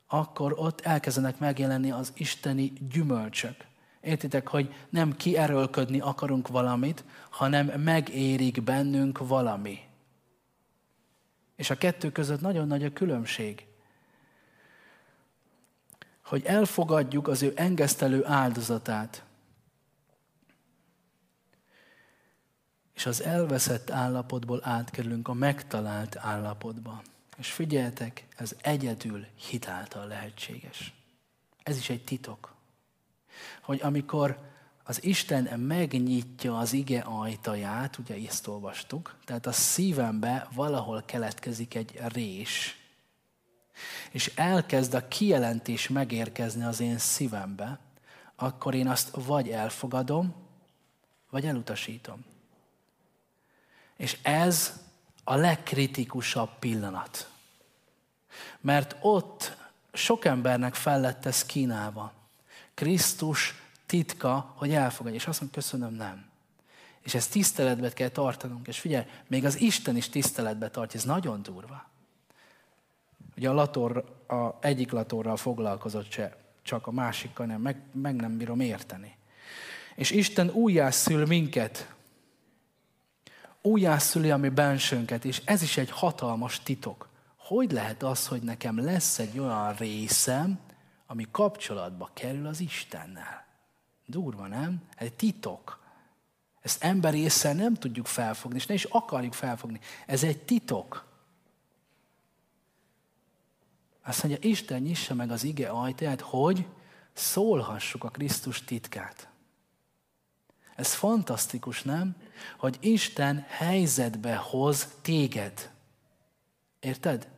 Akkor 0.06 0.54
ott 0.56 0.80
elkezdenek 0.80 1.38
megjelenni 1.38 1.90
az 1.90 2.12
isteni 2.14 2.72
gyümölcsök. 2.90 3.64
Értitek, 4.00 4.48
hogy 4.48 4.74
nem 4.88 5.16
kierőlködni 5.16 6.00
akarunk 6.00 6.48
valamit, 6.48 7.04
hanem 7.30 7.66
megérik 7.66 8.62
bennünk 8.62 9.18
valami. 9.26 9.78
És 11.56 11.70
a 11.70 11.76
kettő 11.76 12.12
között 12.12 12.40
nagyon 12.40 12.66
nagy 12.66 12.84
a 12.84 12.92
különbség. 12.92 13.66
Hogy 16.24 16.44
elfogadjuk 16.44 17.28
az 17.28 17.42
ő 17.42 17.52
engesztelő 17.56 18.24
áldozatát, 18.24 19.25
és 22.96 23.06
az 23.06 23.22
elveszett 23.22 23.90
állapotból 23.90 24.60
átkerülünk 24.62 25.28
a 25.28 25.32
megtalált 25.32 26.16
állapotba. 26.16 27.02
És 27.36 27.52
figyeljetek, 27.52 28.26
ez 28.36 28.54
egyedül 28.60 29.26
hitáltal 29.34 30.06
lehetséges. 30.06 30.94
Ez 31.62 31.76
is 31.76 31.90
egy 31.90 32.04
titok. 32.04 32.54
Hogy 33.62 33.80
amikor 33.82 34.38
az 34.84 35.04
Isten 35.04 35.60
megnyitja 35.60 36.58
az 36.58 36.72
ige 36.72 37.00
ajtaját, 37.00 37.98
ugye 37.98 38.28
ezt 38.28 38.46
olvastuk, 38.46 39.14
tehát 39.24 39.46
a 39.46 39.52
szívembe 39.52 40.48
valahol 40.54 41.02
keletkezik 41.06 41.74
egy 41.74 42.00
rés, 42.04 42.76
és 44.10 44.32
elkezd 44.34 44.94
a 44.94 45.08
kijelentés 45.08 45.88
megérkezni 45.88 46.64
az 46.64 46.80
én 46.80 46.98
szívembe, 46.98 47.78
akkor 48.36 48.74
én 48.74 48.88
azt 48.88 49.10
vagy 49.14 49.48
elfogadom, 49.48 50.34
vagy 51.30 51.46
elutasítom. 51.46 52.24
És 53.96 54.18
ez 54.22 54.80
a 55.24 55.34
legkritikusabb 55.34 56.50
pillanat. 56.58 57.30
Mert 58.60 58.96
ott 59.00 59.56
sok 59.92 60.24
embernek 60.24 60.74
fel 60.74 61.00
lett 61.00 61.26
ez 61.26 61.44
kínálva. 61.44 62.12
Krisztus 62.74 63.54
titka, 63.86 64.52
hogy 64.56 64.72
elfogadja. 64.72 65.18
És 65.18 65.26
azt 65.26 65.40
mondja, 65.40 65.60
köszönöm, 65.60 65.92
nem. 65.94 66.24
És 67.02 67.14
ezt 67.14 67.30
tiszteletbe 67.30 67.92
kell 67.92 68.08
tartanunk. 68.08 68.66
És 68.66 68.80
figyelj, 68.80 69.04
még 69.26 69.44
az 69.44 69.60
Isten 69.60 69.96
is 69.96 70.08
tiszteletbe 70.08 70.70
tartja, 70.70 70.98
ez 70.98 71.06
nagyon 71.06 71.42
durva. 71.42 71.88
Ugye 73.36 73.48
a 73.48 73.52
lator, 73.52 74.04
a 74.28 74.56
egyik 74.60 74.90
latorral 74.90 75.36
foglalkozott 75.36 76.10
se, 76.10 76.36
csak 76.62 76.86
a 76.86 76.90
másikkal 76.90 77.46
nem, 77.46 77.60
meg, 77.60 77.76
meg 77.92 78.14
nem 78.14 78.36
bírom 78.36 78.60
érteni. 78.60 79.16
És 79.94 80.10
Isten 80.10 80.50
újjászül 80.50 81.26
minket, 81.26 81.94
újjászüli 83.66 84.30
a 84.30 84.36
mi 84.36 84.48
bensőnket, 84.48 85.24
és 85.24 85.42
ez 85.44 85.62
is 85.62 85.76
egy 85.76 85.90
hatalmas 85.90 86.60
titok. 86.60 87.08
Hogy 87.36 87.72
lehet 87.72 88.02
az, 88.02 88.26
hogy 88.26 88.42
nekem 88.42 88.84
lesz 88.84 89.18
egy 89.18 89.38
olyan 89.38 89.74
részem, 89.74 90.58
ami 91.06 91.26
kapcsolatba 91.30 92.10
kerül 92.12 92.46
az 92.46 92.60
Istennel? 92.60 93.46
Durva, 94.06 94.46
nem? 94.46 94.82
Egy 94.96 95.12
titok. 95.12 95.80
Ezt 96.60 96.84
emberi 96.84 97.18
észre 97.18 97.52
nem 97.52 97.74
tudjuk 97.74 98.06
felfogni, 98.06 98.56
és 98.56 98.66
ne 98.66 98.74
is 98.74 98.84
akarjuk 98.84 99.32
felfogni. 99.32 99.80
Ez 100.06 100.22
egy 100.22 100.38
titok. 100.38 101.04
Azt 104.02 104.22
mondja, 104.22 104.48
Isten 104.48 104.82
nyissa 104.82 105.14
meg 105.14 105.30
az 105.30 105.44
ige 105.44 105.68
ajtaját, 105.68 106.20
hogy 106.20 106.66
szólhassuk 107.12 108.04
a 108.04 108.08
Krisztus 108.08 108.64
titkát. 108.64 109.28
Ez 110.76 110.94
fantasztikus, 110.94 111.82
nem? 111.82 112.16
Hogy 112.58 112.76
Isten 112.80 113.44
helyzetbe 113.48 114.36
hoz 114.36 114.88
téged. 115.02 115.70
Érted? 116.80 117.28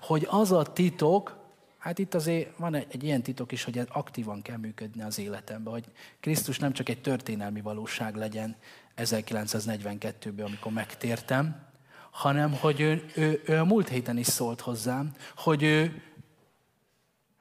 Hogy 0.00 0.26
az 0.30 0.52
a 0.52 0.72
titok, 0.72 1.36
hát 1.78 1.98
itt 1.98 2.14
azért 2.14 2.56
van 2.56 2.74
egy, 2.74 2.86
egy 2.90 3.04
ilyen 3.04 3.22
titok 3.22 3.52
is, 3.52 3.64
hogy 3.64 3.86
aktívan 3.88 4.42
kell 4.42 4.56
működni 4.56 5.02
az 5.02 5.18
életemben, 5.18 5.72
hogy 5.72 5.84
Krisztus 6.20 6.58
nem 6.58 6.72
csak 6.72 6.88
egy 6.88 7.00
történelmi 7.00 7.60
valóság 7.60 8.16
legyen 8.16 8.56
1942-ben, 8.96 10.46
amikor 10.46 10.72
megtértem, 10.72 11.68
hanem 12.10 12.52
hogy 12.52 12.80
ő, 12.80 13.10
ő, 13.16 13.42
ő 13.46 13.58
a 13.58 13.64
múlt 13.64 13.88
héten 13.88 14.16
is 14.16 14.26
szólt 14.26 14.60
hozzám, 14.60 15.14
hogy 15.36 15.62
ő, 15.62 16.02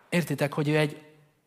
értitek, 0.09 0.53
hogy 0.53 0.67
ő 0.67 0.77
egy 0.77 1.03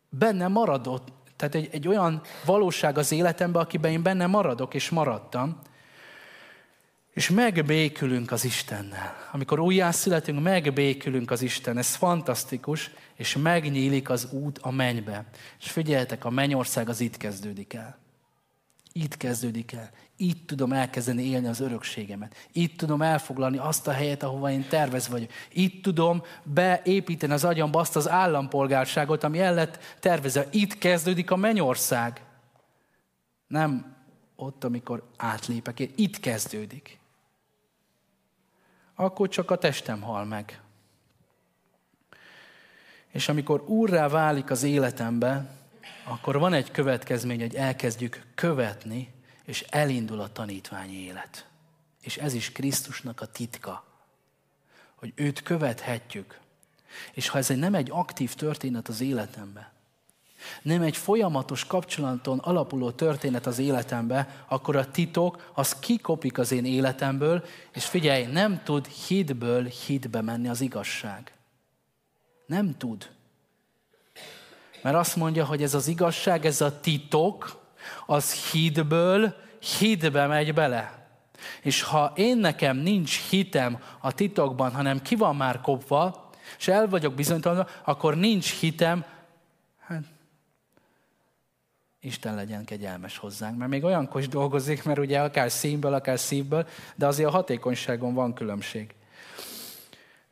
benne 0.09 0.49
maradott, 0.49 1.22
tehát 1.43 1.67
egy, 1.67 1.69
egy 1.73 1.89
olyan 1.89 2.23
valóság 2.45 2.99
az 2.99 3.13
életemben, 3.13 3.63
akiben 3.63 3.91
én 3.91 4.03
benne 4.03 4.27
maradok 4.27 4.75
és 4.75 4.91
maradtam, 4.91 5.61
és 7.13 7.31
megbékülünk 7.31 8.33
az 8.33 8.45
Istennel. 8.45 9.29
Amikor 9.33 9.61
újjászületünk, 9.61 10.43
megbékülünk 10.43 11.31
az 11.31 11.43
Isten. 11.43 11.79
Ez 11.79 11.95
fantasztikus, 11.95 12.91
és 13.15 13.37
megnyílik 13.37 14.11
az 14.11 14.29
út 14.33 14.59
a 14.59 14.71
mennybe. 14.71 15.25
És 15.61 15.71
figyeljetek, 15.71 16.25
a 16.25 16.31
mennyország 16.31 16.89
az 16.89 17.01
itt 17.01 17.17
kezdődik 17.17 17.75
el. 17.75 18.02
Itt 18.93 19.17
kezdődik 19.17 19.73
el. 19.73 19.91
Itt 20.17 20.47
tudom 20.47 20.73
elkezdeni 20.73 21.23
élni 21.23 21.47
az 21.47 21.61
örökségemet. 21.61 22.49
Itt 22.53 22.77
tudom 22.77 23.03
elfoglalni 23.03 23.59
azt 23.59 23.87
a 23.87 23.93
helyet, 23.93 24.23
ahova 24.23 24.51
én 24.51 24.69
tervez 24.69 25.09
vagyok. 25.09 25.31
Itt 25.53 25.83
tudom 25.83 26.23
beépíteni 26.43 27.33
az 27.33 27.45
agyamba 27.45 27.81
azt 27.81 27.97
az 27.97 28.09
állampolgárságot, 28.09 29.25
ami 29.25 29.41
el 29.41 29.55
lett 29.55 29.79
tervezve. 30.01 30.47
Itt 30.51 30.79
kezdődik 30.79 31.31
a 31.31 31.37
mennyország. 31.37 32.23
Nem 33.47 33.97
ott, 34.37 34.65
amikor 34.65 35.09
átlépek. 35.17 35.79
Itt 35.79 36.21
kezdődik. 36.21 36.99
Akkor 38.95 39.29
csak 39.29 39.51
a 39.51 39.59
testem 39.59 40.01
hal 40.01 40.25
meg. 40.25 40.61
És 43.09 43.29
amikor 43.29 43.63
úrrá 43.67 44.09
válik 44.09 44.51
az 44.51 44.63
életembe, 44.63 45.62
akkor 46.05 46.39
van 46.39 46.53
egy 46.53 46.71
következmény, 46.71 47.41
hogy 47.41 47.55
elkezdjük 47.55 48.27
követni, 48.35 49.13
és 49.45 49.61
elindul 49.61 50.21
a 50.21 50.33
tanítványi 50.33 50.97
élet. 50.97 51.47
És 52.01 52.17
ez 52.17 52.35
is 52.35 52.53
Krisztusnak 52.53 53.21
a 53.21 53.27
titka, 53.27 53.85
hogy 54.95 55.13
őt 55.15 55.43
követhetjük. 55.43 56.41
És 57.13 57.29
ha 57.29 57.39
ez 57.39 57.49
nem 57.49 57.75
egy 57.75 57.91
aktív 57.91 58.35
történet 58.35 58.89
az 58.89 59.01
életemben, 59.01 59.71
nem 60.63 60.83
egy 60.83 60.97
folyamatos 60.97 61.65
kapcsolaton 61.65 62.39
alapuló 62.39 62.91
történet 62.91 63.47
az 63.47 63.59
életembe, 63.59 64.45
akkor 64.49 64.77
a 64.77 64.91
titok 64.91 65.51
az 65.55 65.79
kikopik 65.79 66.39
az 66.39 66.53
én 66.53 66.65
életemből, 66.65 67.45
és 67.73 67.85
figyelj, 67.85 68.25
nem 68.25 68.63
tud 68.63 68.87
hitből 68.87 69.65
hitbe 69.65 70.21
menni 70.21 70.49
az 70.49 70.61
igazság. 70.61 71.33
Nem 72.47 72.77
tud. 72.77 73.11
Mert 74.83 74.97
azt 74.97 75.17
mondja, 75.17 75.45
hogy 75.45 75.63
ez 75.63 75.75
az 75.75 75.89
igazság, 75.89 76.47
ez 76.47 76.61
a 76.61 76.81
titok, 76.81 77.61
az 78.07 78.33
hídből 78.33 79.35
hídbe 79.79 80.27
megy 80.27 80.55
bele. 80.55 81.07
És 81.63 81.83
ha 81.83 82.13
én 82.17 82.37
nekem 82.37 82.77
nincs 82.77 83.29
hitem 83.29 83.79
a 84.01 84.13
titokban, 84.13 84.73
hanem 84.73 85.03
ki 85.03 85.15
van 85.17 85.37
már 85.37 85.61
kopva, 85.61 86.31
és 86.59 86.69
el 86.69 86.89
vagyok 86.89 87.15
bizonytalan, 87.15 87.67
akkor 87.85 88.17
nincs 88.17 88.59
hitem, 88.59 89.05
hát 89.79 90.03
Isten 92.05 92.35
legyen 92.35 92.65
kegyelmes 92.65 93.19
hozzánk, 93.19 93.59
mert 93.59 93.71
még 93.71 93.85
olyankor 93.85 94.21
is 94.21 94.29
dolgozik, 94.29 94.85
mert 94.85 94.99
ugye 94.99 95.21
akár 95.21 95.51
színből, 95.51 95.95
akár 95.95 96.19
szívből, 96.19 96.67
de 96.95 97.07
azért 97.07 97.29
a 97.29 97.33
hatékonyságon 97.33 98.15
van 98.15 98.35
különbség. 98.35 98.95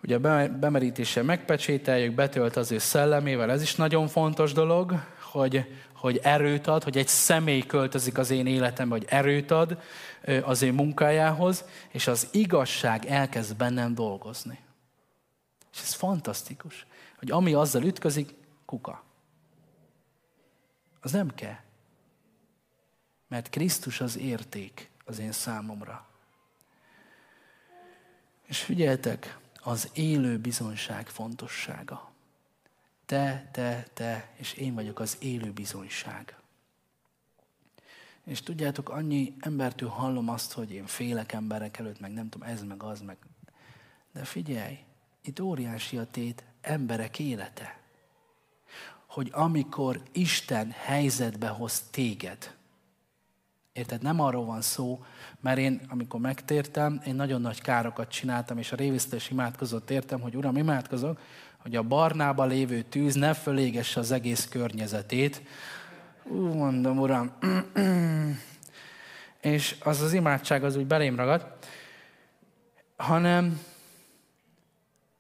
Ugye 0.03 0.17
a 0.17 0.49
bemerítése 0.49 1.23
megpecsételjük, 1.23 2.15
betölt 2.15 2.57
az 2.57 2.73
ő 2.73 2.79
szellemével, 2.79 3.51
ez 3.51 3.63
is 3.63 3.75
nagyon 3.75 4.09
fontos 4.09 4.53
dolog, 4.53 4.95
hogy, 5.21 5.75
hogy 5.95 6.21
erőt 6.23 6.67
ad, 6.67 6.83
hogy 6.83 6.97
egy 6.97 7.09
személy 7.09 7.61
költözik 7.61 8.19
az 8.19 8.31
én 8.31 8.47
életembe, 8.47 8.95
hogy 8.95 9.07
erőt 9.09 9.51
ad 9.51 9.83
az 10.43 10.63
én 10.63 10.75
munkájához, 10.75 11.65
és 11.89 12.07
az 12.07 12.29
igazság 12.33 13.05
elkezd 13.07 13.57
bennem 13.57 13.95
dolgozni. 13.95 14.59
És 15.73 15.81
ez 15.81 15.93
fantasztikus, 15.93 16.87
hogy 17.19 17.31
ami 17.31 17.55
azzal 17.55 17.83
ütközik, 17.83 18.35
kuka. 18.65 19.03
Az 21.01 21.13
nem 21.13 21.35
kell. 21.35 21.59
Mert 23.29 23.51
Krisztus 23.51 24.01
az 24.01 24.19
érték 24.19 24.91
az 25.05 25.19
én 25.19 25.33
számomra. 25.33 26.07
És 28.47 28.63
figyeltek, 28.63 29.39
az 29.63 29.91
élő 29.93 30.39
bizonyság 30.39 31.09
fontossága. 31.09 32.11
Te, 33.07 33.49
te, 33.53 33.87
te, 33.95 34.31
és 34.37 34.53
én 34.53 34.75
vagyok 34.75 34.99
az 34.99 35.17
élő 35.21 35.53
bizonyság. 35.53 36.37
És 38.25 38.43
tudjátok, 38.43 38.89
annyi 38.89 39.35
embertől 39.41 39.89
hallom 39.89 40.29
azt, 40.29 40.53
hogy 40.53 40.73
én 40.73 40.87
félek 40.87 41.33
emberek 41.33 41.79
előtt, 41.79 42.01
meg 42.01 42.13
nem 42.13 42.29
tudom, 42.29 42.49
ez, 42.49 42.63
meg 42.63 42.83
az, 42.83 43.01
meg... 43.01 43.17
De 44.13 44.25
figyelj, 44.25 44.79
itt 45.23 45.41
óriási 45.41 45.97
a 45.97 46.07
tét 46.07 46.45
emberek 46.61 47.19
élete. 47.19 47.81
Hogy 49.07 49.29
amikor 49.33 50.03
Isten 50.13 50.71
helyzetbe 50.71 51.49
hoz 51.49 51.81
téged, 51.81 52.57
Érted? 53.73 54.03
Nem 54.03 54.21
arról 54.21 54.45
van 54.45 54.61
szó, 54.61 55.05
mert 55.41 55.59
én, 55.59 55.81
amikor 55.89 56.21
megtértem, 56.21 57.01
én 57.07 57.15
nagyon 57.15 57.41
nagy 57.41 57.61
károkat 57.61 58.09
csináltam, 58.09 58.59
és 58.59 58.73
a 58.73 58.77
révisztés 58.77 59.31
imádkozott 59.31 59.91
értem, 59.91 60.21
hogy 60.21 60.37
Uram, 60.37 60.57
imádkozok, 60.57 61.21
hogy 61.59 61.77
a 61.77 61.83
barnába 61.83 62.45
lévő 62.45 62.83
tűz 62.83 63.15
ne 63.15 63.35
fölégesse 63.35 64.01
az 64.01 64.11
egész 64.11 64.49
környezetét. 64.49 65.43
Ú, 66.25 66.37
mondom, 66.37 66.99
Uram. 66.99 67.33
és 69.41 69.77
az 69.81 70.01
az 70.01 70.13
imádság 70.13 70.65
az 70.65 70.77
úgy 70.77 70.87
belém 70.87 71.17
ragadt, 71.17 71.67
hanem, 72.97 73.61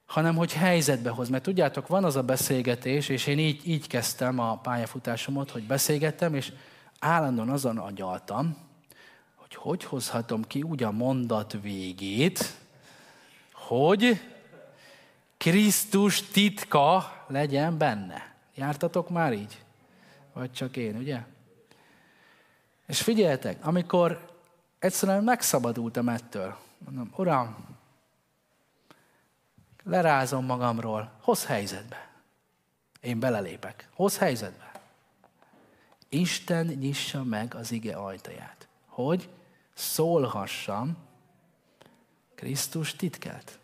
hanem 0.07 0.37
hogy 0.37 0.53
helyzetbe 0.53 1.11
hoz. 1.11 1.29
Mert 1.29 1.43
tudjátok, 1.43 1.87
van 1.87 2.05
az 2.05 2.17
a 2.17 2.23
beszélgetés, 2.23 3.09
és 3.09 3.27
én 3.27 3.39
így, 3.39 3.69
így 3.69 3.87
kezdtem 3.87 4.39
a 4.39 4.59
pályafutásomat, 4.59 5.51
hogy 5.51 5.67
beszélgettem, 5.67 6.35
és 6.35 6.53
állandóan 7.01 7.51
azon 7.51 7.79
agyaltam, 7.79 8.57
hogy 9.35 9.55
hogy 9.55 9.85
hozhatom 9.85 10.43
ki 10.43 10.63
úgy 10.63 10.83
a 10.83 10.91
mondat 10.91 11.53
végét, 11.63 12.55
hogy 13.53 14.21
Krisztus 15.37 16.23
titka 16.23 17.13
legyen 17.27 17.79
benne. 17.79 18.35
Jártatok 18.55 19.09
már 19.09 19.33
így? 19.33 19.65
Vagy 20.33 20.53
csak 20.53 20.77
én, 20.77 20.97
ugye? 20.97 21.25
És 22.87 23.03
figyeljetek, 23.03 23.67
amikor 23.67 24.31
egyszerűen 24.79 25.25
megszabadultam 25.25 26.09
ettől, 26.09 26.57
mondom, 26.79 27.13
Uram, 27.17 27.57
lerázom 29.85 30.45
magamról, 30.45 31.13
hoz 31.21 31.47
helyzetbe. 31.47 32.11
Én 33.01 33.19
belelépek. 33.19 33.89
Hoz 33.95 34.19
helyzetbe. 34.19 34.70
Isten 36.13 36.67
nyissa 36.67 37.25
meg 37.25 37.55
az 37.55 37.73
ige 37.73 37.97
ajtaját, 37.97 38.69
hogy 38.87 39.29
szólhassam 39.75 40.97
Krisztus 42.35 42.95
titkát. 42.95 43.59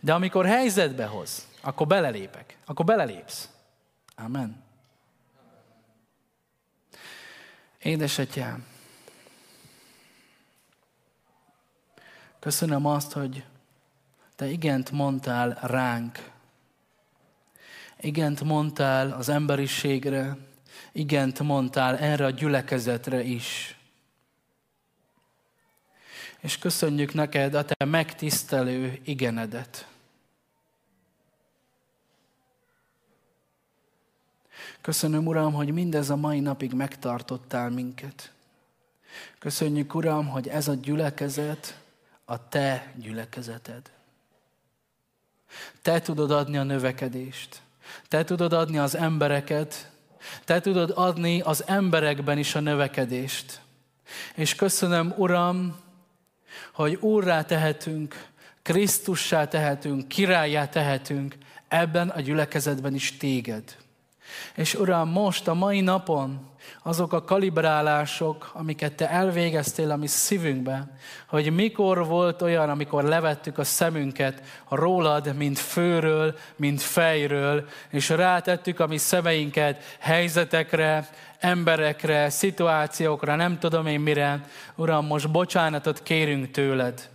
De 0.00 0.14
amikor 0.14 0.46
helyzetbe 0.46 1.06
hoz, 1.06 1.46
akkor 1.60 1.86
belelépek, 1.86 2.58
akkor 2.64 2.84
belelépsz. 2.84 3.48
Amen. 4.16 4.62
Édesatyám, 7.78 8.66
köszönöm 12.38 12.86
azt, 12.86 13.12
hogy 13.12 13.44
te 14.36 14.46
igent 14.46 14.90
mondtál 14.90 15.58
ránk. 15.62 16.30
Igent 18.00 18.42
mondtál 18.42 19.12
az 19.12 19.28
emberiségre, 19.28 20.36
igent 20.92 21.40
mondtál 21.40 21.98
erre 21.98 22.24
a 22.24 22.30
gyülekezetre 22.30 23.22
is. 23.22 23.76
És 26.40 26.58
köszönjük 26.58 27.14
neked 27.14 27.54
a 27.54 27.64
te 27.64 27.84
megtisztelő 27.84 29.00
igenedet. 29.04 29.86
Köszönöm, 34.80 35.26
Uram, 35.26 35.52
hogy 35.52 35.72
mindez 35.72 36.10
a 36.10 36.16
mai 36.16 36.40
napig 36.40 36.72
megtartottál 36.72 37.70
minket. 37.70 38.32
Köszönjük, 39.38 39.94
Uram, 39.94 40.28
hogy 40.28 40.48
ez 40.48 40.68
a 40.68 40.74
gyülekezet 40.74 41.80
a 42.24 42.48
Te 42.48 42.92
gyülekezeted. 42.96 43.90
Te 45.82 46.00
tudod 46.00 46.30
adni 46.30 46.56
a 46.56 46.62
növekedést. 46.62 47.60
Te 48.08 48.24
tudod 48.24 48.52
adni 48.52 48.78
az 48.78 48.94
embereket. 48.94 49.90
Te 50.44 50.60
tudod 50.60 50.92
adni 50.94 51.40
az 51.40 51.64
emberekben 51.66 52.38
is 52.38 52.54
a 52.54 52.60
növekedést. 52.60 53.60
És 54.34 54.54
köszönöm, 54.54 55.14
Uram, 55.16 55.76
hogy 56.72 56.94
úrrá 57.00 57.42
tehetünk, 57.42 58.26
Krisztussá 58.62 59.48
tehetünk, 59.48 60.08
királyá 60.08 60.68
tehetünk 60.68 61.36
ebben 61.68 62.08
a 62.08 62.20
gyülekezetben 62.20 62.94
is 62.94 63.16
téged. 63.16 63.76
És 64.54 64.74
Uram, 64.74 65.08
most 65.08 65.48
a 65.48 65.54
mai 65.54 65.80
napon 65.80 66.50
azok 66.82 67.12
a 67.12 67.24
kalibrálások, 67.24 68.50
amiket 68.52 68.92
Te 68.92 69.10
elvégeztél 69.10 69.90
a 69.90 69.96
mi 69.96 70.06
szívünkbe, 70.06 70.86
hogy 71.28 71.54
mikor 71.54 72.06
volt 72.06 72.42
olyan, 72.42 72.70
amikor 72.70 73.04
levettük 73.04 73.58
a 73.58 73.64
szemünket 73.64 74.42
rólad, 74.68 75.36
mint 75.36 75.58
főről, 75.58 76.38
mint 76.56 76.82
fejről, 76.82 77.68
és 77.90 78.08
rátettük 78.08 78.80
a 78.80 78.86
mi 78.86 78.96
szemeinket 78.96 79.96
helyzetekre, 79.98 81.08
emberekre, 81.38 82.30
szituációkra, 82.30 83.34
nem 83.34 83.58
tudom 83.58 83.86
én 83.86 84.00
mire. 84.00 84.48
Uram, 84.74 85.06
most 85.06 85.30
bocsánatot 85.30 86.02
kérünk 86.02 86.50
tőled. 86.50 87.08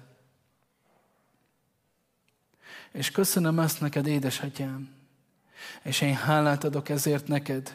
És 2.91 3.12
köszönöm 3.12 3.60
ezt 3.60 3.82
neked, 3.82 4.08
édesatyám. 4.08 4.89
És 5.84 6.01
én 6.01 6.16
hálát 6.16 6.64
adok 6.64 6.89
ezért 6.89 7.28
neked, 7.28 7.74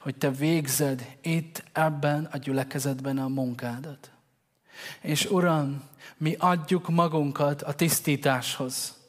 hogy 0.00 0.14
te 0.14 0.30
végzed 0.30 1.16
itt 1.20 1.64
ebben 1.72 2.28
a 2.32 2.36
gyülekezetben 2.36 3.18
a 3.18 3.28
munkádat. 3.28 4.10
És 5.00 5.24
Uram, 5.24 5.82
mi 6.16 6.36
adjuk 6.38 6.88
magunkat 6.88 7.62
a 7.62 7.72
tisztításhoz 7.72 9.01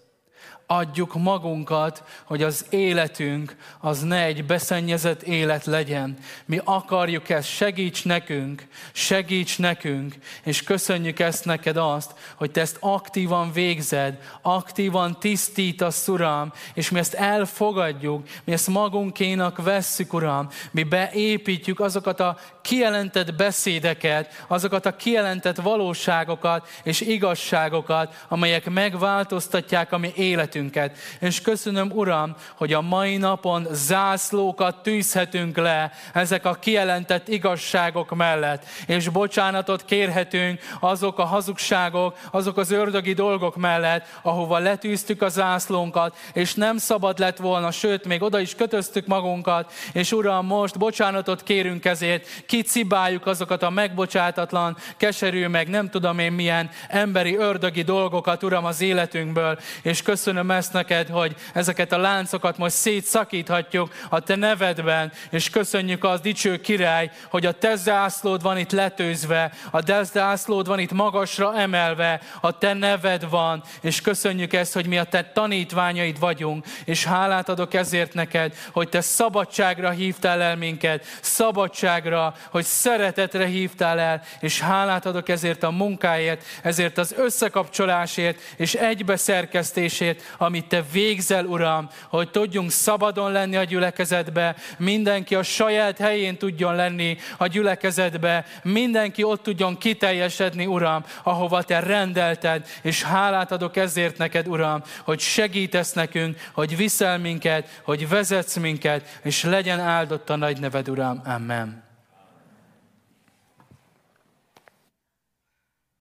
adjuk 0.68 1.16
magunkat, 1.16 2.04
hogy 2.24 2.44
az 2.44 2.66
életünk 2.70 3.56
az 3.80 4.02
ne 4.02 4.24
egy 4.24 4.46
beszennyezett 4.46 5.22
élet 5.22 5.66
legyen. 5.66 6.18
Mi 6.46 6.62
akarjuk 6.64 7.30
ezt, 7.30 7.48
segíts 7.48 8.06
nekünk, 8.06 8.68
segíts 8.92 9.60
nekünk, 9.60 10.16
és 10.44 10.64
köszönjük 10.64 11.20
ezt 11.20 11.46
neked 11.46 11.78
azt, 11.78 12.14
hogy 12.36 12.52
te 12.52 12.62
ezt 12.62 12.78
aktívan 12.80 13.52
végzed, 13.52 14.18
aktívan 14.42 15.20
tisztítasz, 15.20 16.08
Uram, 16.08 16.52
és 16.74 16.90
mi 16.90 17.00
ezt 17.00 17.14
elfogadjuk, 17.14 18.28
mi 18.44 18.54
ezt 18.54 18.68
magunkénak 18.68 19.64
vesszük, 19.64 20.14
Uram, 20.14 20.48
mi 20.72 20.84
beépítjük 20.84 21.80
azokat 21.80 22.20
a 22.20 22.38
kijelentett 22.64 23.36
beszédeket, 23.36 24.44
azokat 24.48 24.86
a 24.86 24.96
kijelentett 24.96 25.56
valóságokat 25.56 26.68
és 26.84 27.02
igazságokat, 27.02 28.26
amelyek 28.28 28.70
megváltoztatják 28.70 29.92
a 29.92 29.98
mi 29.98 30.12
életünket. 30.16 30.98
És 31.20 31.42
köszönöm, 31.42 31.92
Uram, 31.92 32.36
hogy 32.56 32.74
a 32.74 32.82
mai 32.82 33.18
napon 33.18 33.68
zászlókat 33.72 34.84
tűzhetünk 34.84 35.58
le 35.58 35.92
ezek 36.14 36.46
a 36.46 36.54
kijelentett 36.54 37.28
igazságok 37.28 38.16
mellett, 38.16 38.66
és 38.88 39.10
bocsánatot 39.10 39.86
kérhetünk 39.86 40.60
azok 40.80 41.20
a 41.20 41.26
hazugságok, 41.26 42.18
azok 42.32 42.58
az 42.58 42.72
ördögi 42.72 43.14
dolgok 43.14 43.56
mellett, 43.56 44.06
ahova 44.22 44.58
letűztük 44.58 45.22
a 45.22 45.30
zászlónkat, 45.30 46.18
és 46.34 46.54
nem 46.54 46.78
szabad 46.78 47.20
lett 47.20 47.38
volna, 47.38 47.72
sőt, 47.72 48.06
még 48.06 48.22
oda 48.22 48.40
is 48.40 48.56
kötöztük 48.56 49.06
magunkat, 49.06 49.72
és 49.94 50.12
Uram, 50.12 50.46
most 50.46 50.78
bocsánatot 50.78 51.44
kérünk 51.44 51.86
ezért, 51.86 52.28
kicibáljuk 52.54 53.26
azokat 53.26 53.64
a 53.64 53.70
megbocsátatlan, 53.70 54.78
keserű, 54.98 55.48
meg 55.48 55.68
nem 55.68 55.90
tudom 55.90 56.20
én 56.20 56.32
milyen 56.32 56.70
emberi, 56.88 57.36
ördögi 57.36 57.82
dolgokat, 57.82 58.44
Uram, 58.44 58.66
az 58.66 58.82
életünkből, 58.82 59.60
és 59.82 60.02
köszönöm 60.02 60.52
ezt 60.52 60.74
neked, 60.74 61.08
hogy 61.08 61.36
ezeket 61.54 61.92
a 61.92 61.98
láncokat 61.98 62.58
most 62.58 62.76
szétszakíthatjuk 62.76 63.94
a 64.10 64.20
Te 64.20 64.36
nevedben, 64.36 65.12
és 65.30 65.50
köszönjük 65.50 66.04
az 66.04 66.20
dicső 66.20 66.62
király, 66.62 67.12
hogy 67.30 67.46
a 67.46 67.52
Te 67.52 67.76
zászlód 67.76 68.42
van 68.42 68.58
itt 68.58 68.72
letőzve, 68.72 69.52
a 69.72 69.84
Te 69.84 70.04
zászlód 70.04 70.68
van 70.68 70.80
itt 70.80 70.92
magasra 70.92 71.58
emelve, 71.58 72.22
a 72.42 72.58
Te 72.58 72.74
neved 72.74 73.30
van, 73.30 73.64
és 73.82 74.02
köszönjük 74.02 74.54
ezt, 74.54 74.74
hogy 74.74 74.88
mi 74.88 74.98
a 74.98 75.04
Te 75.04 75.24
tanítványaid 75.24 76.20
vagyunk, 76.20 76.66
és 76.86 77.06
hálát 77.06 77.50
adok 77.50 77.74
ezért 77.74 78.14
neked, 78.14 78.56
hogy 78.72 78.90
Te 78.90 79.02
szabadságra 79.02 79.90
hívtál 79.90 80.42
el 80.42 80.56
minket, 80.56 81.06
szabadságra, 81.22 82.36
hogy 82.50 82.64
szeretetre 82.64 83.46
hívtál 83.46 84.00
el, 84.00 84.22
és 84.40 84.60
hálát 84.60 85.06
adok 85.06 85.30
ezért 85.30 85.64
a 85.64 85.72
munkáért, 85.72 86.44
ezért 86.62 86.98
az 86.98 87.14
összekapcsolásért 87.18 88.40
és 88.58 88.74
egybeszerkesztésért, 88.74 90.22
amit 90.38 90.68
Te 90.68 90.84
végzel, 90.92 91.46
Uram, 91.46 91.90
hogy 92.10 92.30
tudjunk 92.30 92.72
szabadon 92.72 93.32
lenni 93.32 93.56
a 93.56 93.64
gyülekezetbe, 93.64 94.56
mindenki 94.78 95.36
a 95.36 95.44
saját 95.44 95.98
helyén 95.98 96.38
tudjon 96.38 96.76
lenni 96.76 97.18
a 97.38 97.48
gyülekezetbe, 97.48 98.46
mindenki 98.64 99.24
ott 99.24 99.44
tudjon 99.44 99.78
kiteljesedni, 99.78 100.66
Uram, 100.66 101.04
ahova 101.24 101.64
Te 101.64 101.80
rendelted, 101.80 102.68
és 102.82 103.04
hálát 103.04 103.52
adok 103.52 103.76
ezért 103.76 104.18
neked, 104.18 104.48
Uram, 104.48 104.82
hogy 105.04 105.20
segítesz 105.20 105.94
nekünk, 105.94 106.38
hogy 106.54 106.78
viszel 106.78 107.18
minket, 107.18 107.82
hogy 107.84 108.10
vezetsz 108.10 108.56
minket, 108.56 109.20
és 109.24 109.44
legyen 109.44 109.80
áldott 109.80 110.30
a 110.30 110.36
nagy 110.36 110.60
neved, 110.60 110.90
Uram. 110.90 111.22
Amen. 111.26 111.83